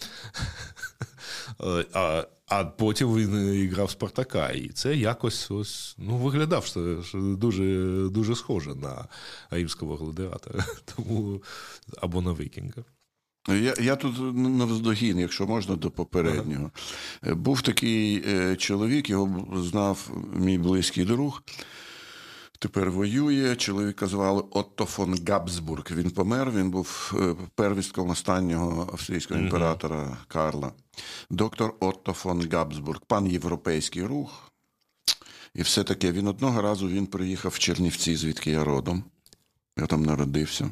А 1.94 2.28
а 2.48 2.66
потім 2.66 3.16
він 3.16 3.70
грав 3.70 3.92
Спартака, 3.92 4.50
і 4.50 4.70
це 4.70 4.96
якось 4.96 5.52
ось 5.52 5.96
ну, 5.98 6.18
виглядав 6.18 6.66
що 6.66 7.02
дуже 7.20 7.64
дуже 8.12 8.36
схоже 8.36 8.76
на 8.76 9.08
римського 9.50 9.96
гладіатора, 9.96 10.66
тому 10.96 11.42
або 12.02 12.22
на 12.22 12.34
Вікінга. 12.34 12.84
Я 13.48 13.74
я 13.82 13.96
тут 13.96 14.36
навздогін, 14.36 15.20
якщо 15.20 15.48
можна, 15.48 15.76
до 15.76 15.92
попереднього. 15.92 16.72
Ага. 17.22 17.36
Був 17.36 17.62
такий 17.62 18.24
е, 18.28 18.56
чоловік, 18.56 19.10
його 19.10 19.48
знав 19.62 20.10
мій 20.34 20.58
близький 20.58 21.06
друг. 21.06 21.44
Тепер 22.60 22.92
воює. 22.92 23.56
Чоловіка 23.56 24.08
звали 24.08 24.44
Отто 24.52 24.86
фон 24.86 25.16
Габсбург. 25.28 25.84
Він 25.92 26.12
помер. 26.12 26.52
Він 26.52 26.72
був 26.72 27.14
е, 27.20 27.36
первістком 27.56 28.10
останнього 28.10 28.90
австрійського 28.94 29.40
імператора 29.40 30.18
Карла. 30.28 30.72
Доктор 31.30 31.76
Отто 31.80 32.14
фон 32.14 32.50
Габсбург, 32.52 33.00
пан 33.08 33.28
європейський 33.28 34.04
рух. 34.04 34.52
І 35.56 35.62
все 35.62 35.84
таке. 35.84 36.12
Він 36.12 36.28
одного 36.28 36.62
разу 36.62 36.88
він 36.88 37.06
приїхав 37.08 37.52
в 37.52 37.60
Чернівці, 37.60 38.16
звідки 38.16 38.52
я 38.52 38.64
родом. 38.64 39.04
Я 39.78 39.86
там 39.86 40.04
народився. 40.04 40.72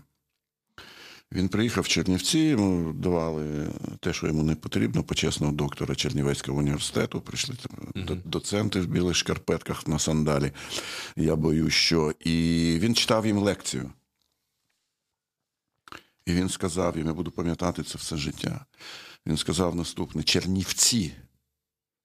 Він 1.32 1.50
приїхав 1.50 1.84
в 1.84 1.88
Чернівці, 1.88 2.40
йому 2.40 2.94
давали 2.94 3.70
те, 4.00 4.14
що 4.14 4.28
йому 4.28 4.44
не 4.44 4.56
потрібно, 4.56 5.04
почесного 5.04 5.54
доктора 5.54 5.96
Чернівецького 5.96 6.60
університету. 6.60 7.22
Прийшли 7.22 7.56
там 7.56 8.04
mm-hmm. 8.04 8.22
доценти 8.26 8.82
в 8.82 8.88
білих 8.88 9.16
шкарпетках 9.16 9.88
на 9.88 10.00
сандалі. 10.00 10.52
Я 11.16 11.36
боюсь, 11.36 11.74
що. 11.74 12.14
І 12.20 12.78
він 12.80 12.96
читав 12.96 13.26
їм 13.26 13.38
лекцію. 13.38 13.92
І 16.26 16.34
він 16.34 16.50
сказав, 16.50 16.98
і 16.98 17.00
я 17.00 17.14
буду 17.14 17.32
пам'ятати 17.32 17.84
це 17.84 17.98
все 17.98 18.18
життя. 18.18 18.66
Він 19.28 19.38
сказав 19.38 19.76
наступне: 19.76 20.24
Чернівці 20.24 21.14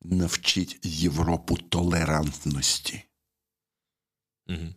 навчить 0.03 0.79
Європу 0.83 1.57
толерантності. 1.57 3.05
Mm-hmm. 4.49 4.75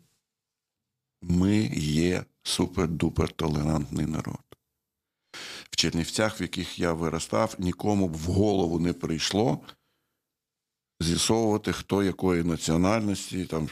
Ми 1.21 1.57
є 1.75 2.25
супер-дупер 2.43 3.31
толерантний 3.33 4.05
народ. 4.05 4.43
В 5.71 5.75
Чернівцях, 5.75 6.39
в 6.39 6.41
яких 6.41 6.79
я 6.79 6.93
виростав, 6.93 7.55
нікому 7.59 8.07
б 8.07 8.13
в 8.13 8.25
голову 8.25 8.79
не 8.79 8.93
прийшло 8.93 9.59
з'ясовувати, 10.99 11.73
хто 11.73 12.03
якої 12.03 12.43
національності. 12.43 13.45
там 13.45 13.69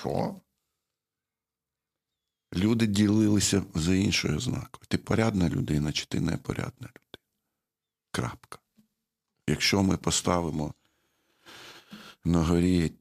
Що? 0.00 0.40
Люди 2.54 2.86
ділилися 2.86 3.62
за 3.74 3.94
іншою 3.94 4.36
ознакою. 4.36 4.86
Ти 4.88 4.98
порядна 4.98 5.48
людина, 5.48 5.92
чи 5.92 6.06
ти 6.06 6.20
непорядна 6.20 6.88
людина. 6.88 7.24
Крапка. 8.10 8.58
Якщо 9.48 9.82
ми 9.82 9.96
поставимо 9.96 10.74
на 12.24 12.42
горі 12.44 12.92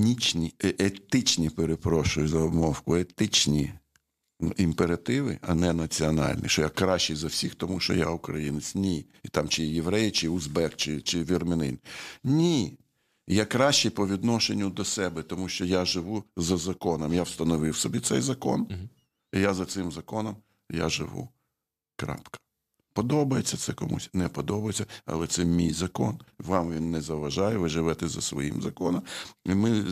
етнічні, 0.00 0.54
е, 0.64 0.74
етичні, 0.78 1.50
перепрошую 1.50 2.28
за 2.28 2.38
обмовку, 2.38 2.96
етичні 2.96 3.72
імперативи, 4.56 5.38
а 5.42 5.54
не 5.54 5.72
національні, 5.72 6.48
що 6.48 6.62
я 6.62 6.68
кращий 6.68 7.16
за 7.16 7.26
всіх, 7.26 7.54
тому 7.54 7.80
що 7.80 7.94
я 7.94 8.10
українець. 8.10 8.74
Ні. 8.74 9.06
І 9.22 9.28
там 9.28 9.48
чи 9.48 9.64
єврей, 9.64 10.10
чи 10.10 10.28
узбек, 10.28 10.76
чи 10.76 11.00
чи 11.00 11.24
вірменин. 11.24 11.78
Ні. 12.24 12.78
Я 13.26 13.44
кращий 13.44 13.90
по 13.90 14.06
відношенню 14.06 14.70
до 14.70 14.84
себе, 14.84 15.22
тому 15.22 15.48
що 15.48 15.64
я 15.64 15.84
живу 15.84 16.24
за 16.36 16.56
законом. 16.56 17.14
Я 17.14 17.22
встановив 17.22 17.76
собі 17.76 18.00
цей 18.00 18.20
закон, 18.20 18.68
і 19.32 19.40
я 19.40 19.54
за 19.54 19.64
цим 19.64 19.92
законом 19.92 20.36
я 20.70 20.88
живу. 20.88 21.28
Крапка. 21.96 22.38
Подобається 23.00 23.56
це 23.56 23.72
комусь, 23.72 24.10
не 24.12 24.28
подобається, 24.28 24.86
але 25.06 25.26
це 25.26 25.44
мій 25.44 25.72
закон. 25.72 26.18
Вам 26.38 26.72
він 26.72 26.90
не 26.90 27.00
заважає, 27.00 27.56
ви 27.56 27.68
живете 27.68 28.08
за 28.08 28.20
своїм 28.20 28.62
законом. 28.62 29.02
І 29.44 29.54
ми 29.54 29.84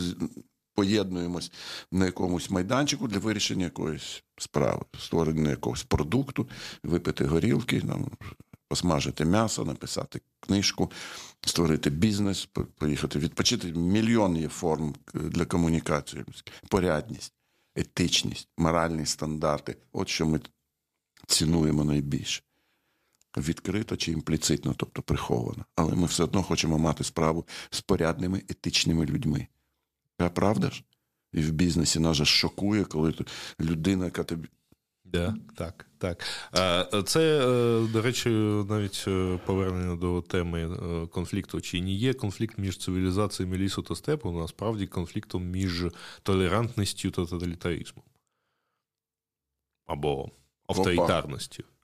поєднуємось 0.75 1.51
на 1.91 2.05
якомусь 2.05 2.49
майданчику 2.49 3.07
для 3.07 3.19
вирішення 3.19 3.63
якоїсь 3.63 4.23
справи, 4.37 4.85
створення 4.99 5.49
якогось 5.49 5.83
продукту, 5.83 6.49
випити 6.83 7.25
горілки, 7.25 7.81
там, 7.81 8.11
посмажити 8.67 9.25
м'ясо, 9.25 9.65
написати 9.65 10.21
книжку, 10.39 10.91
створити 11.41 11.89
бізнес, 11.89 12.49
поїхати 12.75 13.19
відпочити. 13.19 13.73
Мільйон 13.73 14.37
є 14.37 14.47
форм 14.47 14.95
для 15.13 15.45
комунікації, 15.45 16.25
порядність, 16.67 17.33
етичність, 17.75 18.47
моральні 18.57 19.05
стандарти. 19.05 19.77
От 19.91 20.09
що 20.09 20.25
ми 20.25 20.39
цінуємо 21.27 21.83
найбільше 21.83 22.41
відкрито 23.37 23.97
чи 23.97 24.11
імпліцитно, 24.11 24.73
тобто 24.77 25.01
приховано. 25.01 25.65
Але 25.75 25.95
ми 25.95 26.05
все 26.05 26.23
одно 26.23 26.43
хочемо 26.43 26.77
мати 26.77 27.03
справу 27.03 27.45
з 27.69 27.81
порядними 27.81 28.41
етичними 28.49 29.05
людьми. 29.05 29.47
А 30.17 30.29
правда 30.29 30.69
ж? 30.69 30.83
І 31.33 31.41
в 31.41 31.51
бізнесі 31.51 31.99
нас 31.99 32.17
же 32.17 32.25
шокує, 32.25 32.83
коли 32.83 33.13
людина, 33.59 34.05
яка 34.05 34.23
тобі 34.23 34.47
Да, 35.11 35.35
Так, 35.55 35.85
так. 35.97 36.23
Це, 37.05 37.39
до 37.93 38.01
речі, 38.01 38.29
навіть 38.69 39.03
повернення 39.45 39.95
до 39.95 40.21
теми 40.21 40.77
конфлікту. 41.11 41.61
Чи 41.61 41.81
не 41.81 41.91
є 41.91 42.13
конфлікт 42.13 42.57
між 42.57 42.77
цивілізаціями 42.77 43.57
лісу 43.57 43.81
та 43.81 43.95
степу, 43.95 44.31
насправді 44.31 44.87
конфліктом 44.87 45.43
між 45.43 45.85
толерантністю 46.23 47.11
та 47.11 47.25
тоталітаризмом? 47.25 48.03
Або 49.85 50.29
авторитарністю? 50.67 51.63
Опа, 51.63 51.78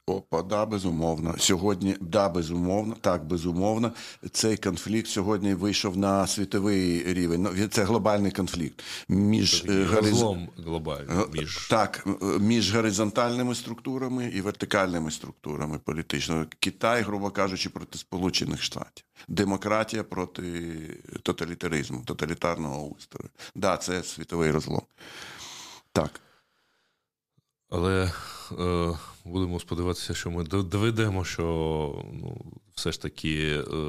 да, 0.50 0.66
безумовно. 0.66 1.36
Сьогодні, 1.38 1.96
да, 2.02 2.30
безумовно, 2.30 2.96
так, 3.02 3.26
безумовно. 3.26 3.92
Цей 4.32 4.58
конфлікт 4.58 5.08
сьогодні 5.08 5.54
вийшов 5.54 5.98
на 5.98 6.28
світовий 6.28 7.14
рівень. 7.14 7.42
Ну, 7.42 7.68
це 7.68 7.84
глобальний 7.84 8.32
конфлікт 8.32 8.84
між 9.10 9.64
це 9.64 9.84
горизон... 9.84 10.16
Злом 10.16 10.50
глобальний. 10.58 11.26
Між... 11.34 11.68
Так, 11.68 12.08
між 12.40 12.76
горизонтальними 12.76 13.56
структурами 13.56 14.26
і 14.26 14.42
вертикальними 14.42 15.12
структурами 15.12 15.80
політичного. 15.80 16.46
Китай, 16.60 17.02
грубо 17.02 17.32
кажучи, 17.32 17.70
проти 17.70 17.98
Сполучених 17.98 18.64
Штатів. 18.64 19.06
Демократія 19.28 20.04
проти 20.04 20.44
тоталітаризму, 21.24 22.02
тоталітарного 22.06 22.88
устрою. 22.88 23.30
Да, 23.56 23.78
це 23.78 24.04
світовий 24.04 24.52
розлом. 24.52 24.82
Так. 25.92 26.25
Але 27.76 28.12
е, 28.60 28.98
будемо 29.26 29.60
сподіватися, 29.60 30.14
що 30.14 30.32
ми 30.32 30.44
доведемо, 30.44 31.26
що 31.26 31.44
ну, 32.14 32.42
все 32.76 32.92
ж 32.92 33.02
таки 33.02 33.58
е, 33.58 33.86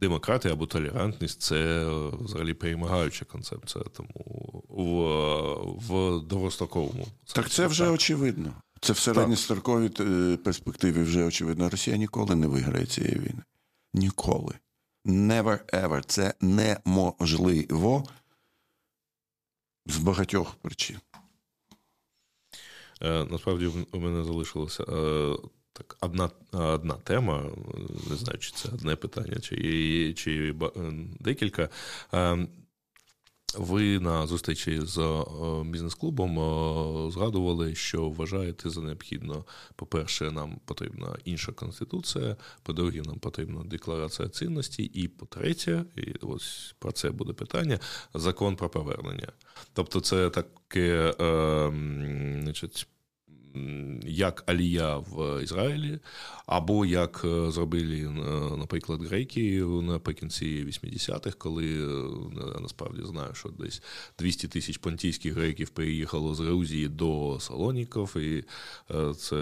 демократія 0.00 0.54
або 0.54 0.66
толерантність 0.66 1.40
це 1.40 1.56
е, 1.56 2.10
взагалі 2.20 2.54
перемагаюча 2.54 3.24
концепція. 3.24 3.84
Тому 3.96 4.62
в 4.68 4.86
в 5.88 6.20
довгостроковому. 6.20 7.06
Так 7.34 7.50
це 7.50 7.66
вже 7.66 7.84
так. 7.84 7.94
очевидно. 7.94 8.52
Це 8.80 8.92
в 8.92 8.98
середньостроковій 8.98 9.90
е, 10.00 10.36
перспективі 10.36 11.02
вже 11.02 11.24
очевидно. 11.24 11.68
Росія 11.70 11.96
ніколи 11.96 12.34
не 12.36 12.46
виграє 12.46 12.86
цієї 12.86 13.14
війни. 13.14 13.42
Ніколи. 13.94 14.54
Never 15.04 15.58
ever. 15.74 16.02
Це 16.06 16.34
неможливо 16.40 18.04
з 19.86 19.96
багатьох 19.96 20.54
причин. 20.54 20.98
Е, 23.02 23.24
насправді 23.30 23.70
у 23.92 23.98
мене 23.98 24.24
залишилося 24.24 24.82
е, 24.82 25.36
так 25.72 25.96
одна 26.00 26.30
одна 26.52 26.94
тема. 26.94 27.44
Не 28.10 28.16
знаю, 28.16 28.38
чи 28.38 28.52
це 28.52 28.68
одне 28.68 28.96
питання, 28.96 29.36
чи, 29.40 30.14
чи 30.16 30.54
е, 30.62 30.80
декілька. 31.20 31.68
Ви 33.54 34.00
на 34.00 34.26
зустрічі 34.26 34.80
з 34.80 35.24
бізнес-клубом 35.64 36.32
згадували, 37.12 37.74
що 37.74 38.10
вважаєте 38.10 38.70
за 38.70 38.80
необхідно, 38.80 39.44
по-перше, 39.76 40.30
нам 40.30 40.60
потрібна 40.64 41.16
інша 41.24 41.52
конституція, 41.52 42.36
по-друге, 42.62 43.02
нам 43.02 43.18
потрібна 43.18 43.64
декларація 43.64 44.28
цінності, 44.28 44.82
і 44.82 45.08
по-третє, 45.08 45.84
і 45.96 46.12
ось 46.20 46.74
про 46.78 46.92
це 46.92 47.10
буде 47.10 47.32
питання: 47.32 47.78
закон 48.14 48.56
про 48.56 48.68
повернення. 48.68 49.32
Тобто, 49.72 50.00
це 50.00 50.30
таке, 50.30 51.14
е, 51.20 51.70
значить, 52.42 52.86
як 54.06 54.42
Алія 54.46 54.96
в 54.96 55.42
Ізраїлі, 55.42 55.98
або 56.46 56.86
як 56.86 57.22
е, 57.24 57.50
зробили, 57.50 57.96
е, 57.96 58.56
наприклад, 58.56 59.02
греки 59.02 59.64
наприкінці 59.64 60.64
80-х, 60.64 61.36
коли 61.38 61.66
е, 61.66 62.60
насправді 62.60 63.02
знаю, 63.04 63.34
що 63.34 63.48
десь 63.48 63.82
200 64.18 64.48
тисяч 64.48 64.78
понтійських 64.78 65.34
греків 65.34 65.68
переїхало 65.68 66.34
з 66.34 66.40
Грузії 66.40 66.88
до 66.88 67.38
Салоніків, 67.40 68.16
і 68.16 68.44
це 69.16 69.36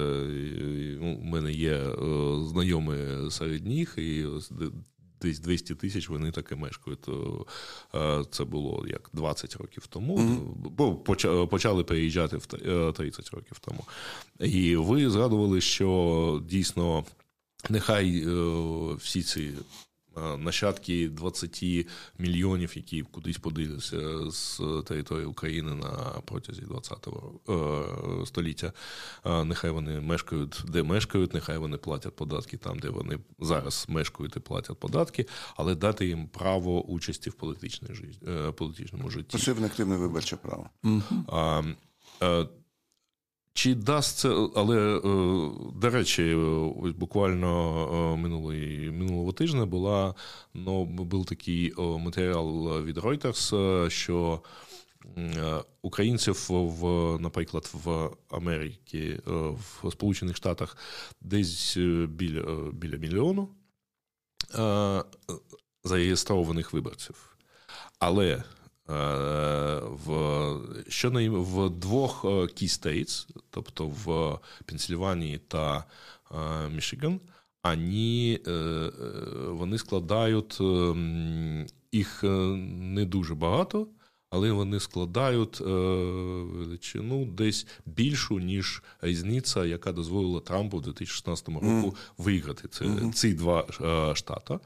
ну, 1.00 1.18
у 1.22 1.24
мене 1.24 1.52
є 1.52 1.80
знайомі 2.46 3.30
серед 3.30 3.66
них, 3.66 3.94
і 3.98 4.26
десь 5.24 5.40
200 5.40 5.74
тисяч 5.74 6.08
вони 6.08 6.30
таки 6.30 6.56
мешкають. 6.56 7.08
Це 8.30 8.44
було 8.44 8.84
як 8.88 9.10
20 9.12 9.56
років 9.56 9.86
тому, 9.86 10.16
бо 10.56 10.94
почали 11.46 11.84
переїжджати 11.84 12.36
в 12.36 12.46
30 12.92 13.30
років 13.30 13.58
тому. 13.58 13.84
І 14.40 14.76
ви 14.76 15.10
згадували, 15.10 15.60
що 15.60 16.42
дійсно 16.48 17.04
нехай 17.70 18.24
е, 18.26 18.94
всі 18.94 19.22
ці 19.22 19.50
нащадки 20.38 21.08
20 21.08 21.64
мільйонів, 22.18 22.72
які 22.76 23.02
кудись 23.02 23.38
подилися 23.38 24.30
з 24.30 24.60
території 24.86 25.26
України 25.26 25.74
на 25.74 25.90
протязі 26.24 26.62
20-го 26.62 27.40
е, 28.22 28.26
століття. 28.26 28.72
Нехай 29.24 29.70
вони 29.70 30.00
мешкають, 30.00 30.62
де 30.68 30.82
мешкають, 30.82 31.34
нехай 31.34 31.58
вони 31.58 31.76
платять 31.76 32.16
податки 32.16 32.56
там, 32.56 32.78
де 32.78 32.88
вони 32.88 33.18
зараз 33.40 33.86
мешкають 33.88 34.36
і 34.36 34.40
платять 34.40 34.78
податки, 34.78 35.26
але 35.56 35.74
дати 35.74 36.06
їм 36.06 36.28
право 36.28 36.82
участі 36.82 37.30
в 37.30 37.34
політичній 37.34 37.94
житті, 37.94 38.18
е, 38.28 38.52
політичному 38.52 39.10
житті. 39.10 39.32
Пасивне 39.32 39.66
активне 39.66 39.96
виборче 39.96 40.36
право. 40.36 40.70
А, 41.28 41.62
чи 43.54 43.74
дасть 43.74 44.18
це, 44.18 44.48
але, 44.54 44.96
е, 44.96 45.00
до 45.74 45.90
речі, 45.90 46.34
ось 46.82 46.92
буквально 46.92 48.12
е, 48.14 48.16
минулої, 48.16 48.90
минулого 48.90 49.32
тижня 49.32 49.66
була, 49.66 50.14
ну, 50.54 50.84
був 50.84 51.26
такий 51.26 51.74
матеріал 51.78 52.82
від 52.82 52.98
Reuters, 52.98 53.90
що 53.90 54.40
українців, 55.82 56.46
в, 56.50 56.84
наприклад, 57.20 57.70
в 57.84 58.10
Америці, 58.30 59.20
в 59.26 59.90
Сполучених 59.92 60.36
Штатах 60.36 60.76
десь 61.20 61.76
е, 61.76 62.06
біля, 62.06 62.70
біля 62.72 62.96
мільйону 62.96 63.48
зареєстрованих 65.84 66.72
виборців. 66.72 67.36
Але 67.98 68.26
Е, 68.36 68.42
в 68.86 70.56
що 70.88 71.10
в 71.10 71.70
двох 71.70 72.24
key 72.24 72.68
states, 72.68 73.28
тобто 73.50 73.86
в 73.86 74.38
Пенсільванії 74.66 75.38
та 75.48 75.84
е, 76.30 76.68
Мішиган, 76.68 77.20
ані 77.62 78.40
е, 78.46 78.90
вони 79.48 79.78
складають 79.78 80.60
їх 81.92 82.22
не 82.22 83.04
дуже 83.04 83.34
багато, 83.34 83.86
але 84.30 84.52
вони 84.52 84.80
складають 84.80 85.60
величину 85.60 87.24
десь 87.24 87.66
більшу, 87.86 88.38
ніж 88.38 88.82
різниця, 89.00 89.64
яка 89.64 89.92
дозволила 89.92 90.40
Трампу 90.40 90.76
в 90.76 90.82
2016 90.82 91.48
року 91.48 91.96
виграти 92.18 92.68
ці, 92.68 92.84
ці 93.14 93.34
два 93.34 93.66
штати. 94.14 94.58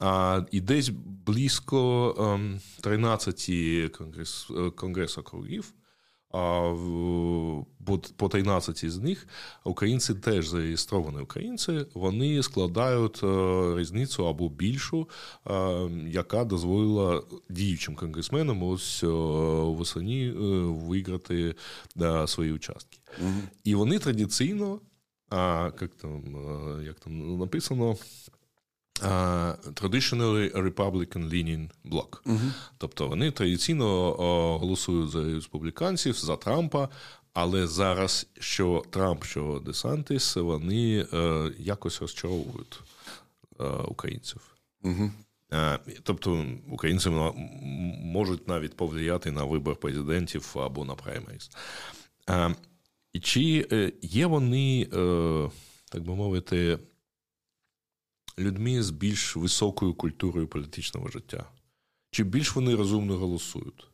А, 0.00 0.42
І 0.50 0.60
десь 0.60 0.90
близько 1.26 2.40
13 2.80 3.46
ем, 3.48 3.90
конгрес, 3.90 4.46
е, 4.50 4.70
конгрес 4.70 5.18
округів, 5.18 5.74
а 6.32 6.74
по 8.16 8.28
13 8.28 8.90
з 8.90 8.98
них 8.98 9.28
українці 9.64 10.14
теж 10.14 10.48
зареєстровані 10.48 11.18
українці, 11.18 11.86
вони 11.94 12.42
складають 12.42 13.20
е, 13.22 13.26
різницю 13.76 14.28
або 14.28 14.48
більшу, 14.48 15.08
е, 15.46 15.88
яка 16.08 16.44
дозволила 16.44 17.22
діючим 17.50 17.94
конгресменам 17.94 18.62
ось 18.62 19.02
восені 19.02 20.30
виграти 20.66 21.54
свої 22.26 22.52
участки. 22.52 22.98
Угу. 23.22 23.40
І 23.64 23.74
вони 23.74 23.98
традиційно, 23.98 24.80
а 25.30 25.70
як 25.80 25.94
там, 25.94 26.22
як 26.84 27.00
там 27.00 27.38
написано, 27.38 27.96
Traditionally 29.02 30.50
Republican 30.52 31.28
Leaning 31.30 31.70
Bloc. 31.84 32.22
uh 32.26 32.52
Тобто 32.78 33.08
вони 33.08 33.30
традиційно 33.30 34.12
голосують 34.58 35.10
за 35.10 35.24
республіканців, 35.24 36.14
за 36.14 36.36
Трампа, 36.36 36.88
але 37.32 37.66
зараз 37.66 38.26
що 38.40 38.82
Трамп, 38.90 39.24
що 39.24 39.62
Десантис, 39.66 40.36
вони 40.36 41.06
е, 41.12 41.50
якось 41.58 42.00
розчаровують 42.00 42.80
е, 43.60 43.64
українців. 43.64 44.40
uh 44.84 45.10
Тобто 46.02 46.46
українці 46.70 47.10
можуть 48.00 48.48
навіть 48.48 48.76
повлияти 48.76 49.30
на 49.30 49.44
вибор 49.44 49.76
президентів 49.76 50.54
або 50.54 50.84
на 50.84 50.94
праймеріс. 50.94 51.50
Чи 53.22 53.68
е, 53.72 53.92
є 54.02 54.26
вони, 54.26 54.86
так 55.90 56.02
би 56.02 56.14
мовити, 56.14 56.78
людьми 58.38 58.82
з 58.82 58.90
більш 58.90 59.36
високою 59.36 59.94
культурою 59.94 60.48
політичного 60.48 61.08
життя? 61.08 61.44
Чи 62.10 62.24
більш 62.24 62.56
вони 62.56 62.74
розумно 62.74 63.16
голосують? 63.16 63.88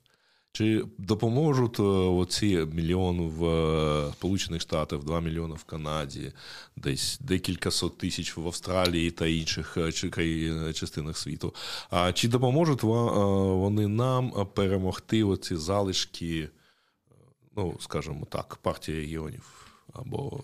Чи 0.53 0.85
допоможуть 0.99 1.81
е, 1.81 1.83
оці 1.83 2.67
мільйон 2.73 3.21
в 3.21 3.45
е, 3.45 4.13
Сполучених 4.13 4.63
Штатах, 4.63 5.05
2 5.05 5.21
мільйони 5.21 5.55
в 5.55 5.65
Канаді, 5.65 6.33
десь 6.77 7.19
декілька 7.21 7.71
сот 7.71 7.99
тисяч 7.99 8.37
в 8.37 8.47
Австралії 8.47 9.11
та 9.11 9.27
інших 9.27 9.77
е, 9.77 10.73
частинах 10.73 11.19
світу? 11.19 11.55
А 11.91 12.13
чи 12.13 12.29
допоможуть 12.29 12.83
вони 12.83 13.89
нам 13.89 14.47
перемогти 14.55 15.25
оці 15.25 15.57
залишки 15.57 16.49
ну, 17.57 17.77
скажімо 17.81 18.27
так, 18.31 18.59
партія 18.63 18.99
регіонів 18.99 19.67
або 19.93 20.41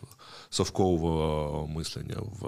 совкового 0.51 1.66
мислення 1.66 2.16
в 2.20 2.47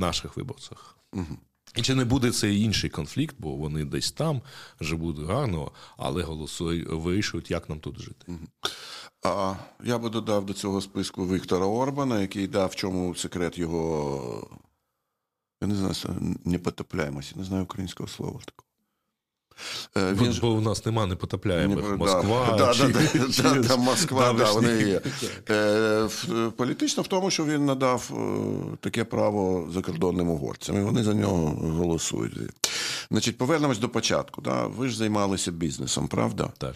наших 0.00 0.36
виборцях. 0.36 0.96
Угу. 1.12 1.38
І 1.76 1.82
чи 1.82 1.94
не 1.94 2.04
буде 2.04 2.30
це 2.30 2.54
інший 2.54 2.90
конфлікт, 2.90 3.36
бо 3.38 3.56
вони 3.56 3.84
десь 3.84 4.12
там 4.12 4.42
живуть 4.80 5.18
гарно, 5.18 5.72
але 5.96 6.22
голосують, 6.22 6.88
вирішують, 6.88 7.50
як 7.50 7.68
нам 7.68 7.80
тут 7.80 8.00
жити. 8.00 8.26
А 9.22 9.54
я 9.84 9.98
би 9.98 10.10
додав 10.10 10.46
до 10.46 10.52
цього 10.52 10.80
списку 10.80 11.26
Віктора 11.26 11.66
Орбана, 11.66 12.20
який 12.20 12.46
дав 12.46 12.68
в 12.68 12.74
чому 12.74 13.14
секрет 13.14 13.58
його. 13.58 14.60
Я 15.62 15.68
не 15.68 15.74
знаю, 15.74 15.94
не 16.44 16.58
потопляємося, 16.58 17.34
не 17.36 17.44
знаю 17.44 17.64
українського 17.64 18.08
слова 18.08 18.40
такого. 18.44 18.69
Е, 19.96 20.12
він... 20.12 20.38
Бо 20.40 20.48
у 20.48 20.60
нас 20.60 20.86
нема 20.86 21.06
непотопляємих. 21.06 21.90
Не, 21.90 21.96
Москва. 21.96 22.54
Да, 22.58 22.74
чи... 22.74 22.88
да, 22.88 23.00
да, 23.42 23.68
да, 23.68 23.76
Москва, 23.76 24.32
да, 24.32 24.52
вони 24.52 24.82
є. 24.82 25.00
Е, 25.50 26.08
політично 26.56 27.02
в 27.02 27.08
тому, 27.08 27.30
що 27.30 27.44
він 27.44 27.66
надав 27.66 28.10
е, 28.12 28.76
таке 28.80 29.04
право 29.04 29.68
закордонним 29.72 30.28
угорцям, 30.28 30.76
і 30.76 30.80
вони 30.80 31.02
за 31.02 31.14
нього 31.14 31.70
голосують. 31.76 32.32
Значить, 33.10 33.38
повернемось 33.38 33.78
до 33.78 33.88
початку. 33.88 34.42
Да? 34.42 34.66
Ви 34.66 34.88
ж 34.88 34.96
займалися 34.96 35.52
бізнесом, 35.52 36.08
правда? 36.08 36.52
Так. 36.58 36.74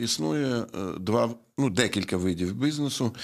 Існує 0.00 0.64
два, 1.00 1.30
ну, 1.58 1.70
декілька 1.70 2.16
видів 2.16 2.54
бізнесу. 2.54 3.14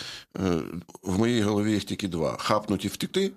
В 1.02 1.18
моїй 1.18 1.42
голові 1.42 1.72
їх 1.72 1.84
тільки 1.84 2.08
два: 2.08 2.36
хапнуть 2.38 2.84
і 2.84 2.88
втекти. 2.88 3.32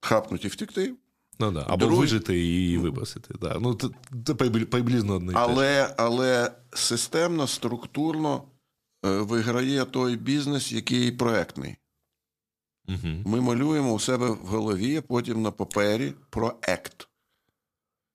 Хапнуть 0.00 0.44
і 0.44 0.48
втекти. 0.48 0.94
Ну 1.38 1.52
да, 1.52 1.64
або 1.68 1.86
Друг... 1.86 2.00
вижити 2.00 2.46
і 2.46 2.78
вибросити. 2.78 3.34
Да. 3.40 3.58
Ну, 3.60 3.78
це 4.26 4.34
приблизно 4.34 5.14
одне. 5.14 5.32
Але, 5.36 5.94
але 5.98 6.52
системно, 6.72 7.46
структурно 7.46 8.42
е, 9.04 9.08
виграє 9.08 9.84
той 9.84 10.16
бізнес, 10.16 10.72
який 10.72 11.12
проектний. 11.12 11.76
Угу. 12.88 13.22
Ми 13.24 13.40
малюємо 13.40 13.92
у 13.92 14.00
себе 14.00 14.30
в 14.30 14.36
голові, 14.36 14.96
а 14.96 15.02
потім 15.02 15.42
на 15.42 15.50
папері 15.50 16.12
проект, 16.30 17.08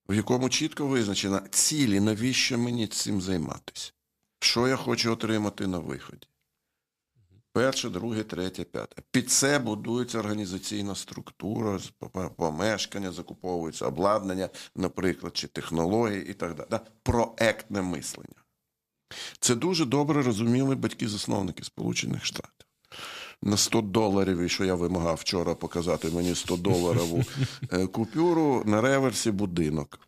в 0.10 0.14
якому 0.14 0.50
чітко 0.50 0.88
визначено 0.88 1.42
цілі, 1.50 2.00
навіщо 2.00 2.58
мені 2.58 2.88
цим 2.88 3.22
займатися, 3.22 3.92
що 4.40 4.68
я 4.68 4.76
хочу 4.76 5.12
отримати 5.12 5.68
на 5.68 5.80
виході. 5.80 6.28
Перше, 7.58 7.90
друге, 7.90 8.24
третє, 8.24 8.64
п'яте. 8.64 9.02
Під 9.12 9.32
це 9.32 9.60
будується 9.60 10.20
організаційна 10.20 10.96
структура, 10.96 11.80
помешкання, 12.36 13.12
закуповується 13.12 13.86
обладнання, 13.86 14.50
наприклад, 14.76 15.38
чи 15.38 15.48
технології 15.48 16.28
і 16.30 16.34
так 16.34 16.56
далі. 16.56 16.82
Проектне 17.04 17.82
мислення. 17.82 18.44
Це 19.40 19.56
дуже 19.56 19.86
добре 19.86 20.24
розуміли 20.24 20.76
батьки-засновники 20.76 21.64
Сполучених 21.64 22.26
Штатів. 22.26 22.68
На 23.42 23.58
100 23.58 23.82
доларів, 23.82 24.40
і 24.40 24.50
що 24.50 24.66
я 24.66 24.76
вимагав 24.76 25.16
вчора 25.16 25.56
показати 25.56 26.10
мені 26.10 26.36
100 26.36 26.58
доларову 26.58 27.24
е, 27.72 27.88
купюру 27.88 28.64
на 28.66 28.82
реверсі 28.82 29.32
будинок, 29.32 30.00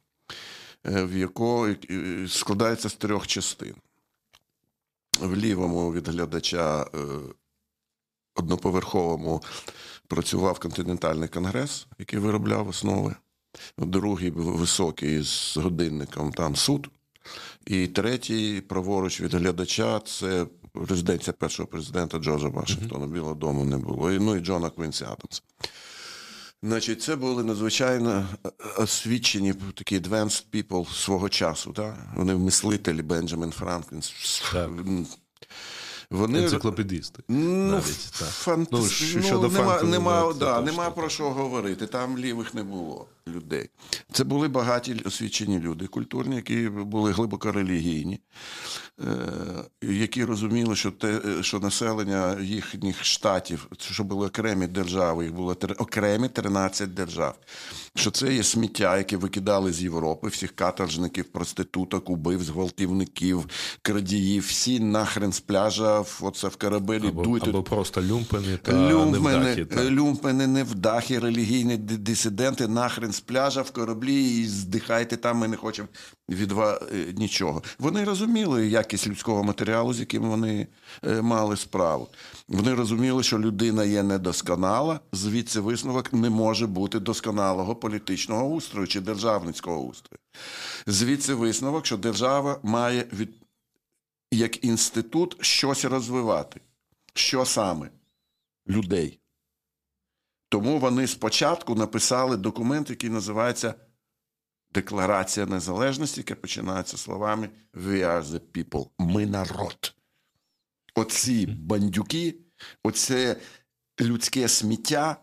е, 0.86 1.04
в 1.04 1.18
якого 1.18 1.70
складається 2.28 2.90
з 2.90 2.94
трьох 2.94 3.28
частин. 3.28 3.76
В 5.22 5.36
лівому 5.36 5.94
від 5.94 6.08
глядача 6.08 6.82
е, 6.96 6.98
одноповерховому 8.40 9.42
працював 10.08 10.60
континентальний 10.60 11.30
конгрес, 11.30 11.88
який 12.00 12.20
виробляв 12.20 12.68
основи. 12.68 13.16
Другий 13.78 14.32
був 14.32 14.58
високий 14.58 15.24
з 15.24 15.58
годинником 15.58 16.32
там 16.32 16.56
суд. 16.56 16.90
І 17.66 17.88
третій, 17.88 18.62
праворуч 18.62 19.22
від 19.22 19.34
глядача, 19.34 20.00
це 20.00 20.46
резиденція 20.74 21.34
першого 21.34 21.68
президента 21.68 22.20
Джорджа 22.20 22.48
Вашингтона. 22.48 23.06
Mm-hmm. 23.06 23.14
Білого 23.14 23.36
дому 23.36 23.66
не 23.66 23.78
було. 23.78 24.12
І, 24.12 24.20
ну 24.20 24.36
і 24.36 24.40
Джона 24.40 24.70
Квінсі 24.70 25.04
Адамса. 25.04 25.42
Значить, 26.64 27.02
це 27.02 27.16
були 27.16 27.44
надзвичайно 27.44 28.28
е, 28.46 28.50
освічені 28.78 29.54
такі 29.54 30.00
advanced 30.00 30.44
people 30.54 30.94
свого 30.94 31.30
часу. 31.30 31.74
Так? 31.74 31.96
Вони 32.16 32.36
мислителі 32.36 33.02
Бенджамін 33.02 33.52
Франклін. 33.52 34.02
Так. 34.54 34.70
Вони 36.12 36.40
енциклопедисти. 36.40 37.24
Ну, 37.28 37.72
навіть, 37.72 38.12
так. 38.20 38.30
Фант... 38.30 38.70
ну, 38.72 38.86
щодо 38.88 39.42
ну, 39.42 39.50
нема, 39.50 39.82
нема, 39.82 40.34
да, 40.34 40.62
нема 40.62 40.90
про 40.90 41.10
що 41.10 41.30
говорити. 41.30 41.88
Там 41.88 42.18
лівих 42.18 42.54
не 42.54 42.64
було 42.64 43.06
людей. 43.28 43.70
Це 44.12 44.24
були 44.24 44.48
багаті 44.48 45.02
освічені 45.06 45.60
люди, 45.60 45.88
культурні, 45.88 46.36
які 46.36 46.70
були 46.70 47.12
глибоко 47.12 47.52
релігійні, 47.52 48.20
е, 49.00 49.06
які 49.82 50.26
розуміли, 50.26 50.76
що 50.76 50.92
те, 50.92 51.22
що 51.42 51.60
населення 51.60 52.40
їхніх 52.42 53.06
штатів, 53.06 53.68
що 53.78 54.04
були 54.04 54.28
окремі 54.28 54.68
держави, 54.68 55.24
їх 55.24 55.34
було 55.34 55.58
окремі 55.78 56.30
13 56.30 56.94
держав. 56.94 57.36
Що 57.96 58.12
це 58.12 58.34
є 58.34 58.44
сміття, 58.44 58.98
яке 58.98 59.18
викидали 59.18 59.74
з 59.74 59.84
Європи, 59.84 60.28
всіх 60.28 60.56
каторжників, 60.56 61.26
проституток, 61.26 62.10
убив, 62.10 62.44
зґвалтівників, 62.44 63.46
крадіїв, 63.90 64.44
всі 64.48 64.80
нахрен 64.80 65.34
з 65.34 65.40
пляжа, 65.40 66.04
оце 66.22 66.48
в 66.48 66.56
корабелі 66.56 67.08
або, 67.08 67.24
дуйте. 67.24 67.50
Або 67.50 67.64
просто 67.64 68.02
люмпени 68.02 68.58
та 68.58 68.92
люмпени, 68.92 69.30
невдахи. 69.30 69.66
Та. 69.66 69.90
Люмпени, 69.90 70.48
невдахи, 70.48 71.20
релігійні 71.20 71.78
дисиденти, 71.78 72.68
нахрен 72.68 73.12
з 73.12 73.20
пляжа 73.20 73.62
в 73.62 73.72
кораблі 73.72 74.40
і 74.40 74.46
здихайте 74.46 75.18
там, 75.18 75.38
ми 75.38 75.48
не 75.48 75.58
хочемо 75.58 75.88
від 76.30 76.52
вас 76.52 76.82
е, 76.82 77.14
нічого. 77.18 77.64
Вони 77.80 78.04
розуміли 78.04 78.68
якість 78.68 79.08
людського 79.08 79.44
матеріалу, 79.44 79.94
з 79.94 80.00
яким 80.00 80.24
вони 80.24 80.68
е, 81.04 81.22
мали 81.22 81.58
справу. 81.58 82.08
Вони 82.48 82.74
розуміли, 82.74 83.24
що 83.24 83.40
людина 83.40 83.86
є 83.86 84.04
недосконала, 84.04 85.00
звідси 85.14 85.60
висновок 85.60 86.14
не 86.14 86.30
може 86.30 86.68
бути 86.68 87.00
досконалого 87.00 87.76
політичного 87.76 88.48
устрою 88.48 88.88
чи 88.88 89.00
державницького 89.00 89.82
устрою. 89.82 90.20
Звідси 90.88 91.34
висновок, 91.34 91.86
що 91.86 91.98
держава 91.98 92.60
має 92.64 93.06
від 93.14 93.30
як 94.32 94.64
інститут 94.66 95.38
щось 95.42 95.86
розвивати. 95.86 96.62
Що 97.14 97.46
саме? 97.46 97.90
Людей. 98.68 99.20
Тому 100.50 100.80
вони 100.80 101.08
спочатку 101.08 101.76
написали 101.76 102.38
документ, 102.38 102.90
який 102.90 103.10
називається 103.10 103.74
Декларація 104.72 105.46
Незалежності, 105.46 106.20
яка 106.20 106.36
починається 106.36 106.98
словами 106.98 107.50
We 107.74 108.00
are 108.06 108.24
the 108.24 108.40
people. 108.40 108.90
Ми 109.00 109.26
народ. 109.26 109.96
Оці 110.96 111.46
бандюки, 111.46 112.36
оце 112.84 113.36
людське 114.02 114.48
сміття, 114.48 115.18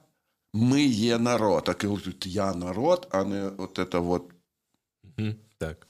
ми 0.54 0.82
є 0.82 1.18
народ. 1.18 1.68
А 1.68 1.74
коли 1.74 2.00
я 2.24 2.54
народ, 2.54 3.08
а 3.10 3.24
не 3.24 3.46
от 3.46 3.88
це 3.92 3.98
от. 3.98 4.32
Так. 5.58 5.88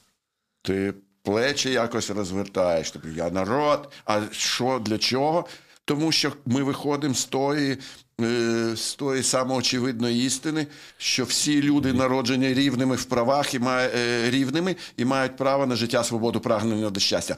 Ти 0.62 0.94
плечі 1.26 1.70
якось 1.70 2.10
розвертаєш. 2.10 2.90
Тобі 2.90 3.08
я 3.16 3.30
народ. 3.30 3.92
А 4.04 4.20
що 4.30 4.80
для 4.84 4.98
чого? 4.98 5.46
Тому 5.84 6.12
що 6.12 6.32
ми 6.46 6.62
виходимо 6.62 7.14
з 7.14 7.24
тої 7.24 7.78
Е, 8.20 8.76
з 8.76 8.94
тої 8.94 9.22
самоочевидної 9.22 10.26
істини, 10.26 10.66
що 10.96 11.24
всі 11.24 11.62
люди 11.62 11.92
народжені 11.92 12.54
рівними 12.54 12.96
в 12.96 13.04
правах 13.04 13.54
і 13.54 13.58
має, 13.58 13.90
е, 13.94 14.30
рівними 14.30 14.76
і 14.96 15.04
мають 15.04 15.36
право 15.36 15.66
на 15.66 15.76
життя, 15.76 16.04
свободу, 16.04 16.40
прагнення 16.40 16.90
до 16.90 17.00
щастя. 17.00 17.36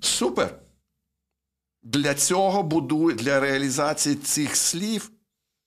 Супер! 0.00 0.58
Для 1.82 2.14
цього 2.14 2.62
будує, 2.62 3.16
для 3.16 3.40
реалізації 3.40 4.14
цих 4.14 4.56
слів, 4.56 5.10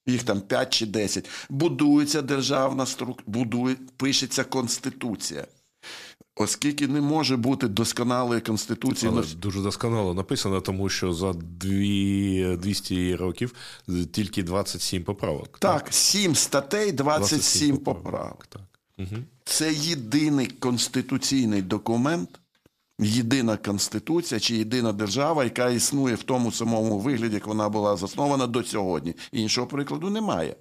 їх 0.06 0.22
там 0.22 0.40
5 0.40 0.70
чи 0.70 0.86
10, 0.86 1.30
будується 1.48 2.22
державна 2.22 2.86
структура, 2.86 3.24
будує, 3.26 3.76
пишеться 3.96 4.44
Конституція. 4.44 5.46
Оскільки 6.40 6.88
не 6.88 7.00
може 7.00 7.36
бути 7.36 7.68
досконалої 7.68 8.40
конституції, 8.40 9.12
Але 9.12 9.22
дуже 9.36 9.60
досконало 9.60 10.14
написано, 10.14 10.60
тому 10.60 10.88
що 10.88 11.12
за 11.12 11.32
дві 11.32 12.56
200 12.62 13.16
років 13.16 13.54
тільки 14.12 14.42
27 14.42 15.04
поправок. 15.04 15.58
Так, 15.58 15.84
так? 15.84 15.94
7 15.94 16.34
статей, 16.34 16.92
27, 16.92 17.38
27 17.38 17.76
поправок. 17.76 18.02
поправок. 18.04 18.46
Так. 18.46 18.62
Угу. 18.98 19.22
Це 19.44 19.72
єдиний 19.72 20.46
конституційний 20.46 21.62
документ, 21.62 22.40
єдина 23.00 23.56
конституція 23.56 24.40
чи 24.40 24.56
єдина 24.56 24.92
держава, 24.92 25.44
яка 25.44 25.70
існує 25.70 26.14
в 26.14 26.22
тому 26.22 26.52
самому 26.52 26.98
вигляді, 26.98 27.34
як 27.34 27.46
вона 27.46 27.68
була 27.68 27.96
заснована 27.96 28.46
до 28.46 28.64
сьогодні. 28.64 29.14
Іншого 29.32 29.66
прикладу 29.66 30.10
немає. 30.10 30.56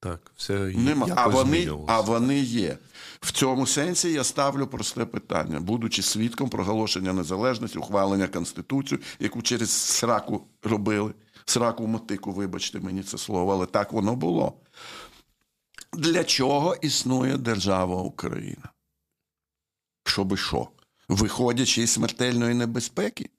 Так, 0.00 0.32
все 0.36 0.54
Нема. 0.58 1.08
А 1.16 1.28
вони, 1.28 1.70
а 1.86 2.00
вони 2.00 2.38
є. 2.40 2.78
В 3.20 3.32
цьому 3.32 3.66
сенсі 3.66 4.12
я 4.12 4.24
ставлю 4.24 4.66
просте 4.66 5.04
питання, 5.04 5.60
будучи 5.60 6.02
свідком 6.02 6.48
проголошення 6.48 7.12
незалежності, 7.12 7.78
ухвалення 7.78 8.28
Конституції, 8.28 9.00
яку 9.20 9.42
через 9.42 9.70
сраку 9.70 10.46
робили, 10.62 11.14
сраку 11.44 11.86
мотику, 11.86 12.32
вибачте 12.32 12.80
мені 12.80 13.02
це 13.02 13.18
слово, 13.18 13.52
але 13.52 13.66
так 13.66 13.92
воно 13.92 14.16
було. 14.16 14.52
Для 15.92 16.24
чого 16.24 16.74
існує 16.74 17.36
держава 17.36 18.02
Україна? 18.02 18.72
Щоби 20.04 20.36
що? 20.36 20.68
Виходячи 21.08 21.82
із 21.82 21.90
смертельної 21.90 22.54
небезпеки, 22.54 23.30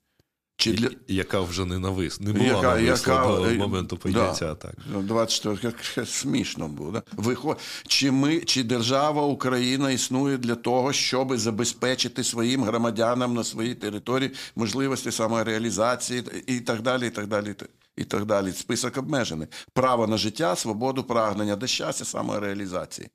Чи 0.60 0.72
для... 0.72 0.90
Яка 1.08 1.40
вже 1.40 1.64
не 1.64 1.78
навис, 1.78 2.20
не 2.20 2.32
була 2.32 2.44
яка, 2.44 2.78
яка, 2.78 3.26
до 3.26 3.54
моменту 3.54 3.96
прийняття. 3.96 4.46
Да, 4.46 4.54
так. 4.54 4.74
24 5.04 5.74
як 5.96 6.08
смішно 6.08 6.68
було. 6.68 6.90
Да? 6.90 7.02
Виход... 7.12 7.58
Чи 7.86 8.10
ми, 8.10 8.40
чи 8.40 8.62
держава 8.62 9.22
Україна 9.22 9.90
існує 9.90 10.38
для 10.38 10.54
того, 10.54 10.92
щоб 10.92 11.36
забезпечити 11.36 12.24
своїм 12.24 12.64
громадянам 12.64 13.34
на 13.34 13.44
своїй 13.44 13.74
території 13.74 14.30
можливості 14.56 15.12
самореалізації 15.12 16.24
і 16.46 16.60
так 16.60 16.82
далі, 16.82 17.06
і 17.06 17.10
так 17.10 17.26
далі. 17.26 17.54
І 17.96 18.04
так 18.04 18.24
далі. 18.24 18.52
Список 18.52 18.96
обмежений. 18.96 19.48
Право 19.72 20.06
на 20.06 20.16
життя, 20.16 20.56
свободу, 20.56 21.04
прагнення 21.04 21.56
до 21.56 21.66
щастя, 21.66 22.04
самореалізації. 22.04 23.08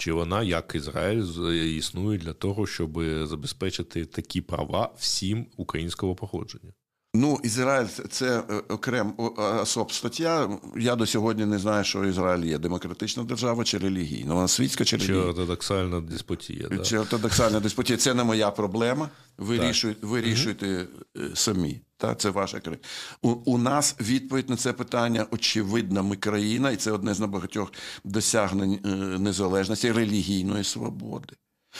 Чи 0.00 0.12
вона, 0.12 0.42
як 0.42 0.72
Ізраїль, 0.74 1.22
існує 1.78 2.18
для 2.18 2.32
того, 2.32 2.66
щоб 2.66 3.02
забезпечити 3.24 4.04
такі 4.04 4.40
права 4.40 4.92
всім 4.98 5.46
українського 5.56 6.14
походження? 6.14 6.72
Ну, 7.14 7.38
Ізраїль 7.44 7.86
це 8.10 8.38
е, 8.50 8.54
окрем 8.68 9.14
особ 9.36 9.92
стаття. 9.92 10.58
Я 10.76 10.96
до 10.96 11.06
сьогодні 11.06 11.46
не 11.46 11.58
знаю, 11.58 11.84
що 11.84 12.04
Ізраїль 12.04 12.44
є 12.44 12.58
демократична 12.58 13.24
держава 13.24 13.64
чи 13.64 13.78
релігійна. 13.78 14.34
Вона 14.34 14.48
світська 14.48 14.84
чи 14.84 14.96
релігійна? 14.96 15.18
Чи 15.18 15.28
ортодоксальна 15.28 16.00
диспотія. 16.00 16.68
Да. 16.68 16.78
Чи 16.78 16.98
ортодоксальна 16.98 17.60
диспотія. 17.60 17.96
Це 17.96 18.14
не 18.14 18.24
моя 18.24 18.50
проблема. 18.50 19.08
Вирішуйте, 19.38 20.06
вирішуйте 20.06 20.86
угу. 21.16 21.26
самі. 21.34 21.80
Та 22.00 22.14
це 22.14 22.30
ваша 22.30 22.60
країна. 22.60 22.82
У, 23.22 23.28
у 23.30 23.58
нас 23.58 23.96
відповідь 24.00 24.50
на 24.50 24.56
це 24.56 24.72
питання 24.72 25.26
очевидна. 25.30 26.02
Ми 26.02 26.16
країна, 26.16 26.70
і 26.70 26.76
це 26.76 26.92
одне 26.92 27.14
з 27.14 27.20
небагатьох 27.20 27.72
досягнень 28.04 28.80
е, 28.84 28.88
незалежності 29.18 29.92
релігійної 29.92 30.64
свободи. 30.64 31.36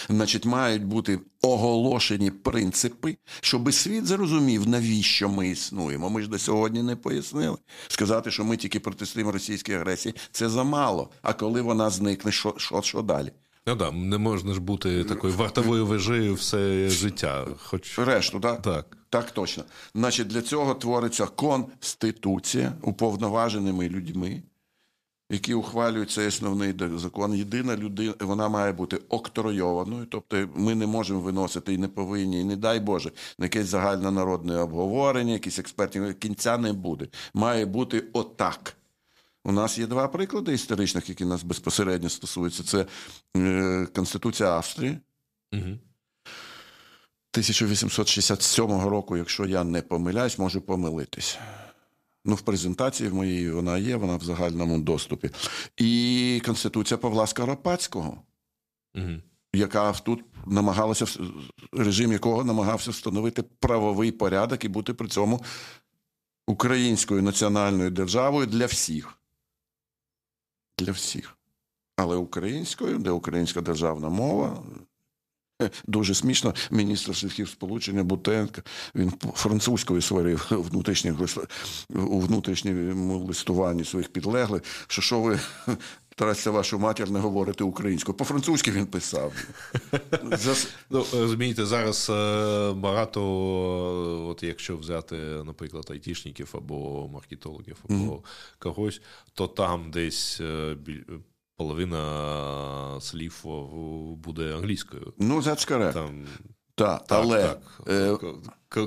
Значить, 0.08 0.44
мають 0.44 0.84
бути 0.84 1.20
оголошені 1.42 2.30
принципи, 2.30 3.16
щоб 3.40 3.72
світ 3.72 4.06
зрозумів, 4.06 4.68
навіщо 4.68 5.28
ми 5.28 5.48
існуємо. 5.48 6.10
Ми 6.10 6.22
ж 6.22 6.28
до 6.28 6.38
сьогодні 6.38 6.82
не 6.82 6.96
пояснили. 6.96 7.56
Сказати, 7.88 8.30
що 8.30 8.44
ми 8.44 8.56
тільки 8.56 8.80
протистоїмо 8.80 9.32
російській 9.32 9.72
агресії, 9.72 10.14
це 10.32 10.48
замало. 10.48 11.10
А 11.22 11.32
коли 11.32 11.60
вона 11.60 11.90
зникне, 11.90 12.32
що 12.32 12.54
що, 12.56 12.82
що 12.82 13.02
далі? 13.02 13.32
Ну 13.66 13.74
да, 13.74 13.90
не 13.90 14.18
можна 14.18 14.52
ж 14.54 14.60
бути 14.60 15.04
такою 15.04 15.34
вартовою 15.34 15.86
вежею 15.86 16.34
все 16.34 16.88
життя. 16.88 17.46
Хоч 17.58 17.98
решту, 17.98 18.40
так? 18.40 18.62
Так. 18.62 18.96
Так 19.10 19.30
точно. 19.30 19.64
Значить, 19.94 20.26
для 20.26 20.42
цього 20.42 20.74
твориться 20.74 21.26
конституція 21.26 22.72
уповноваженими 22.82 23.88
людьми 23.88 24.42
які 25.30 25.54
ухвалюють 25.54 26.10
цей 26.10 26.28
основний 26.28 26.74
закон. 26.96 27.34
Єдина 27.34 27.76
людина, 27.76 28.14
вона 28.20 28.48
має 28.48 28.72
бути 28.72 29.00
октройованою, 29.08 30.06
тобто 30.10 30.48
ми 30.54 30.74
не 30.74 30.86
можемо 30.86 31.20
виносити 31.20 31.74
і 31.74 31.78
не 31.78 31.88
повинні, 31.88 32.40
і 32.40 32.44
не 32.44 32.56
дай 32.56 32.80
Боже, 32.80 33.12
на 33.38 33.44
якесь 33.44 33.66
загальнонародне 33.66 34.56
обговорення, 34.56 35.32
якісь 35.32 35.58
експертні 35.58 36.14
кінця 36.14 36.58
не 36.58 36.72
буде. 36.72 37.08
Має 37.34 37.66
бути 37.66 38.04
отак. 38.12 38.76
У 39.44 39.52
нас 39.52 39.78
є 39.78 39.86
два 39.86 40.08
приклади 40.08 40.54
історичних, 40.54 41.08
які 41.08 41.24
нас 41.24 41.42
безпосередньо 41.42 42.08
стосуються. 42.08 42.62
Це 42.62 42.86
е, 43.36 43.86
Конституція 43.94 44.48
Австрії. 44.48 44.98
Угу. 45.52 45.78
1867 47.32 48.80
року, 48.80 49.16
якщо 49.16 49.46
я 49.46 49.64
не 49.64 49.82
помиляюсь, 49.82 50.38
можу 50.38 50.60
помилитись. 50.60 51.38
Ну, 52.24 52.34
в 52.34 52.40
презентації 52.40 53.08
в 53.08 53.14
моїй 53.14 53.50
вона 53.50 53.78
є, 53.78 53.96
вона 53.96 54.16
в 54.16 54.24
загальному 54.24 54.78
доступі. 54.78 55.30
І 55.76 56.42
Конституція 56.44 56.98
Павла 56.98 57.26
Скоропадського, 57.26 58.22
угу. 58.94 59.10
яка 59.54 59.92
тут 59.92 60.24
намагалася, 60.46 61.06
режим 61.72 62.12
якого 62.12 62.44
намагався 62.44 62.90
встановити 62.90 63.42
правовий 63.42 64.12
порядок 64.12 64.64
і 64.64 64.68
бути 64.68 64.94
при 64.94 65.08
цьому 65.08 65.44
українською 66.46 67.22
національною 67.22 67.90
державою 67.90 68.46
для 68.46 68.66
всіх. 68.66 69.19
Для 70.80 70.92
всіх. 70.92 71.36
Але 71.96 72.16
українською, 72.16 72.98
де 72.98 73.10
українська 73.10 73.60
державна 73.60 74.08
мова, 74.08 74.62
Дуже 75.86 76.14
смішно, 76.14 76.54
міністр 76.70 77.16
сільських 77.16 77.48
сполучення 77.48 78.04
Бутенко, 78.04 78.62
він 78.94 79.12
французькою 79.34 80.02
сварив 80.02 80.46
внутрішніх 80.50 81.14
у 81.88 82.20
внутрішньому 82.20 83.18
листуванні 83.18 83.84
своїх 83.84 84.08
підлеглих, 84.08 84.62
що 84.88 85.02
що 85.02 85.20
ви 85.20 85.38
Тарася 86.20 86.50
вашу 86.50 86.78
матір 86.78 87.10
не 87.10 87.20
говорите 87.20 87.64
українською. 87.64 88.18
По-французьки 88.18 88.70
він 88.70 88.86
писав. 88.86 89.32
Ну, 90.90 91.04
Розумієте, 91.12 91.66
зараз 91.66 92.10
е, 92.10 92.72
багато, 92.72 93.22
от 94.28 94.42
якщо 94.42 94.76
взяти, 94.76 95.16
наприклад, 95.16 95.88
айтішників 95.90 96.50
або 96.54 97.08
маркетологів, 97.08 97.76
або 97.88 98.22
когось, 98.58 99.02
то 99.34 99.46
там 99.46 99.90
десь 99.90 100.40
е, 100.40 100.76
половина 101.56 103.00
слів 103.00 103.42
буде 104.24 104.56
англійською. 104.56 105.12
Ну, 105.18 105.40
that's 105.40 105.70
correct. 105.70 105.92
Там... 105.92 106.26
Так, 106.80 107.06
так, 107.06 107.18
але 107.22 107.42
так. 107.42 107.58
Е... 107.88 108.18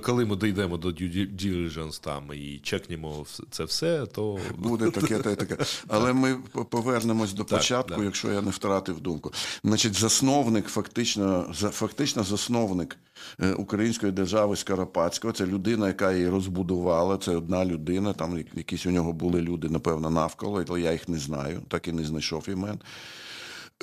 Коли 0.01 0.25
ми 0.25 0.35
дійдемо 0.35 0.77
до 0.77 0.87
due 0.87 1.35
diligence 1.35 2.01
там 2.01 2.23
і 2.33 2.59
чекнемо 2.63 3.25
це 3.49 3.63
все, 3.63 4.05
то 4.05 4.39
буде 4.57 4.91
таке, 4.91 5.19
та 5.19 5.35
таке. 5.35 5.57
Але 5.87 6.13
ми 6.13 6.35
повернемось 6.69 7.33
до 7.33 7.45
початку, 7.45 7.95
так. 7.95 8.03
якщо 8.03 8.31
я 8.31 8.41
не 8.41 8.51
втратив 8.51 8.99
думку. 8.99 9.33
Значить, 9.63 9.93
засновник, 9.93 10.67
фактично, 10.67 11.53
фактично 11.53 12.23
засновник 12.23 12.97
е, 13.39 13.53
української 13.53 14.11
держави 14.11 14.55
Скоропадського, 14.55 15.33
це 15.33 15.45
людина, 15.45 15.87
яка 15.87 16.13
її 16.13 16.29
розбудувала. 16.29 17.17
Це 17.17 17.35
одна 17.35 17.65
людина. 17.65 18.13
Там 18.13 18.43
якісь 18.55 18.85
у 18.85 18.91
нього 18.91 19.13
були 19.13 19.41
люди, 19.41 19.69
напевно, 19.69 20.09
навколо, 20.09 20.63
але 20.69 20.81
я 20.81 20.91
їх 20.91 21.09
не 21.09 21.17
знаю, 21.17 21.61
так 21.67 21.87
і 21.87 21.91
не 21.91 22.03
знайшов 22.03 22.49
імен. 22.49 22.79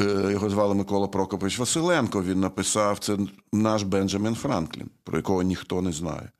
Е, 0.00 0.32
його 0.32 0.50
звали 0.50 0.74
Микола 0.74 1.08
Прокопович 1.08 1.58
Василенко. 1.58 2.22
Він 2.22 2.40
написав 2.40 2.98
це 2.98 3.18
наш 3.52 3.82
Бенджамін 3.82 4.34
Франклін, 4.34 4.90
про 5.04 5.18
якого 5.18 5.42
ніхто 5.42 5.82
не 5.82 5.92
знає. 5.92 6.30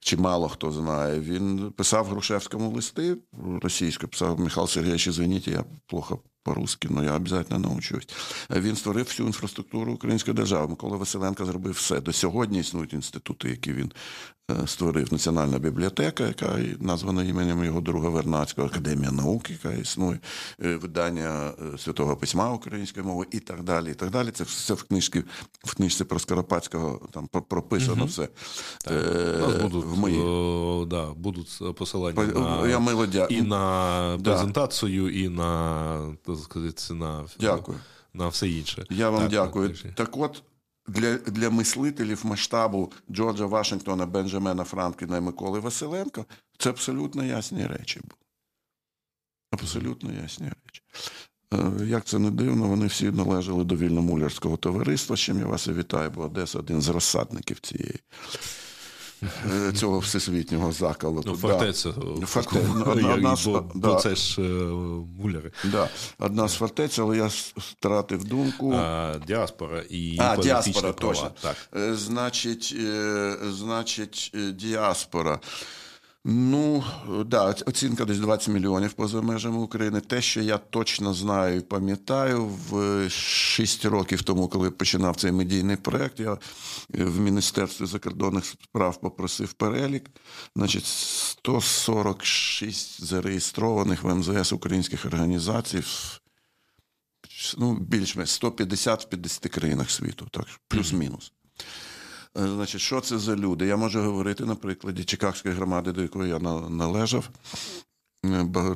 Чи 0.00 0.16
мало 0.16 0.48
хто 0.48 0.72
знає. 0.72 1.20
Він 1.20 1.72
писав 1.76 2.06
Грушевському 2.06 2.70
листи 2.70 3.16
російською, 3.62 4.10
писав 4.10 4.40
Михайло 4.40 4.68
Сергійович, 4.68 5.06
извините, 5.08 5.50
я 5.50 5.64
плохо 5.86 6.18
по-русски, 6.44 6.88
але 6.96 7.04
я 7.04 7.16
обов'язково 7.16 7.60
научусь. 7.60 8.08
Він 8.50 8.76
створив 8.76 9.04
всю 9.04 9.26
інфраструктуру 9.26 9.92
української 9.92 10.34
держави. 10.36 10.68
Микола 10.68 10.96
Василенко 10.96 11.44
зробив 11.44 11.72
все. 11.72 12.00
До 12.00 12.12
сьогодні 12.12 12.58
існують 12.60 12.92
інститути, 12.92 13.48
які 13.48 13.72
він 13.72 13.92
Е, 14.50 14.66
створив 14.66 15.12
Національна 15.12 15.58
бібліотека, 15.58 16.26
яка 16.26 16.58
названа 16.80 17.24
іменем 17.24 17.64
його 17.64 17.80
друга 17.80 18.08
Вернацького, 18.08 18.68
Академія 18.68 19.10
наук, 19.10 19.50
яка 19.50 19.72
існує, 19.72 20.18
е, 20.64 20.76
видання 20.76 21.52
е, 21.74 21.78
Святого 21.78 22.16
Письма 22.16 22.52
української 22.52 23.06
мови 23.06 23.26
і 23.30 23.40
так 23.40 23.62
далі. 23.62 23.90
і 23.90 23.94
так 23.94 24.10
далі. 24.10 24.30
Це 24.30 24.44
все 24.44 24.74
в 24.74 24.82
книжці, 24.82 25.24
в 25.64 25.74
книжці 25.74 26.04
про 26.04 26.18
Скоропадського 26.18 27.08
там 27.10 27.28
прописано 27.48 27.96
угу. 28.02 28.04
все. 28.06 28.28
Так. 28.84 29.62
будуть, 29.62 29.84
в 29.84 29.98
моїй... 29.98 30.18
о, 30.18 30.86
да, 30.90 31.06
будуть 31.12 31.76
посилання 31.76 32.22
на, 32.22 32.68
Я 32.68 32.78
мило 32.78 33.06
і 33.30 33.42
на 33.42 34.18
презентацію, 34.24 35.04
да. 35.04 35.10
і 35.10 35.28
на, 35.28 36.16
сказати, 36.42 36.94
на, 36.94 37.26
Дякую. 37.40 37.78
на 38.14 38.28
все 38.28 38.48
інше. 38.48 38.86
Я 38.90 39.10
вам 39.10 39.20
так, 39.20 39.30
дякую. 39.30 39.68
Так, 39.68 39.94
так 39.94 40.16
от 40.16 40.42
для 40.86 41.18
для 41.18 41.50
мислителів 41.50 42.26
масштабу 42.26 42.92
Джорджа 43.10 43.46
Вашингтона, 43.46 44.06
Бенджамена 44.06 44.64
Франкліна 44.64 45.16
і 45.16 45.20
Миколи 45.20 45.60
Василенка 45.60 46.24
це 46.58 46.70
абсолютно 46.70 47.24
ясні 47.24 47.66
речі 47.66 48.00
були. 48.00 48.20
Абсолютно 49.50 50.12
ясні 50.12 50.46
речі. 50.46 50.82
Е, 51.54 51.86
як 51.86 52.04
це 52.04 52.18
не 52.18 52.30
дивно, 52.30 52.68
вони 52.68 52.86
всі 52.86 53.10
належали 53.10 53.64
до 53.64 53.76
вільномулярського 53.76 54.56
товариства, 54.56 55.16
з 55.16 55.20
чим 55.20 55.38
я 55.38 55.46
вас 55.46 55.66
і 55.66 55.72
вітаю, 55.72 56.10
бо 56.10 56.22
Одеса 56.22 56.58
один 56.58 56.82
з 56.82 56.88
розсадників 56.88 57.60
цієї 57.60 58.00
цього 59.74 59.98
всесвітнього 59.98 60.72
заколоту. 60.72 61.30
Ну, 61.30 61.36
фортеця. 61.36 61.90
Да. 62.20 62.26
Форте... 62.26 62.58
Одна, 62.86 63.14
одна, 63.14 63.36
бо, 63.44 63.70
да. 63.74 63.88
бо 63.88 63.94
це 63.94 64.14
ж 64.14 64.40
муляри. 65.20 65.50
Да. 65.64 65.88
Одна 66.18 66.48
з 66.48 66.54
фортець, 66.54 66.98
але 66.98 67.16
я 67.16 67.30
втратив 67.56 68.24
думку. 68.24 68.72
А, 68.76 69.14
Діаспора 69.26 69.82
і 69.90 70.18
а, 70.20 70.36
діаспора, 70.36 70.92
права. 70.92 71.14
точно. 71.14 71.30
Так. 71.40 71.56
Е, 71.76 71.94
значить, 71.94 72.74
е, 72.80 73.36
значить, 73.50 74.32
діаспора. 74.52 75.40
Ну, 76.26 76.84
да, 77.26 77.54
оцінка 77.66 78.04
десь 78.04 78.18
20 78.18 78.48
мільйонів 78.48 78.92
поза 78.92 79.20
межами 79.20 79.58
України. 79.58 80.00
Те, 80.00 80.22
що 80.22 80.42
я 80.42 80.58
точно 80.58 81.14
знаю 81.14 81.56
і 81.56 81.60
пам'ятаю, 81.60 82.46
в 82.46 83.10
6 83.10 83.84
років 83.84 84.22
тому, 84.22 84.48
коли 84.48 84.70
починав 84.70 85.16
цей 85.16 85.32
медійний 85.32 85.76
проект, 85.76 86.20
я 86.20 86.38
в 86.88 87.20
Міністерстві 87.20 87.86
закордонних 87.86 88.44
справ 88.44 89.00
попросив 89.00 89.52
перелік. 89.52 90.10
Значить, 90.56 90.86
146 90.86 93.04
зареєстрованих 93.04 94.02
в 94.02 94.14
МЗС 94.14 94.52
українських 94.52 95.04
організацій. 95.04 95.82
Ну, 97.58 97.74
більш-менш 97.74 98.30
150 98.30 99.04
в 99.04 99.08
50 99.08 99.48
країнах 99.48 99.90
світу, 99.90 100.28
так, 100.30 100.46
плюс-мінус. 100.68 101.32
Значить, 102.36 102.80
що 102.80 103.00
це 103.00 103.18
за 103.18 103.36
люди? 103.36 103.66
Я 103.66 103.76
можу 103.76 104.02
говорити 104.02 104.44
на 104.44 104.54
прикладі 104.54 105.04
Чикагської 105.04 105.54
громади, 105.54 105.92
до 105.92 106.02
якої 106.02 106.30
я 106.30 106.38
належав 106.68 107.28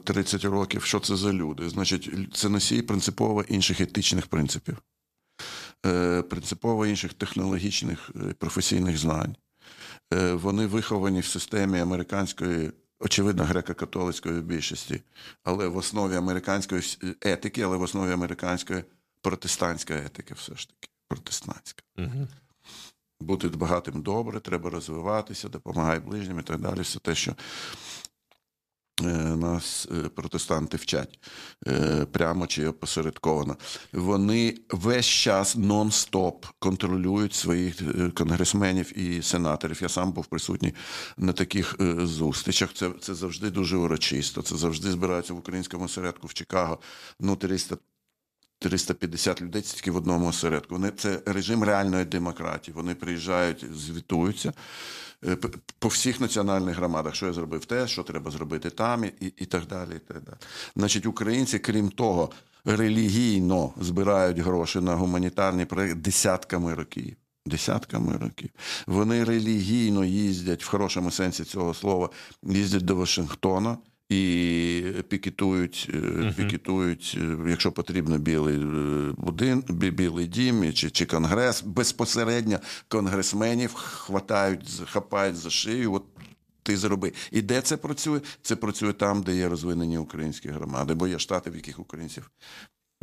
30 0.04 0.44
років. 0.44 0.84
Що 0.84 1.00
це 1.00 1.16
за 1.16 1.32
люди? 1.32 1.68
Значить, 1.68 2.10
це 2.34 2.48
носій 2.48 2.82
принципово 2.82 3.42
інших 3.42 3.80
етичних 3.80 4.26
принципів, 4.26 4.78
принципово 6.28 6.86
інших 6.86 7.14
технологічних 7.14 8.10
професійних 8.38 8.98
знань. 8.98 9.36
Вони 10.32 10.66
виховані 10.66 11.20
в 11.20 11.26
системі 11.26 11.80
американської 11.80 12.72
очевидно, 13.00 13.44
греко-католицької 13.44 14.42
більшості, 14.42 15.02
але 15.44 15.68
в 15.68 15.76
основі 15.76 16.16
американської 16.16 16.82
етики, 17.20 17.62
але 17.62 17.76
в 17.76 17.82
основі 17.82 18.12
американської 18.12 18.84
протестантської 19.22 19.98
етики, 19.98 20.34
все 20.34 20.54
ж 20.54 20.68
таки, 20.68 20.88
протестантська. 21.08 21.82
Угу. 21.98 22.28
Бути 23.20 23.48
багатим 23.48 24.02
добре, 24.02 24.40
треба 24.40 24.70
розвиватися, 24.70 25.48
допомагай 25.48 26.00
ближнім 26.00 26.38
і 26.38 26.42
так 26.42 26.60
далі. 26.60 26.80
Все 26.80 26.98
те, 26.98 27.14
що 27.14 27.34
Е, 29.04 29.36
нас 29.36 29.88
е, 29.92 30.08
протестанти 30.08 30.76
вчать 30.76 31.18
е, 31.66 32.06
прямо 32.12 32.46
чи 32.46 32.66
опосередковано. 32.66 33.56
Вони 33.92 34.54
весь 34.70 35.06
час 35.06 35.56
нон-стоп 35.56 36.46
контролюють 36.58 37.34
своїх 37.34 37.76
конгресменів 38.14 38.98
і 38.98 39.22
сенаторів. 39.22 39.82
Я 39.82 39.88
сам 39.88 40.12
був 40.12 40.26
присутній 40.26 40.74
на 41.16 41.32
таких 41.32 41.76
зустрічах. 42.02 42.74
Це 42.74 42.90
це 43.00 43.14
завжди 43.14 43.50
дуже 43.50 43.76
урочисто. 43.76 44.42
Це 44.42 44.56
завжди 44.56 44.90
збираються 44.90 45.34
в 45.34 45.38
українському 45.38 45.84
осередку 45.84 46.26
в 46.26 46.34
Чикаго. 46.34 46.78
Ну, 47.20 47.36
300 47.36 47.76
350 48.58 49.42
людей 49.42 49.62
тільки 49.62 49.90
в 49.90 49.96
одному 49.96 50.28
осередку. 50.28 50.74
Вони 50.74 50.90
це 50.90 51.20
режим 51.26 51.64
реальної 51.64 52.04
демократії. 52.04 52.74
Вони 52.74 52.94
приїжджають, 52.94 53.64
звітуються. 53.74 54.52
Е, 55.26 55.36
по 55.78 55.88
всіх 55.88 56.20
національних 56.20 56.76
громадах, 56.76 57.14
що 57.14 57.26
я 57.26 57.32
зробив 57.32 57.64
те, 57.64 57.88
що 57.88 58.02
треба 58.02 58.30
зробити 58.30 58.70
там, 58.70 59.04
і 59.04 59.32
і 59.36 59.46
так 59.46 59.66
далі. 59.66 59.90
І 59.96 59.98
так 59.98 60.22
далі. 60.22 60.36
Значить, 60.76 61.06
українці, 61.06 61.58
крім 61.58 61.88
того, 61.88 62.30
релігійно 62.64 63.72
збирають 63.80 64.38
гроші 64.38 64.80
на 64.80 64.94
гуманітарні 64.94 65.64
проєкти 65.64 66.00
десятками 66.00 66.74
років. 66.74 67.16
Десятками 67.46 68.16
років. 68.16 68.50
Вони 68.86 69.24
релігійно 69.24 70.04
їздять 70.04 70.64
в 70.64 70.68
хорошому 70.68 71.10
сенсі 71.10 71.44
цього 71.44 71.74
слова, 71.74 72.10
їздять 72.42 72.84
до 72.84 72.96
Вашингтона 72.96 73.78
і 74.08 74.82
пікетують, 75.08 75.90
uh-huh. 75.94 76.34
пікетують, 76.34 77.18
е, 77.20 77.36
якщо 77.48 77.72
потрібно, 77.72 78.18
білий 78.18 78.56
е, 78.56 79.12
будин, 79.16 79.64
білий 79.68 80.26
дім 80.26 80.72
чи 80.72 80.90
чи 80.90 81.06
конгрес. 81.06 81.62
Безпосередньо 81.62 82.58
конгресменів 82.88 83.74
хватають, 83.74 84.82
хапають 84.86 85.36
за 85.36 85.50
шию. 85.50 85.92
От 85.92 86.04
ти 86.68 86.76
зроби. 86.76 87.12
І 87.30 87.42
де 87.42 87.60
це 87.60 87.76
працює? 87.76 88.20
Це 88.42 88.56
працює 88.56 88.92
там, 88.92 89.22
де 89.22 89.36
є 89.36 89.48
розвинені 89.48 89.98
українські 89.98 90.48
громади, 90.48 90.94
бо 90.94 91.08
є 91.08 91.18
штати, 91.18 91.50
в 91.50 91.56
яких 91.56 91.78
українців 91.78 92.30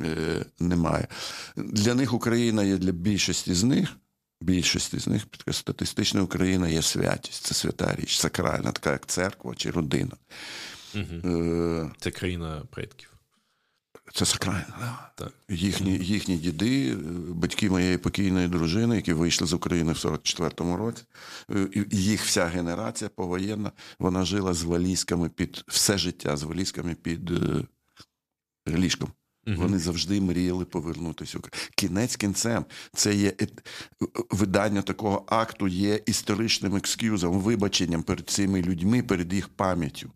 е, 0.02 0.45
немає. 0.60 1.07
Для 1.56 1.94
них 1.94 2.14
Україна 2.14 2.64
є 2.64 2.77
для 2.77 2.91
більшості 2.91 3.53
з 3.53 3.64
них. 3.64 3.98
Більшості 4.41 4.99
з 4.99 5.07
них 5.07 5.27
статистична 5.52 6.22
Україна 6.22 6.68
є 6.69 6.82
святість, 6.82 7.44
це 7.44 7.53
свята 7.56 7.95
річ, 7.95 8.19
сакральна, 8.19 8.72
така 8.72 8.91
як 8.91 9.06
церква 9.06 9.53
чи 9.56 9.72
родина. 9.72 10.14
Угу. 10.95 11.91
Це 11.99 12.11
країна 12.11 12.63
предків. 12.72 13.15
Це 14.13 14.26
сакральна. 14.26 14.76
Да. 14.80 15.11
Так. 15.15 15.34
Їхні 15.49 15.97
їхні 15.97 16.38
діди, 16.38 16.91
е, 16.91 16.95
батьки 17.30 17.69
моєї 17.69 17.97
покійної 17.97 18.47
дружини, 18.47 18.95
які 18.95 19.13
вийшли 19.13 19.47
з 19.47 19.53
України 19.53 19.93
в 19.93 19.95
44-му 19.95 20.77
році. 20.77 21.03
Е, 21.51 21.85
їх 21.91 22.23
вся 22.23 22.45
генерація 22.45 23.09
повоєнна, 23.09 23.72
вона 23.99 24.26
жила 24.26 24.53
з 24.53 24.63
валізками 24.63 25.30
під 25.30 25.63
все 25.67 25.97
життя 25.97 26.38
з 26.38 26.43
валізками 26.43 26.95
під 26.95 27.31
ліжком. 28.67 29.11
Угу. 29.47 29.57
Вони 29.57 29.80
завжди 29.80 30.22
мріяли 30.22 30.65
повернутися. 30.65 31.39
Кінець 31.76 32.15
кінцем. 32.15 32.65
Це 32.93 33.15
є 33.15 33.34
видання 34.31 34.81
такого 34.81 35.26
акту, 35.27 35.67
є 35.67 36.01
історичним 36.05 36.76
екскюзом, 36.76 37.39
вибаченням 37.39 38.03
перед 38.03 38.30
цими 38.30 38.61
людьми, 38.61 39.03
перед 39.03 39.34
їх 39.34 39.49
пам'яттю. 39.49 40.11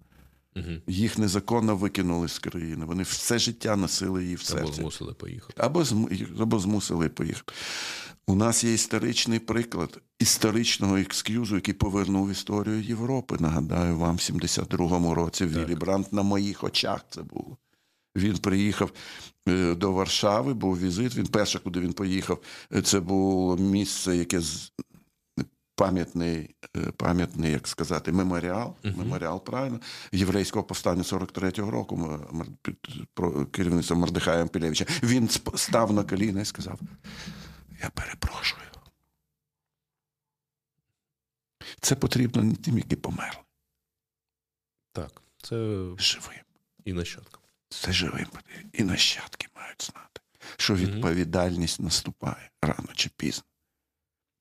Угу. 0.60 0.78
Їх 0.88 1.18
незаконно 1.18 1.76
викинули 1.76 2.28
з 2.28 2.40
країни. 2.40 2.86
Вони 2.86 3.04
все 3.04 3.40
життя 3.40 3.76
носили 3.76 4.24
її 4.24 4.36
в 4.36 4.42
серці. 4.42 4.64
Або 4.64 4.74
змусили 4.74 5.14
поїхати. 5.14 5.54
Або 5.58 5.84
або 6.40 6.60
змусили 6.60 7.10
поїхати. 7.10 7.54
У 8.28 8.36
нас 8.36 8.64
є 8.64 8.74
історичний 8.74 9.40
приклад 9.40 10.02
історичного 10.20 10.98
екскюзу, 10.98 11.56
який 11.56 11.74
повернув 11.74 12.32
історію 12.32 12.82
Європи. 12.82 13.38
Нагадаю 13.40 13.98
вам, 13.98 14.16
в 14.16 14.20
72-му 14.20 15.16
році 15.16 15.46
Віллі 15.46 15.76
Брандт 15.76 16.14
на 16.14 16.24
моїх 16.24 16.64
очах 16.64 17.06
це 17.10 17.22
було. 17.22 17.58
Він 18.16 18.38
приїхав 18.38 18.92
е, 19.48 19.76
до 19.76 19.92
Варшави, 19.92 20.54
був 20.54 20.80
візит. 20.80 21.16
Він 21.16 21.28
перше, 21.28 21.60
куди 21.60 21.80
він 21.80 21.94
поїхав, 21.94 22.42
е, 22.76 22.82
це 22.82 23.00
було 23.00 23.58
місце, 23.58 24.18
яке 24.18 24.42
пам'ятний, 25.80 26.56
е, 26.78 26.92
пам'ятний, 26.92 27.52
як 27.52 27.68
сказати, 27.68 28.12
меморіал, 28.12 28.76
uh-huh. 28.84 28.98
меморіал 28.98 29.44
правильно, 29.44 29.80
єврейського 30.12 30.66
повстання 30.66 31.02
43-го 31.02 31.72
року 31.72 32.20
під 32.62 32.78
керівництвом 33.52 34.00
Мардихая 34.00 34.48
Пілевича. 34.48 34.86
Він 35.04 35.30
став 35.56 35.94
на 35.94 36.04
коліна 36.04 36.42
і 36.42 36.46
сказав: 36.46 36.80
Я 37.82 37.90
перепрошую. 37.90 38.62
Це 41.82 41.96
потрібно 41.96 42.44
не 42.44 42.56
тим, 42.56 42.78
які 42.78 42.96
померли. 42.96 43.42
Так, 44.92 45.22
це 45.42 45.56
живим. 45.98 46.46
І 46.86 46.94
нащадкам. 46.94 47.42
Це 47.70 47.92
живим. 47.92 48.28
І 48.74 48.84
нащадки 48.84 49.48
мають 49.56 49.84
знати, 49.84 50.22
що 50.58 50.76
відповідальність 50.76 51.80
наступає 51.80 52.50
рано 52.62 52.90
чи 52.96 53.10
пізно. 53.18 53.44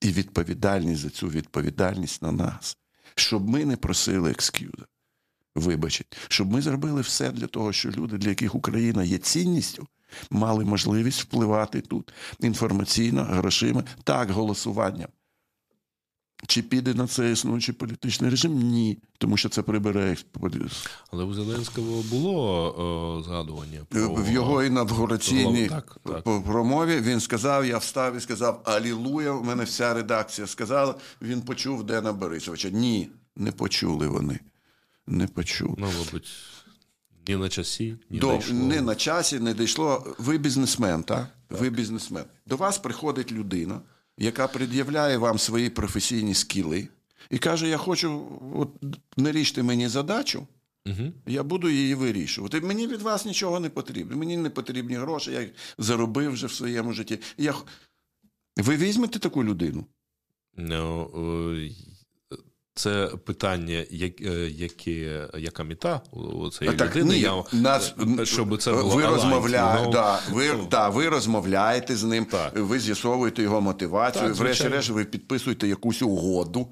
І 0.00 0.08
відповідальність 0.08 1.00
за 1.00 1.10
цю 1.10 1.28
відповідальність 1.28 2.22
на 2.22 2.32
нас, 2.32 2.76
щоб 3.14 3.48
ми 3.48 3.64
не 3.64 3.76
просили 3.76 4.30
екскюза. 4.30 4.86
Вибачить, 5.54 6.16
щоб 6.28 6.52
ми 6.52 6.62
зробили 6.62 7.00
все 7.00 7.30
для 7.30 7.46
того, 7.46 7.72
що 7.72 7.90
люди, 7.90 8.18
для 8.18 8.28
яких 8.28 8.54
Україна 8.54 9.04
є 9.04 9.18
цінністю, 9.18 9.86
мали 10.30 10.64
можливість 10.64 11.20
впливати 11.20 11.80
тут 11.80 12.12
інформаційно, 12.40 13.24
грошима, 13.24 13.84
так, 14.04 14.30
голосуванням. 14.30 15.08
Чи 16.46 16.62
піде 16.62 16.94
на 16.94 17.06
це 17.06 17.32
існуючий 17.32 17.74
політичний 17.74 18.30
режим? 18.30 18.52
Ні, 18.52 18.98
тому 19.18 19.36
що 19.36 19.48
це 19.48 19.62
прибере. 19.62 20.16
Але 21.10 21.24
у 21.24 21.34
Зеленського 21.34 22.02
було 22.02 22.34
о, 22.78 23.22
згадування 23.22 23.80
про... 23.88 24.14
в 24.14 24.30
його 24.30 24.64
інавгураційній 24.64 25.70
промові. 26.46 27.00
Він 27.00 27.20
сказав: 27.20 27.66
я 27.66 27.78
встав 27.78 28.16
і 28.16 28.20
сказав 28.20 28.62
Алілуя. 28.64 29.32
У 29.32 29.44
мене 29.44 29.64
вся 29.64 29.94
редакція 29.94 30.46
сказала. 30.46 30.94
Він 31.22 31.42
почув 31.42 31.84
Дена 31.84 32.12
Борисовича. 32.12 32.68
Ні, 32.70 33.08
не 33.36 33.52
почули 33.52 34.08
вони. 34.08 34.40
Не 35.06 35.26
почули. 35.26 35.74
Ну, 35.78 35.86
мабуть, 35.98 36.28
ні 37.28 37.36
на 37.36 37.48
часі, 37.48 37.96
ні 38.10 38.18
До, 38.18 38.36
дійшло. 38.36 38.54
не 38.54 38.80
на 38.80 38.94
часі, 38.94 39.38
не 39.38 39.54
дійшло. 39.54 40.14
Ви 40.18 40.38
бізнесмен, 40.38 41.02
так? 41.02 41.28
так? 41.48 41.60
Ви 41.60 41.70
бізнесмен. 41.70 42.24
До 42.46 42.56
вас 42.56 42.78
приходить 42.78 43.32
людина 43.32 43.80
яка 44.18 44.48
пред'являє 44.48 45.18
вам 45.18 45.38
свої 45.38 45.70
професійні 45.70 46.34
скіли 46.34 46.88
і 47.30 47.38
каже: 47.38 47.68
Я 47.68 47.76
хочу, 47.76 48.40
от 48.54 48.68
не 49.16 49.32
мені 49.62 49.88
задачу, 49.88 50.46
угу. 50.86 51.12
я 51.26 51.42
буду 51.42 51.68
її 51.70 51.94
вирішувати. 51.94 52.60
Мені 52.60 52.86
від 52.86 53.02
вас 53.02 53.24
нічого 53.24 53.60
не 53.60 53.70
потрібно. 53.70 54.16
Мені 54.16 54.36
не 54.36 54.50
потрібні 54.50 54.94
гроші, 54.94 55.30
я 55.30 55.40
їх 55.40 55.50
заробив 55.78 56.32
вже 56.32 56.46
в 56.46 56.52
своєму 56.52 56.92
житті. 56.92 57.18
Я... 57.38 57.54
Ви 58.56 58.76
візьмете 58.76 59.18
таку 59.18 59.44
людину? 59.44 59.84
Ну, 60.56 61.10
це 62.78 63.06
питання, 63.24 63.84
як, 63.90 64.22
е, 64.86 65.28
яка 65.38 65.64
мета 65.64 66.00
у 66.12 66.50
цієї 66.50 66.76
так, 66.76 66.96
людини, 66.96 67.14
ні, 67.14 67.20
я, 67.20 67.44
нас, 67.52 67.94
щоб 68.24 68.62
це 68.62 68.72
було 68.72 68.96
ви 68.96 69.06
розмовляєте, 69.06 69.84
ну, 69.84 69.92
да, 69.92 70.20
ви, 70.30 70.52
ну, 70.52 70.66
да, 70.70 70.88
ви 70.88 71.08
розмовляєте 71.08 71.96
з 71.96 72.04
ним, 72.04 72.24
так. 72.24 72.52
ви 72.56 72.78
з'ясовуєте 72.78 73.42
його 73.42 73.60
мотивацію, 73.60 74.34
врешті-решт 74.34 74.90
ви 74.90 75.04
підписуєте 75.04 75.68
якусь 75.68 76.02
угоду. 76.02 76.68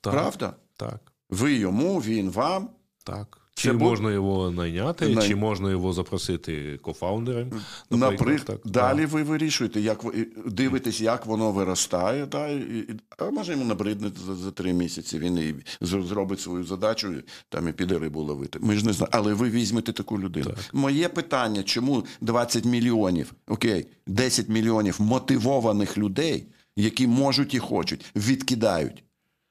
Так, 0.00 0.12
Правда? 0.12 0.52
Так. 0.76 1.12
Ви 1.30 1.54
йому, 1.54 2.00
він 2.00 2.30
вам. 2.30 2.70
Так. 3.04 3.41
Чи 3.54 3.68
це 3.68 3.74
можна 3.74 4.12
його 4.12 4.50
найняти, 4.50 5.08
Най... 5.08 5.28
чи 5.28 5.36
можна 5.36 5.70
його 5.70 5.92
запросити 5.92 6.78
кофаундером? 6.82 7.50
Наприклад, 7.90 8.20
наприклад 8.20 8.60
далі 8.64 9.06
ви 9.06 9.22
вирішуєте, 9.22 9.80
як 9.80 10.04
ви 10.04 10.26
дивитесь, 10.46 11.00
як 11.00 11.26
воно 11.26 11.52
виростає, 11.52 12.26
та, 12.26 12.48
і, 12.48 12.86
а 13.18 13.30
може 13.30 13.52
йому 13.52 13.64
набридне 13.64 14.10
за, 14.26 14.34
за 14.34 14.50
три 14.50 14.72
місяці. 14.72 15.18
Він 15.18 15.38
і 15.38 15.54
зробить 15.80 16.40
свою 16.40 16.64
задачу 16.64 17.14
там 17.48 17.68
і 17.68 17.72
піде 17.72 17.98
рибу 17.98 18.20
ловити. 18.22 18.58
Ми 18.62 18.76
ж 18.76 18.86
не 18.86 18.92
знаємо. 18.92 19.10
Але 19.12 19.34
ви 19.34 19.50
візьмете 19.50 19.92
таку 19.92 20.20
людину. 20.20 20.46
Так. 20.46 20.58
Моє 20.72 21.08
питання: 21.08 21.62
чому 21.62 22.04
20 22.20 22.64
мільйонів, 22.64 23.32
окей, 23.48 23.86
10 24.06 24.48
мільйонів 24.48 24.96
мотивованих 25.00 25.98
людей 25.98 26.46
які 26.76 27.06
можуть 27.06 27.54
і 27.54 27.58
хочуть, 27.58 28.04
відкидають. 28.16 29.04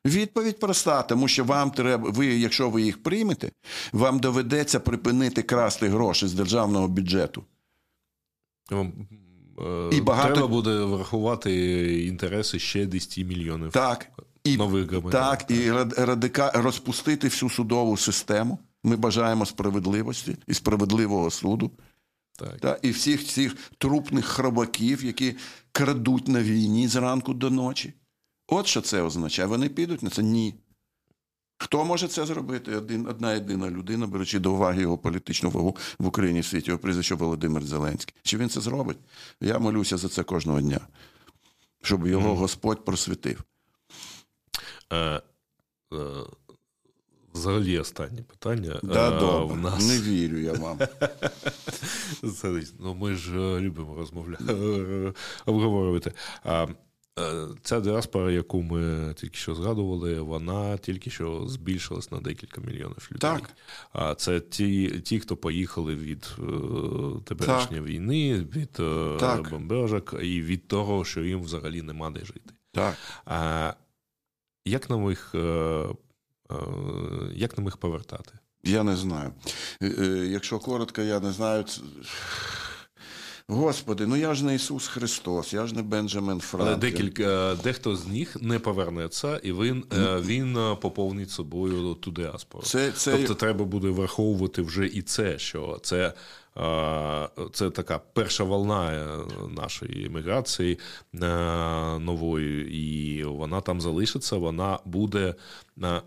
Відповідь 0.06 0.60
проста, 0.60 1.04
тому 1.04 1.28
що 1.28 1.44
вам 1.44 1.72
треба, 1.72 2.10
ви, 2.10 2.26
якщо 2.26 2.70
ви 2.70 2.82
їх 2.82 3.04
приймете, 3.04 3.52
вам 3.94 4.20
доведеться 4.20 4.80
припинити 4.80 5.42
красти 5.42 5.88
гроші 5.90 6.28
з 6.28 6.34
державного 6.34 6.88
бюджету. 6.88 7.44
Е, 8.72 9.90
І 9.92 10.02
багато- 10.02 10.34
Треба 10.34 10.48
буде 10.48 10.80
врахувати 10.80 12.06
інтереси 12.06 12.60
ще 12.60 12.86
10 12.86 13.24
мільйонів 13.24 13.72
Так, 13.72 14.08
і, 14.44 14.58
нових 14.58 14.90
так, 15.12 15.52
і 15.52 15.72
радика, 15.98 16.52
розпустити 16.56 17.28
всю 17.28 17.50
судову 17.50 17.98
систему. 17.98 18.60
Ми 18.84 18.96
бажаємо 18.96 19.46
справедливості 19.46 20.38
і 20.48 20.54
справедливого 20.54 21.32
суду. 21.32 21.72
Так. 22.40 22.60
Та, 22.60 22.80
і 22.82 22.92
всіх 22.92 23.28
цих 23.28 23.56
трупних 23.78 24.26
хробаків, 24.26 25.06
які 25.06 25.36
крадуть 25.72 26.28
на 26.28 26.44
війні 26.44 26.88
зранку 26.88 27.34
до 27.34 27.50
ночі. 27.50 27.94
От 28.54 28.68
що 28.68 28.82
це 28.82 29.02
означає. 29.02 29.48
Вони 29.48 29.70
підуть 29.70 30.04
на 30.04 30.10
це? 30.10 30.24
Ні. 30.24 30.56
Хто 31.58 31.86
може 31.86 32.08
це 32.08 32.26
зробити? 32.26 32.76
Один, 32.76 33.08
одна 33.08 33.34
єдина 33.34 33.70
людина, 33.70 34.08
беручи 34.08 34.40
до 34.40 34.52
уваги 34.54 34.82
його 34.82 34.98
політичну 34.98 35.50
вагу 35.50 35.76
в 36.00 36.08
Україні 36.08 36.40
в 36.40 36.46
світі, 36.46 36.68
його 36.70 36.80
прізвище 36.80 37.16
Володимир 37.16 37.64
Зеленський. 37.64 38.16
Чи 38.24 38.38
він 38.38 38.50
це 38.50 38.62
зробить? 38.62 38.98
Я 39.42 39.60
молюся 39.60 39.98
за 39.98 40.10
це 40.10 40.24
кожного 40.24 40.62
дня, 40.62 40.80
щоб 41.82 42.08
його 42.08 42.36
Господь 42.36 42.86
просвітив. 42.86 43.44
Е, 44.94 44.96
е, 44.98 45.22
взагалі 47.34 47.80
останнє 47.80 48.22
питання. 48.22 48.80
Да, 48.84 49.18
Е, 49.18 49.20
добре. 49.20 49.56
в 49.56 49.60
нас... 49.60 49.88
Не 49.88 50.00
вірю 50.00 50.38
я 50.38 50.54
вам. 50.54 50.80
Ну, 52.80 52.94
ми 52.96 53.16
ж 53.16 53.32
е, 53.38 53.60
любимо 53.60 53.96
розмовляти, 53.96 54.44
обговорювати. 55.46 56.14
Е, 57.20 57.48
ця 57.62 57.80
діаспора, 57.80 58.32
яку 58.32 58.62
ми 58.62 59.14
тільки 59.14 59.36
що 59.36 59.56
згадували, 59.56 60.22
вона 60.22 60.78
тільки 60.78 61.10
що 61.10 61.48
збільшилась 61.48 62.12
на 62.12 62.20
декілька 62.20 62.62
мільйонів 62.62 63.10
людей. 63.12 63.32
Так. 63.32 63.50
А 63.94 64.16
це 64.16 64.40
ті, 64.40 65.00
ті 65.00 65.20
хто 65.20 65.38
поїхали 65.38 65.96
від 65.96 66.36
е, 66.40 66.44
теперішньої 67.26 67.82
війни, 67.82 68.36
від 68.56 68.78
е, 68.80 69.18
Так. 69.20 69.50
бомбежок 69.50 70.16
і 70.22 70.42
від 70.42 70.68
того, 70.68 71.06
що 71.06 71.24
їм 71.24 71.42
взагалі 71.42 71.82
нема 71.82 72.10
де 72.10 72.20
жити. 72.20 72.54
Так. 72.72 72.96
А 73.26 73.74
як 74.66 74.90
нам 74.90 75.10
їх, 75.10 75.36
е, 75.36 75.38
е, 75.40 76.56
як 77.34 77.58
нам 77.58 77.66
їх 77.66 77.78
повертати? 77.78 78.34
Я 78.64 78.84
не 78.84 78.96
знаю. 78.96 79.34
Якщо 80.30 80.60
коротко, 80.60 81.02
я 81.02 81.20
не 81.20 81.32
знаю. 81.32 81.66
Господи, 83.52 84.08
ну 84.08 84.16
я 84.16 84.34
ж 84.34 84.46
не 84.46 84.56
Ісус 84.56 84.88
Христос, 84.88 85.54
я 85.54 85.68
ж 85.68 85.76
не 85.76 85.82
Бенджамин 85.82 86.42
Але 86.54 86.76
декілька 86.76 87.58
дехто 87.64 87.96
з 87.96 88.08
них 88.08 88.38
не 88.42 88.60
повернеться, 88.60 89.38
і 89.38 89.54
він, 89.54 89.84
е, 89.94 90.22
він 90.22 90.58
е, 90.58 90.76
поповнить 90.76 91.32
собою 91.32 91.94
ту 91.94 92.12
діаспору. 92.12 92.64
Це, 92.64 92.92
це, 92.92 93.18
Тобто 93.18 93.36
треба 93.36 93.66
буде 93.66 93.90
враховувати 93.90 94.62
вже 94.62 94.86
і 94.88 95.02
це, 95.02 95.40
що 95.40 95.80
це, 95.84 95.98
е, 95.98 96.14
це 97.54 97.70
така 97.70 98.00
перша 98.00 98.44
волна 98.44 98.94
е, 98.94 99.08
нашої 99.50 100.06
еміграції 100.06 100.80
е, 101.14 101.18
нової, 102.00 102.78
і 102.78 103.24
вона 103.24 103.62
там 103.62 103.82
залишиться, 103.82 104.38
вона 104.38 104.80
буде. 104.86 105.36
е, 105.84 106.02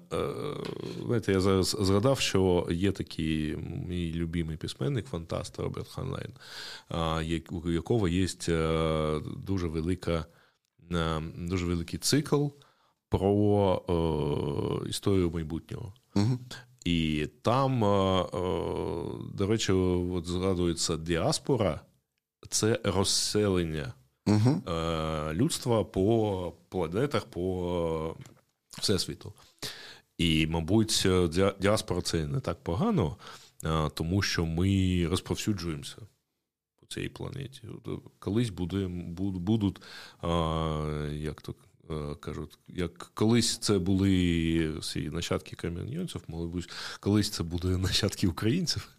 Знаєте, 1.07 1.33
я 1.33 1.41
зараз 1.41 1.77
згадав, 1.81 2.21
що 2.21 2.69
є 2.71 2.93
такий 2.93 3.57
мій 3.89 4.13
любимий 4.15 4.57
письменник, 4.57 5.07
фантаст 5.07 5.59
Роберт 5.59 5.89
Хайнлайн, 5.89 6.33
у 7.51 7.71
якого 7.71 8.09
є 8.09 8.27
дуже 9.37 9.67
велика, 9.67 10.25
дуже 11.39 11.67
великий 11.67 11.99
цикл 11.99 12.47
про 13.09 13.83
історію 14.89 15.31
майбутнього. 15.31 15.95
Мгм. 16.15 16.39
І 16.85 17.29
там, 17.43 17.85
е, 17.85 18.21
е, 18.21 18.27
до 19.35 19.47
речі, 19.47 19.73
от 19.73 20.27
згадується 20.27 20.97
діаспора 20.97 21.81
це 22.49 22.81
розселення 22.85 23.93
Угу. 24.27 24.63
людства 25.33 25.85
по 25.85 26.53
планетах, 26.69 27.25
по 27.25 28.17
всесвіту. 28.79 29.33
І, 30.19 30.47
мабуть, 30.47 31.07
діаспора 31.61 32.03
це 32.03 32.27
не 32.27 32.41
так 32.41 32.63
погано, 32.63 33.17
тому 33.95 34.23
що 34.23 34.47
ми 34.47 35.07
розповсюджуємося 35.11 35.97
по 36.81 36.87
цій 36.87 37.09
планеті. 37.09 37.63
Колись 38.19 38.51
буде, 38.51 38.87
будуть, 39.19 39.81
як 41.13 41.43
то 41.43 41.55
кажуть, 42.21 42.59
як 42.69 43.11
колись 43.15 43.59
це 43.59 43.79
були 43.79 44.79
всі 44.79 45.11
нащадки 45.11 45.57
кам'янців, 45.57 46.23
мабуть, 46.29 46.71
колись 47.01 47.31
це 47.31 47.43
буде 47.43 47.69
нащадки 47.79 48.27
українців. 48.27 48.89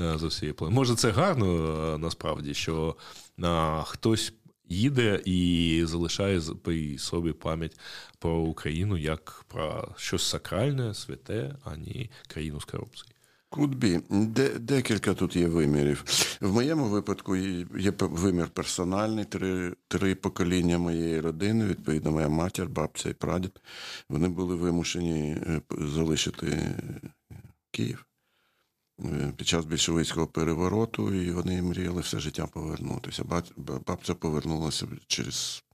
Е, 0.00 0.18
з 0.18 0.22
усієї. 0.22 0.54
Може, 0.60 0.94
це 0.94 1.10
гарно 1.10 1.46
е, 1.94 1.98
насправді, 1.98 2.54
що 2.54 2.96
а, 3.42 3.82
хтось 3.86 4.32
їде 4.68 5.22
і 5.24 5.82
залишає 5.86 6.40
при 6.40 6.98
собі 6.98 7.32
пам'ять 7.32 7.78
про 8.18 8.38
Україну 8.38 8.96
як 8.96 9.44
про 9.48 9.94
щось 9.96 10.22
сакральне, 10.22 10.94
святе, 10.94 11.56
а 11.64 11.76
не 11.76 12.08
країну 12.26 12.60
з 12.60 12.64
корупції. 12.64 13.15
Кудбі, 13.50 14.00
де, 14.10 14.58
декілька 14.58 15.14
тут 15.14 15.36
є 15.36 15.48
вимірів. 15.48 16.04
В 16.40 16.52
моєму 16.52 16.84
випадку 16.84 17.36
є 17.36 17.92
вимір 18.00 18.48
персональний, 18.48 19.24
три, 19.24 19.74
три 19.88 20.14
покоління 20.14 20.78
моєї 20.78 21.20
родини, 21.20 21.66
відповідно, 21.66 22.12
моя 22.12 22.28
матір, 22.28 22.68
бабця 22.68 23.08
і 23.08 23.12
прадід. 23.12 23.60
Вони 24.08 24.28
були 24.28 24.54
вимушені 24.54 25.36
е, 25.46 25.60
залишити 25.70 26.76
Київ 27.70 28.06
е, 29.04 29.32
під 29.36 29.48
час 29.48 29.64
більшовицького 29.64 30.26
перевороту, 30.26 31.14
і 31.14 31.30
вони 31.30 31.62
мріяли 31.62 32.00
все 32.00 32.18
життя 32.18 32.46
повернутися. 32.46 33.24
Бабця 33.86 34.14
повернулася 34.14 34.86
через 35.06 35.64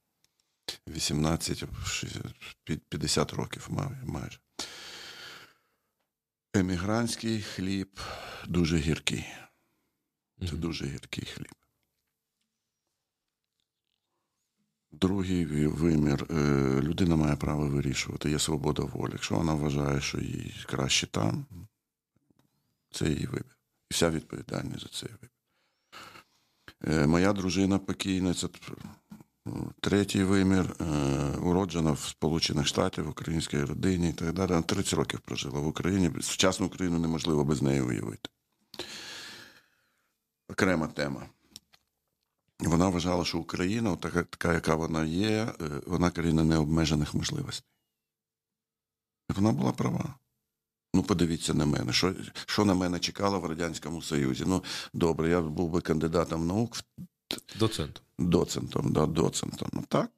18, 0.89 1.65
60, 1.87 2.23
50 2.89 3.33
років 3.33 3.69
майже. 4.05 4.39
Емігрантський 6.55 7.43
хліб 7.43 8.01
дуже 8.49 8.77
гіркий. 8.79 9.25
Це 10.39 10.47
Мгм. 10.53 10.61
дуже 10.61 10.87
гіркий 10.87 11.25
хліб. 11.25 11.55
Другий 14.93 15.67
вимір. 15.67 16.27
е, 16.31 16.81
Людина 16.83 17.17
має 17.17 17.37
право 17.37 17.69
вирішувати. 17.69 18.31
Є 18.31 18.39
свобода 18.39 18.83
волі. 18.83 19.13
Якщо 19.13 19.35
вона 19.35 19.55
вважає, 19.55 20.01
що 20.01 20.19
їй 20.21 20.65
краще 20.69 21.07
там, 21.07 21.47
це 22.91 23.09
її 23.09 23.27
вибір. 23.27 23.57
І 23.91 23.95
вся 23.95 24.11
відповідальність 24.11 24.81
за 24.81 24.89
цей 24.89 25.09
вибір. 25.13 25.31
Е, 26.85 27.07
Моя 27.07 27.33
дружина 27.33 27.79
покійна, 27.79 28.35
це 28.35 28.49
третій 29.81 30.25
вимір, 30.25 30.77
е, 30.81 30.85
уроджена 31.37 31.93
в 31.93 31.99
Сполучених 31.99 32.67
Штатах, 32.67 33.05
в 33.05 33.09
українській 33.09 33.65
родині 33.65 34.11
і 34.11 34.13
так 34.13 34.33
далі. 34.33 34.63
30 34.63 34.95
років 34.95 35.21
прожила 35.21 35.61
в 35.61 35.67
Україні. 35.67 36.11
Сучасну 36.21 36.67
Україну 36.67 36.99
неможливо 36.99 37.45
без 37.45 37.63
неї 37.63 37.81
уявити. 37.81 38.29
Окрема 40.49 40.87
тема. 40.87 41.27
Вона 42.61 42.89
вважала, 42.89 43.25
що 43.25 43.39
Україна, 43.39 43.97
така, 43.97 44.23
така 44.23 44.53
яка 44.53 44.75
вона 44.75 45.05
є, 45.05 45.53
е, 45.61 45.81
вона 45.87 46.11
країна 46.11 46.45
необмежених 46.45 47.15
можливостей. 47.15 47.69
І 49.31 49.33
вона 49.33 49.53
була 49.53 49.73
права. 49.73 50.15
Ну, 50.95 51.03
подивіться 51.03 51.55
на 51.55 51.67
мене. 51.67 51.93
Що, 51.93 52.15
що 52.47 52.65
на 52.65 52.75
мене 52.75 52.99
чекало 52.99 53.41
в 53.41 53.47
Радянському 53.47 54.03
Союзі? 54.03 54.45
Ну, 54.47 54.65
добре, 54.93 55.31
я 55.31 55.41
був 55.41 55.71
би 55.71 55.81
кандидатом 55.81 56.47
наук, 56.47 56.77
Доцент. 57.59 58.03
доцентом, 58.19 58.93
да, 58.93 59.07
доцентом. 59.07 59.85
Так. 59.89 60.11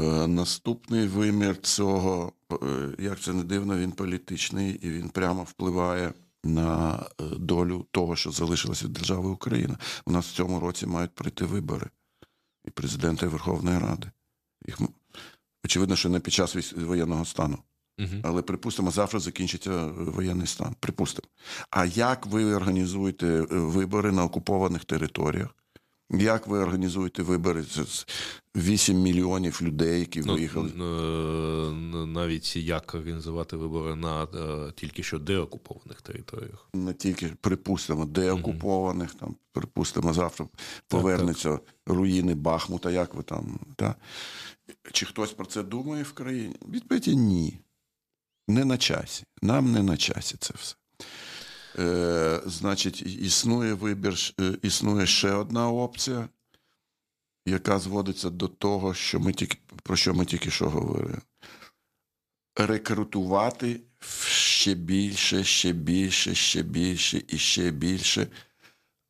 Е, 0.00 0.26
наступний 0.26 1.06
вимір 1.06 1.60
цього, 1.60 2.32
е, 2.52 2.56
як 2.98 3.20
це 3.20 3.32
не 3.32 3.44
дивно, 3.44 3.78
він 3.78 3.92
політичний 3.92 4.74
і 4.74 4.90
він 4.90 5.08
прямо 5.08 5.42
впливає 5.42 6.12
на 6.44 6.94
е, 7.20 7.24
долю 7.36 7.86
того, 7.90 8.16
що 8.16 8.30
залишилося 8.30 8.84
від 8.84 8.92
держави 8.92 9.28
Україна. 9.28 9.78
У 10.06 10.12
нас 10.12 10.26
в 10.26 10.34
цьому 10.34 10.60
році 10.60 10.86
мають 10.86 11.14
прийти 11.14 11.44
вибори 11.44 11.90
і 12.64 12.70
президента 12.70 13.26
Верховної 13.26 13.78
Ради. 13.78 14.10
Їх, 14.66 14.78
очевидно, 15.64 15.96
що 15.96 16.08
не 16.08 16.20
під 16.20 16.34
час 16.34 16.72
воєнного 16.76 17.24
стану. 17.24 17.58
Угу. 17.98 18.20
Але 18.22 18.42
припустимо, 18.42 18.90
завтра 18.90 19.20
закінчиться 19.20 19.70
е, 19.70 19.90
воєнний 19.96 20.46
стан. 20.46 20.74
Припустимо. 20.80 21.28
А 21.70 21.84
як 21.84 22.26
ви 22.26 22.54
організуєте 22.54 23.26
е, 23.26 23.46
вибори 23.50 24.12
на 24.12 24.24
окупованих 24.24 24.84
територіях, 24.84 25.48
Як 26.10 26.46
ви 26.46 26.58
організуєте 26.58 27.22
вибори? 27.22 27.62
з 27.62 28.06
8 28.56 29.00
мільйонів 29.00 29.58
людей, 29.62 30.00
які 30.00 30.20
ну, 30.20 30.34
виїхали. 30.34 30.70
Навіть 32.06 32.56
як 32.56 32.94
організувати 32.94 33.56
вибори 33.56 33.94
на 33.94 34.22
е, 34.22 34.72
тільки 34.76 35.02
що 35.02 35.18
деокупованих 35.18 36.02
територіях. 36.02 36.68
Не 36.74 36.92
тільки 36.92 37.32
припустимо, 37.40 38.04
деокупованих, 38.04 39.14
там, 39.14 39.36
припустимо, 39.52 40.12
завтра 40.12 40.46
повернуться 40.88 41.50
так, 41.50 41.64
так. 41.64 41.96
руїни 41.96 42.34
Бахмута, 42.34 42.90
як 42.90 43.14
ви 43.14 43.22
там. 43.22 43.60
Так? 43.76 43.96
Чи 44.92 45.06
хтось 45.06 45.32
про 45.32 45.46
це 45.46 45.62
думає 45.62 46.02
в 46.02 46.12
країні? 46.12 46.56
Відповідь 46.68 47.06
ні. 47.06 47.58
Не 48.48 48.64
на 48.64 48.78
часі. 48.78 49.24
Нам 49.42 49.72
не 49.72 49.82
на 49.82 49.96
часі 49.96 50.36
це 50.40 50.54
все. 50.56 50.76
Е, 51.78 52.40
Значить, 52.46 53.02
існує 53.02 53.74
вибір, 53.74 54.18
е, 54.40 54.54
існує 54.62 55.06
ще 55.06 55.32
одна 55.32 55.70
опція, 55.70 56.28
яка 57.46 57.78
зводиться 57.78 58.30
до 58.30 58.48
того, 58.48 58.94
що 58.94 59.20
ми 59.20 59.32
тільки, 59.32 59.58
про 59.82 59.96
що 59.96 60.14
ми 60.14 60.24
тільки 60.24 60.50
що 60.50 60.70
говорили. 60.70 61.18
Рекрутувати 62.56 63.80
ще 64.26 64.74
більше, 64.74 65.44
ще 65.44 65.72
більше, 65.72 66.34
ще 66.34 66.62
більше 66.62 67.22
і 67.28 67.38
ще 67.38 67.70
більше 67.70 68.26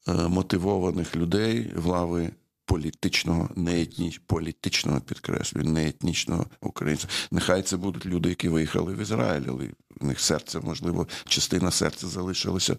е, 0.09 0.13
мотивованих 0.13 1.17
людей 1.17 1.73
в 1.77 1.87
лави 1.87 2.31
політичного, 2.65 3.51
не 3.57 3.83
етні, 3.83 4.19
політичного 4.27 5.01
підкреслюю, 5.01 5.67
не 5.67 5.89
етнічного 5.89 6.47
українця. 6.61 7.09
Нехай 7.31 7.63
це 7.63 7.77
будуть 7.77 8.07
люди, 8.07 8.29
які 8.29 8.49
виїхали 8.49 8.95
в 8.95 9.01
Ізраїль, 9.01 9.45
але 9.49 9.71
в 10.01 10.05
них 10.05 10.21
серце, 10.21 10.61
можливо, 10.61 11.09
частина 11.25 11.71
серця 11.71 12.07
залишилася 12.07 12.77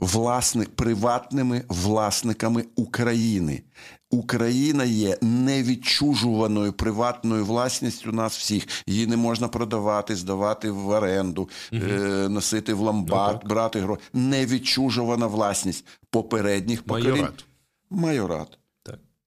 власник, 0.00 0.76
приватними 0.76 1.64
власниками 1.68 2.64
України. 2.76 3.62
Україна 4.10 4.84
є 4.84 5.18
невідчужуваною 5.22 6.72
приватною 6.72 7.44
власністю 7.44 8.12
нас 8.12 8.38
всіх. 8.38 8.66
Її 8.86 9.06
не 9.06 9.16
можна 9.16 9.48
продавати, 9.48 10.16
здавати 10.16 10.70
в 10.70 10.88
оренду, 10.88 11.48
угу. 11.72 11.82
е, 11.84 12.28
носити 12.28 12.74
в 12.74 12.80
ломбард, 12.80 13.40
ну, 13.42 13.48
брати 13.48 13.80
гроші. 13.80 14.02
Невідчужувана 14.12 15.26
власність 15.26 15.86
попередніх 16.10 16.82
поколінь. 16.82 17.10
Майорат. 17.10 17.44
Майорат 17.90 18.58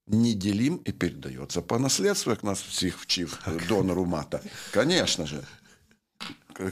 не 0.08 0.34
делим 0.34 0.82
и 0.88 0.92
передается 0.92 1.62
по 1.62 1.80
наследству, 1.80 2.32
як 2.32 2.44
нас 2.44 2.62
всіх 2.62 2.98
вчив 2.98 3.40
донору 3.70 4.06
мата. 4.06 4.40
Звісно 4.74 5.26
ж. 5.26 5.36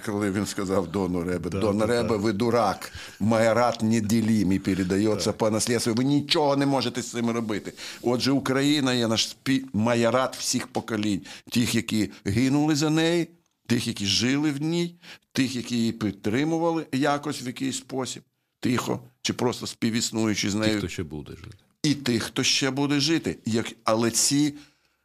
Коли 0.05 0.31
він 0.31 0.45
сказав 0.45 0.87
дону 0.87 1.23
Ребе, 1.23 1.49
да, 1.49 1.59
Дон 1.59 1.77
да, 1.77 1.85
Ребе, 1.85 2.09
да. 2.09 2.15
ви 2.15 2.33
дурак, 2.33 2.91
майорат 3.19 3.81
не 3.81 4.01
ділім 4.01 4.51
і 4.51 4.59
передається 4.59 5.33
по 5.33 5.49
наслідству. 5.49 5.93
Ви 5.93 6.03
нічого 6.03 6.55
не 6.55 6.65
можете 6.65 7.01
з 7.01 7.11
цим 7.11 7.29
робити. 7.29 7.73
Отже, 8.01 8.31
Україна 8.31 8.93
є 8.93 9.07
наш 9.07 9.29
спі... 9.29 9.65
майорат 9.73 10.35
всіх 10.37 10.67
поколінь, 10.67 11.21
тих, 11.51 11.75
які 11.75 12.11
гинули 12.25 12.75
за 12.75 12.89
неї, 12.89 13.27
тих, 13.67 13.87
які 13.87 14.05
жили 14.05 14.51
в 14.51 14.61
ній, 14.61 14.95
тих, 15.31 15.55
які 15.55 15.75
її 15.77 15.91
підтримували 15.91 16.85
якось 16.91 17.43
в 17.43 17.47
якийсь 17.47 17.77
спосіб, 17.77 18.23
тихо, 18.59 18.99
чи 19.21 19.33
просто 19.33 19.67
співіснуючи 19.67 20.49
з 20.49 20.55
нею. 20.55 20.73
Ті, 20.73 20.77
хто 20.77 20.87
ще 20.87 21.03
буде 21.03 21.31
жити 21.31 21.64
і 21.85 21.95
тих, 21.95 22.23
хто 22.23 22.43
ще 22.43 22.71
буде 22.71 22.99
жити. 22.99 23.39
Як... 23.45 23.73
Але 23.83 24.11
ці 24.11 24.53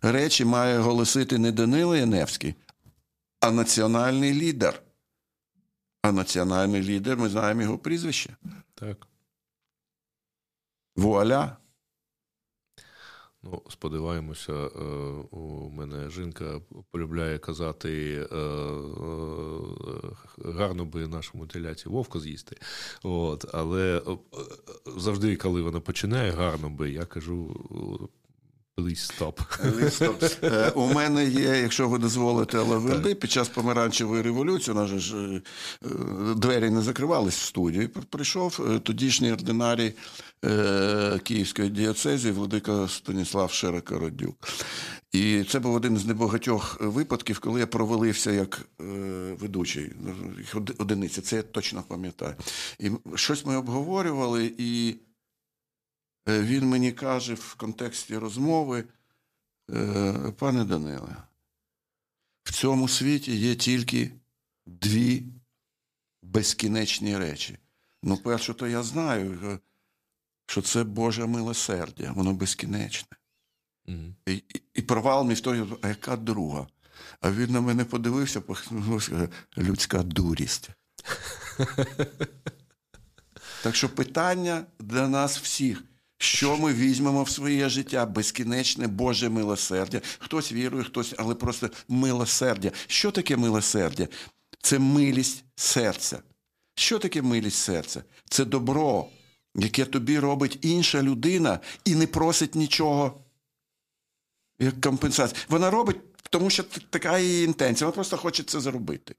речі 0.02 0.44
має 0.44 0.78
голосити 0.78 1.39
не 1.39 1.52
Данило 1.52 1.97
Яневський, 1.97 2.55
а 3.40 3.51
національний 3.51 4.35
лідер. 4.35 4.82
А 6.02 6.12
національний 6.12 6.82
лідер, 6.82 7.16
ми 7.19 7.28
знаємо 7.28 7.62
його 7.62 7.78
прізвище. 7.78 8.36
Так. 8.74 9.07
Вуаля. 10.97 11.57
Ну, 13.42 13.62
сподіваємося, 13.68 14.52
е, 14.52 14.68
у 15.30 15.70
мене 15.70 16.10
жінка 16.10 16.60
полюбляє 16.90 17.38
казати 17.38 18.26
е, 18.32 18.36
е, 18.36 18.50
гарно 20.44 20.84
би 20.84 21.06
нашому 21.06 21.46
теляці 21.46 21.88
вовка 21.88 22.20
з'їсти. 22.20 22.56
От, 23.02 23.44
Але 23.52 24.02
завжди, 24.96 25.36
коли 25.36 25.62
вона 25.62 25.80
починає 25.80 26.30
гарно 26.30 26.70
би, 26.70 26.90
я 26.90 27.04
кажу. 27.04 28.10
Please 28.81 29.12
stop. 29.19 29.35
Please 29.62 30.73
У 30.74 30.93
мене 30.94 31.24
є, 31.24 31.57
якщо 31.57 31.89
ви 31.89 31.98
дозволите, 31.98 32.59
але 32.59 32.69
лавинди, 32.69 33.15
під 33.15 33.31
час 33.31 33.48
помаранчевої 33.48 34.23
революції, 34.23 34.77
у 34.77 34.81
нас 34.81 34.90
ж 34.90 35.40
двері 36.36 36.70
не 36.70 36.82
закривались 36.82 37.36
в 37.36 37.44
студії. 37.44 37.89
Прийшов 37.89 38.81
тодішній 38.82 39.32
ординарій 39.32 39.94
Е, 40.44 41.19
Київської 41.23 41.69
дієцезії 41.69 42.32
владика 42.32 42.89
Станіслав 42.89 43.52
Широкородюк. 43.52 44.48
І 45.12 45.44
це 45.44 45.59
був 45.59 45.74
один 45.74 45.98
з 45.98 46.07
небагатьох 46.07 46.81
випадків, 46.81 47.39
коли 47.39 47.61
я 47.61 47.66
провалився 47.66 48.31
як 48.31 48.66
е, 48.81 48.85
ведучий. 49.40 49.93
Одиниця, 50.78 51.23
це 51.23 51.36
я 51.36 51.43
точно 51.43 51.85
пам'ятаю. 51.89 52.35
І 52.78 52.90
щось 53.15 53.47
ми 53.47 53.57
обговорювали, 53.57 54.52
і 54.59 54.90
е, 54.90 55.10
він 56.26 56.68
мені 56.68 56.92
каже 56.92 57.34
в 57.34 57.55
контексті 57.55 58.16
розмови, 58.16 58.84
пане 60.38 60.64
Даниле, 60.64 61.16
в 62.44 62.52
цьому 62.52 62.88
світі 62.88 63.36
є 63.36 63.55
тільки 63.55 64.12
дві 64.66 65.26
безкінечні 66.22 67.18
речі. 67.18 67.59
Ну, 68.02 68.16
перше, 68.16 68.55
то 68.55 68.66
я 68.66 68.82
знаю 68.82 69.59
що 70.51 70.62
це 70.62 70.84
Боже 70.84 71.26
милосердя, 71.26 72.12
воно 72.16 72.32
безкінечне. 72.32 73.16
Mm-hmm. 73.88 74.12
І, 74.26 74.32
і 74.34 74.62
і, 74.74 74.82
провал 74.82 75.26
між 75.26 75.40
того, 75.40 75.78
а 75.82 75.88
яка 75.88 76.16
друга? 76.16 76.66
А 77.20 77.30
він 77.30 77.51
на 77.51 77.60
мене 77.60 77.84
подивився, 77.84 78.42
людська 79.59 80.02
дурість. 80.02 80.70
Так 83.62 83.76
що 83.76 83.88
питання 83.88 84.66
для 84.78 85.09
нас 85.09 85.38
всіх. 85.38 85.82
Що 86.22 86.56
ми 86.56 86.72
візьмемо 86.72 87.22
в 87.22 87.30
своє 87.30 87.68
життя? 87.68 88.06
Безкінечне 88.06 88.86
Боже 88.86 89.28
милосердя. 89.28 90.01
Хтось 90.18 90.52
вірує, 90.52 90.84
хтось, 90.84 91.14
але 91.18 91.34
просто 91.34 91.70
милосердя. 91.88 92.70
Що 92.86 93.10
таке 93.10 93.36
милосердя? 93.36 94.09
Це 94.62 94.78
милість 94.78 95.44
серця. 95.56 96.22
Що 96.74 96.98
таке 96.98 97.22
милість 97.22 97.56
серця? 97.56 98.05
Це 98.30 98.44
добро, 98.44 99.06
яке 99.55 99.84
тобі 99.84 100.18
робить 100.18 100.59
інша 100.62 101.02
людина 101.02 101.60
і 101.84 101.94
не 101.94 102.06
просить 102.06 102.55
нічого 102.55 103.24
як 104.59 104.80
компенсація. 104.80 105.40
Вона 105.48 105.70
робить, 105.70 105.97
тому 106.30 106.51
що 106.51 106.62
така 106.90 107.18
її 107.18 107.44
інтенція, 107.44 107.86
вона 107.86 107.94
просто 107.94 108.16
хоче 108.16 108.42
це 108.42 108.60
зробити. 108.60 109.14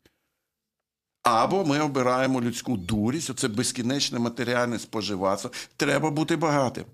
Або 1.23 1.65
ми 1.65 1.79
обираємо 1.79 2.41
людську 2.41 2.77
дурість, 2.77 3.29
оце 3.29 3.47
безкінечне 3.47 4.19
матеріальне 4.19 4.79
споживацтво. 4.79 5.51
Треба 5.77 6.11
бути 6.11 6.35
багатим. 6.35 6.85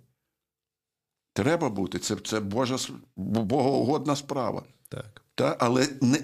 Треба 1.33 1.69
бути. 1.69 1.99
Це 1.99 2.15
це 2.15 2.39
Божа 2.39 2.77
богоугодна 3.15 4.15
справа. 4.15 4.63
Так. 4.89 5.21
Та? 5.35 5.55
Але 5.59 5.89
не 6.01 6.19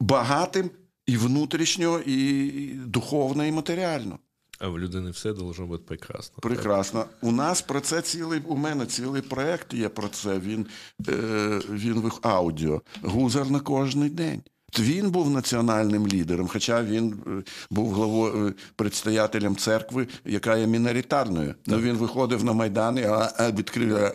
багатим 0.00 0.70
і 1.06 1.16
внутрішньо, 1.16 2.00
і 2.06 2.50
духовно, 2.74 3.44
і 3.44 3.52
матеріально. 3.52 4.18
А 4.58 4.68
в 4.68 4.78
людини 4.78 5.10
все 5.10 5.32
должно 5.32 5.66
бути 5.66 5.84
прекрасно. 5.84 6.38
Прекрасно. 6.40 7.00
Так? 7.00 7.10
У 7.22 7.32
нас 7.32 7.62
про 7.62 7.80
це 7.80 8.02
цілий, 8.02 8.40
у 8.40 8.56
мене 8.56 8.86
цілий 8.86 9.22
проєкт 9.22 9.74
є 9.74 9.88
про 9.88 10.08
це. 10.08 10.38
Він 10.38 10.66
е, 11.08 11.60
він 11.70 12.00
в 12.00 12.18
аудіо. 12.22 12.82
Гузар 13.02 13.50
на 13.50 13.60
кожний 13.60 14.10
день. 14.10 14.42
Він 14.78 15.10
був 15.10 15.30
національним 15.30 16.08
лідером, 16.08 16.48
хоча 16.48 16.82
він 16.82 17.22
е, 17.26 17.50
був 17.70 17.94
главою 17.94 18.48
е, 18.48 18.54
предстоятелем 18.76 19.56
церкви, 19.56 20.08
яка 20.24 20.56
є 20.56 20.66
міноритарною. 20.66 21.54
Ну 21.66 21.80
він 21.80 21.96
виходив 21.96 22.44
на 22.44 22.52
Майдан 22.52 22.98
а 23.38 23.50
відкрив 23.50 24.12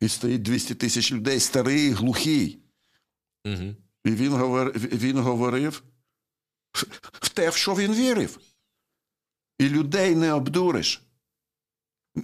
і 0.00 0.08
стоїть 0.08 0.42
200 0.42 0.74
тисяч 0.74 1.12
людей, 1.12 1.40
старий, 1.40 1.90
глухий. 1.90 2.58
Угу. 3.44 3.74
І 4.04 4.10
він 4.10 4.32
говорив, 4.32 4.74
він 4.74 5.18
говорив 5.18 5.82
в 7.12 7.28
те, 7.28 7.50
в 7.50 7.54
що 7.54 7.74
він 7.74 7.94
вірив. 7.94 8.38
І 9.58 9.68
людей 9.68 10.14
не 10.16 10.32
обдуриш. 10.32 11.02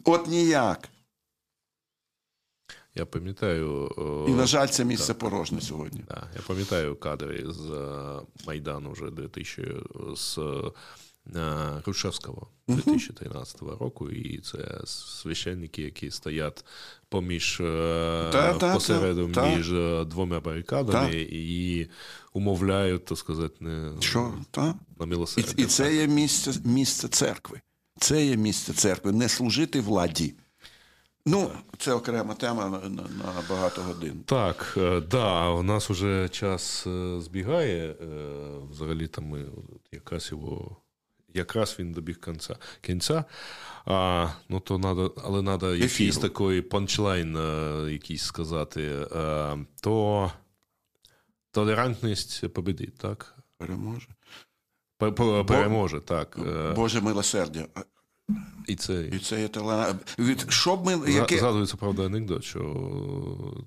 От 0.04 0.26
ніяк. 0.26 0.88
Я 2.94 3.06
пам'ятаю. 3.06 3.90
І, 4.28 4.30
на 4.30 4.46
жаль, 4.46 4.66
це 4.66 4.84
місце 4.84 5.06
так, 5.06 5.18
порожне 5.18 5.60
сьогодні. 5.60 6.04
Так, 6.08 6.28
Я 6.36 6.42
пам'ятаю 6.46 6.96
кадри 6.96 7.44
з 7.46 7.70
Майдану 8.46 8.92
вже 8.92 9.10
2000 9.10 9.62
з 10.16 10.38
Грушевського 11.84 12.48
2013 12.68 13.62
року, 13.62 14.10
і 14.10 14.38
це 14.38 14.80
священники, 14.84 15.82
які 15.82 16.10
стоять 16.10 16.64
поміж 17.08 17.56
та, 18.32 18.54
та, 18.54 18.74
посереду 18.74 19.28
та, 19.28 19.56
між 19.56 19.68
двома 20.06 20.40
барикадами 20.40 21.26
і 21.30 21.86
умовляють, 22.32 23.04
так 23.04 23.18
сказати, 23.18 23.54
не 23.60 23.92
Що? 24.00 24.34
Та? 24.50 24.74
на 25.00 25.06
милосердя. 25.06 25.52
І, 25.56 25.62
і 25.62 25.66
це 25.66 25.94
є 25.96 26.06
місце, 26.06 26.52
місце 26.64 27.08
церкви. 27.08 27.60
Це 27.98 28.26
є 28.26 28.36
місце 28.36 28.72
церкви, 28.72 29.12
не 29.12 29.28
служити 29.28 29.80
владі. 29.80 30.34
Ну, 31.26 31.52
це 31.78 31.92
окрема 31.92 32.34
тема 32.34 32.68
на, 32.68 32.88
на, 32.88 33.42
багато 33.50 33.82
годин. 33.82 34.22
Так, 34.26 34.78
да, 35.10 35.48
у 35.48 35.62
нас 35.62 35.90
вже 35.90 36.28
час 36.28 36.86
збігає. 37.18 37.96
Взагалі 38.70 39.06
там 39.06 39.24
ми 39.24 39.46
якраз 39.92 40.28
його 40.32 40.76
якраз 41.34 41.76
він 41.78 41.92
добіг 41.92 42.20
кінця. 42.20 42.56
кінця. 42.80 43.24
А, 43.84 44.28
ну, 44.48 44.60
то 44.60 44.78
надо, 44.78 45.14
Але 45.24 45.42
треба 45.42 45.74
якийсь 45.74 46.18
такий 46.18 46.62
панчлайн 46.62 47.36
якийсь 47.90 48.22
сказати. 48.22 49.06
А, 49.14 49.56
то 49.80 50.32
толерантність 51.50 52.48
победить, 52.48 52.98
так? 52.98 53.34
Переможе. 53.58 54.08
Переможе, 55.46 56.00
так. 56.00 56.38
Боже 56.76 57.00
милосердя. 57.00 57.66
І 58.66 58.76
це 58.76 59.08
і 59.12 59.18
це 59.18 59.40
є 59.40 59.48
талант. 59.48 60.14
Від 60.18 60.46
що 60.48 60.76
б 60.76 60.86
ми 60.86 61.12
яке... 61.12 61.38
згадується 61.38 61.76
правда 61.76 62.06
анекдот, 62.06 62.44
що 62.44 62.60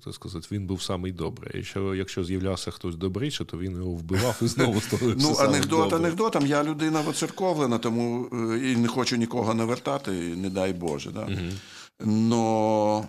так 0.04 0.14
сказати, 0.14 0.48
він 0.52 0.66
був 0.66 0.82
самий 0.82 1.12
добрий. 1.12 1.60
І 1.60 1.64
що 1.64 1.94
якщо 1.94 2.24
з'являвся 2.24 2.70
хтось 2.70 2.96
добріше, 2.96 3.44
то 3.44 3.58
він 3.58 3.72
його 3.72 3.90
вбивав 3.90 4.38
і 4.42 4.46
знову 4.46 4.80
ставив. 4.80 5.16
Ну 5.20 5.36
анекдот 5.38 5.92
анекдотом. 5.92 6.46
Я 6.46 6.64
людина 6.64 7.00
воцерковлена, 7.00 7.78
тому 7.78 8.28
і 8.56 8.76
не 8.76 8.88
хочу 8.88 9.16
нікого 9.16 9.54
навертати, 9.54 10.10
не 10.12 10.50
дай 10.50 10.72
Боже. 10.72 11.10
Да? 11.10 11.24
Угу. 11.24 12.10
Но 12.10 13.06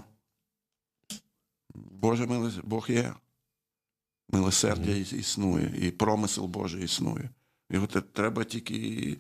Боже 1.76 2.26
милос... 2.26 2.54
Бог 2.64 2.86
є. 2.90 3.14
Милосердя 4.32 4.92
угу. 4.92 5.00
існує, 5.00 5.74
і 5.82 5.92
промисел 5.92 6.46
Божий 6.46 6.84
існує. 6.84 7.30
Його 7.72 7.88
треба 7.88 8.44
тільки 8.44 9.18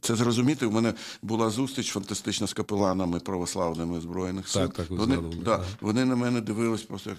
це 0.00 0.16
зрозуміти. 0.16 0.66
У 0.66 0.70
мене 0.70 0.94
була 1.22 1.50
зустріч 1.50 1.92
фантастична 1.92 2.46
з 2.46 2.52
капеланами 2.52 3.20
православними 3.20 4.00
Збройних 4.00 4.48
сил. 4.48 4.62
Так, 4.62 4.74
так, 4.74 4.90
вони, 4.90 5.16
да, 5.36 5.66
вони 5.80 6.04
на 6.04 6.16
мене 6.16 6.40
дивились 6.40 6.82
просто 6.82 7.10
як 7.10 7.18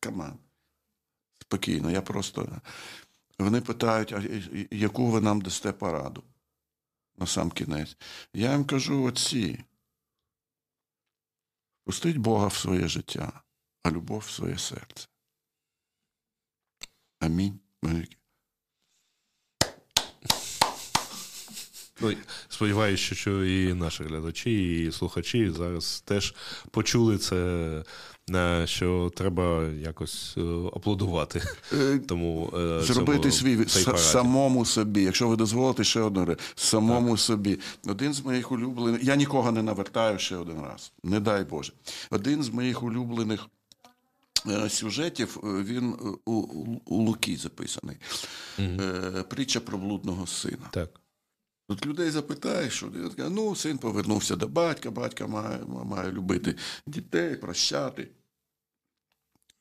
каман. 0.00 0.38
Спокійно. 1.38 1.90
Я 1.90 2.02
просто. 2.02 2.60
Вони 3.38 3.60
питають, 3.60 4.12
а 4.12 4.22
яку 4.70 5.06
ви 5.06 5.20
нам 5.20 5.40
дасте 5.40 5.72
пораду 5.72 6.22
на 7.18 7.26
сам 7.26 7.50
кінець. 7.50 7.96
Я 8.34 8.52
їм 8.52 8.64
кажу: 8.64 9.02
оці. 9.02 9.64
Пустить 11.84 12.18
Бога 12.18 12.46
в 12.46 12.54
своє 12.54 12.88
життя, 12.88 13.42
а 13.82 13.90
любов 13.90 14.18
в 14.18 14.30
своє 14.30 14.58
серце. 14.58 15.08
Амінь. 17.20 17.60
Ну, 22.02 22.12
Сподіваюся, 22.48 23.14
що 23.14 23.44
і 23.44 23.74
наші 23.74 24.04
глядачі, 24.04 24.84
і 24.84 24.92
слухачі 24.92 25.50
зараз 25.50 26.02
теж 26.06 26.34
почули 26.70 27.18
це, 27.18 27.36
е, 28.30 28.66
що 28.66 29.12
треба 29.16 29.64
якось 29.64 30.34
е, 30.38 30.40
аплодувати. 30.76 31.42
Е, 31.72 31.98
Тому 31.98 32.52
Зробити 32.80 33.32
свій 33.32 33.68
самому 33.96 34.64
собі, 34.64 35.02
якщо 35.02 35.28
ви 35.28 35.36
дозволите 35.36 35.84
ще 35.84 36.00
одну 36.00 36.24
речі, 36.24 36.40
самому 36.54 37.10
так. 37.10 37.20
собі. 37.20 37.58
Один 37.86 38.14
з 38.14 38.20
моїх 38.24 38.52
улюблених. 38.52 39.04
Я 39.04 39.16
нікого 39.16 39.52
не 39.52 39.62
навертаю 39.62 40.18
ще 40.18 40.36
один 40.36 40.60
раз. 40.60 40.92
Не 41.02 41.20
дай 41.20 41.44
Боже. 41.44 41.72
Один 42.10 42.42
з 42.42 42.48
моїх 42.48 42.82
улюблених. 42.82 43.46
Сюжетів 44.68 45.40
він 45.42 45.94
у, 46.24 46.32
у 46.84 46.96
Луки 46.96 47.36
записаний. 47.36 47.96
Угу. 48.58 48.78
Притча 49.28 49.60
про 49.60 49.78
блудного 49.78 50.26
сина. 50.26 50.68
Так. 50.70 51.01
Тут 51.74 51.86
людей 51.86 52.10
запитаєш, 52.10 52.74
що 52.74 52.90
ну, 53.18 53.56
син 53.56 53.78
повернувся 53.78 54.36
до 54.36 54.48
батька, 54.48 54.90
батька 54.90 55.26
має, 55.26 55.58
має 55.64 56.12
любити 56.12 56.56
дітей, 56.86 57.36
прощати. 57.36 58.08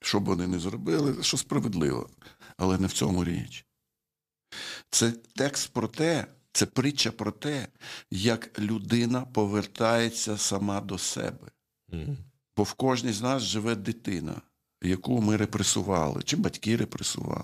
Що 0.02 0.20
б 0.20 0.26
вони 0.26 0.48
не 0.48 0.60
зробили, 0.60 1.24
що 1.24 1.38
справедливо. 1.38 2.10
Але 2.58 2.78
не 2.78 2.88
в 2.88 2.92
цьому 2.92 3.24
річ. 3.24 3.66
Це 4.90 5.12
текст 5.36 5.74
про 5.74 5.88
те, 5.88 6.28
це 6.52 6.66
притча 6.66 7.12
про 7.12 7.32
те, 7.32 7.68
як 8.12 8.60
людина 8.60 9.22
повертається 9.22 10.38
сама 10.38 10.82
до 10.82 10.98
себе. 10.98 11.52
Бо 12.58 12.64
в 12.64 12.74
кожній 12.74 13.14
з 13.14 13.22
нас 13.22 13.44
живе 13.44 13.76
дитина, 13.76 14.42
яку 14.82 15.22
ми 15.22 15.38
репресували, 15.38 16.24
чи 16.24 16.36
батьки 16.36 16.76
репресували. 16.76 17.44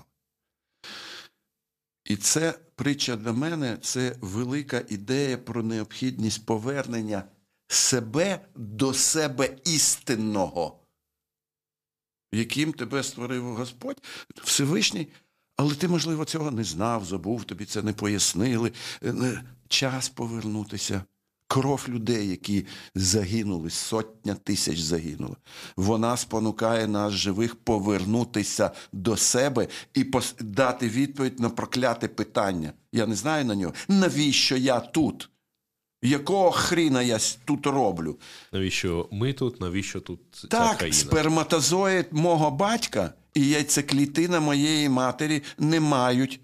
І 2.08 2.16
це 2.16 2.58
притча 2.74 3.16
для 3.16 3.32
мене 3.32 3.78
це 3.82 4.16
велика 4.20 4.84
ідея 4.88 5.38
про 5.38 5.62
необхідність 5.62 6.46
повернення 6.46 7.24
себе 7.68 8.46
до 8.56 8.94
себе 8.94 9.56
істинного, 9.64 10.80
яким 12.32 12.72
тебе 12.72 13.02
створив 13.02 13.54
Господь 13.54 14.02
Всевишній. 14.42 15.08
Але 15.56 15.74
ти, 15.74 15.88
можливо, 15.88 16.24
цього 16.24 16.50
не 16.50 16.64
знав, 16.64 17.04
забув, 17.04 17.44
тобі 17.44 17.64
це 17.64 17.82
не 17.82 17.92
пояснили. 17.92 18.72
Е, 19.02 19.44
час 19.68 20.08
повернутися 20.08 21.04
кров 21.48 21.84
людей, 21.88 22.28
які 22.28 22.66
загинули, 22.94 23.70
сотня 23.70 24.34
тисяч 24.34 24.78
загинули. 24.78 25.36
Вона 25.76 26.16
спонукає 26.16 26.86
нас 26.86 27.12
живих 27.12 27.56
повернутися 27.56 28.70
до 28.92 29.16
себе 29.16 29.68
і 29.94 30.06
дати 30.40 30.88
відповідь 30.88 31.40
на 31.40 31.50
прокляте 31.50 32.08
питання. 32.08 32.72
Я 32.92 33.06
не 33.06 33.14
знаю 33.14 33.44
на 33.44 33.54
нього. 33.54 33.74
Навіщо 33.88 34.56
я 34.56 34.80
тут? 34.80 35.30
Якого 36.02 36.50
хріна 36.50 37.02
я 37.02 37.18
тут 37.44 37.66
роблю? 37.66 38.18
Навіщо 38.52 39.08
ми 39.12 39.32
тут? 39.32 39.60
Навіщо 39.60 40.00
тут 40.00 40.20
ця 40.32 40.46
так, 40.46 40.76
країна? 40.78 40.98
сперматозоїд 40.98 42.06
мого 42.10 42.50
батька 42.50 43.12
і 43.34 43.48
яйцеклітина 43.48 44.40
моєї 44.40 44.88
матері 44.88 45.42
не 45.58 45.80
мають 45.80 46.40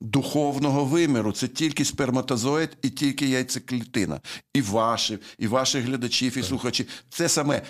духовного 0.00 0.84
виміру. 0.84 1.32
Це 1.32 1.48
тільки 1.48 1.84
сперматозоїд 1.84 2.78
і 2.82 2.90
тільки 2.90 3.28
яйцеклітина. 3.28 4.20
І 4.54 4.62
ваші, 4.62 5.18
і 5.38 5.46
ваших 5.46 5.84
глядачів, 5.84 6.38
і 6.38 6.42
слухачів. 6.42 6.88
Це 7.08 7.28
саме 7.28 7.62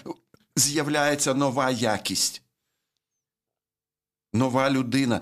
з'являється 0.56 1.34
нова 1.34 1.70
якість. 1.70 2.42
Нова 4.32 4.70
людина. 4.70 5.20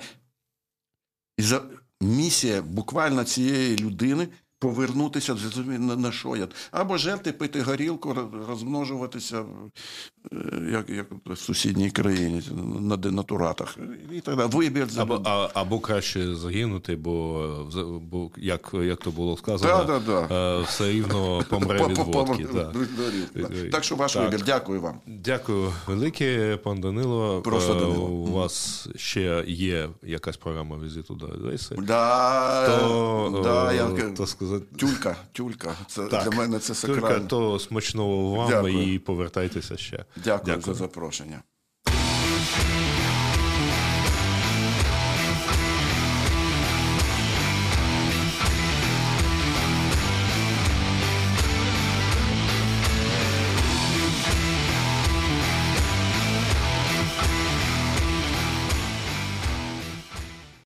І 1.38 1.42
за... 1.42 1.62
Місія 2.00 2.62
буквально 2.62 3.24
цієї 3.24 3.76
людини 3.78 4.28
Повернутися 4.58 5.36
на, 5.66 5.96
на 5.96 6.12
що 6.12 6.36
я? 6.36 6.48
Або 6.70 6.96
жерти, 6.96 7.32
пити 7.32 7.62
горілку, 7.62 8.16
розмножуватися, 8.48 9.44
е, 10.32 10.36
як 10.72 10.90
як 10.90 11.06
в 11.26 11.36
сусідній 11.36 11.90
країні, 11.90 12.42
на 12.80 12.96
денатуратах. 12.96 13.78
І 14.12 14.20
так 14.20 14.36
далі. 14.36 14.50
Вибір 14.52 14.88
або, 14.96 15.20
а, 15.24 15.48
або 15.54 15.80
краще 15.80 16.34
загинути, 16.34 16.96
бо 16.96 17.44
бо 18.10 18.30
як 18.36 18.70
як 18.74 18.98
то 18.98 19.10
було 19.10 19.36
сказано, 19.36 19.84
да, 19.84 19.98
да, 19.98 20.26
да. 20.28 20.60
все 20.60 20.92
рівно 20.92 21.42
помре 21.50 21.86
від 21.86 21.98
водки. 21.98 22.46
Так 23.72 23.84
що 23.84 23.96
ваш 23.96 24.16
вибір. 24.16 24.42
Дякую 24.46 24.80
вам. 24.80 25.00
Дякую 25.06 25.72
велике, 25.86 26.56
пан 26.56 26.80
Данило. 26.80 27.42
Просто 27.42 27.74
Данило. 27.74 28.06
У 28.06 28.32
вас 28.32 28.88
ще 28.96 29.44
є 29.46 29.88
якась 30.02 30.36
програма 30.36 30.78
візиту 30.78 31.14
до 31.14 31.26
Одеси. 31.26 31.74
Да, 31.78 32.66
то, 32.66 33.40
да, 33.44 33.72
я... 33.72 34.10
то 34.16 34.26
сказати... 34.46 34.66
Тюлька, 34.78 35.16
тюлька. 35.32 35.76
Це 35.86 36.06
так. 36.06 36.28
Для 36.30 36.38
мене 36.38 36.58
це 36.58 36.74
сакрально. 36.74 37.08
Тюлька, 37.08 37.20
то 37.20 37.58
смачного 37.58 38.30
вам 38.30 38.50
Дякую. 38.50 38.94
і 38.94 38.98
повертайтеся 38.98 39.76
ще. 39.76 40.04
Дякую, 40.16 40.56
Дякую. 40.56 40.62
за 40.62 40.74
запрошення. 40.74 41.42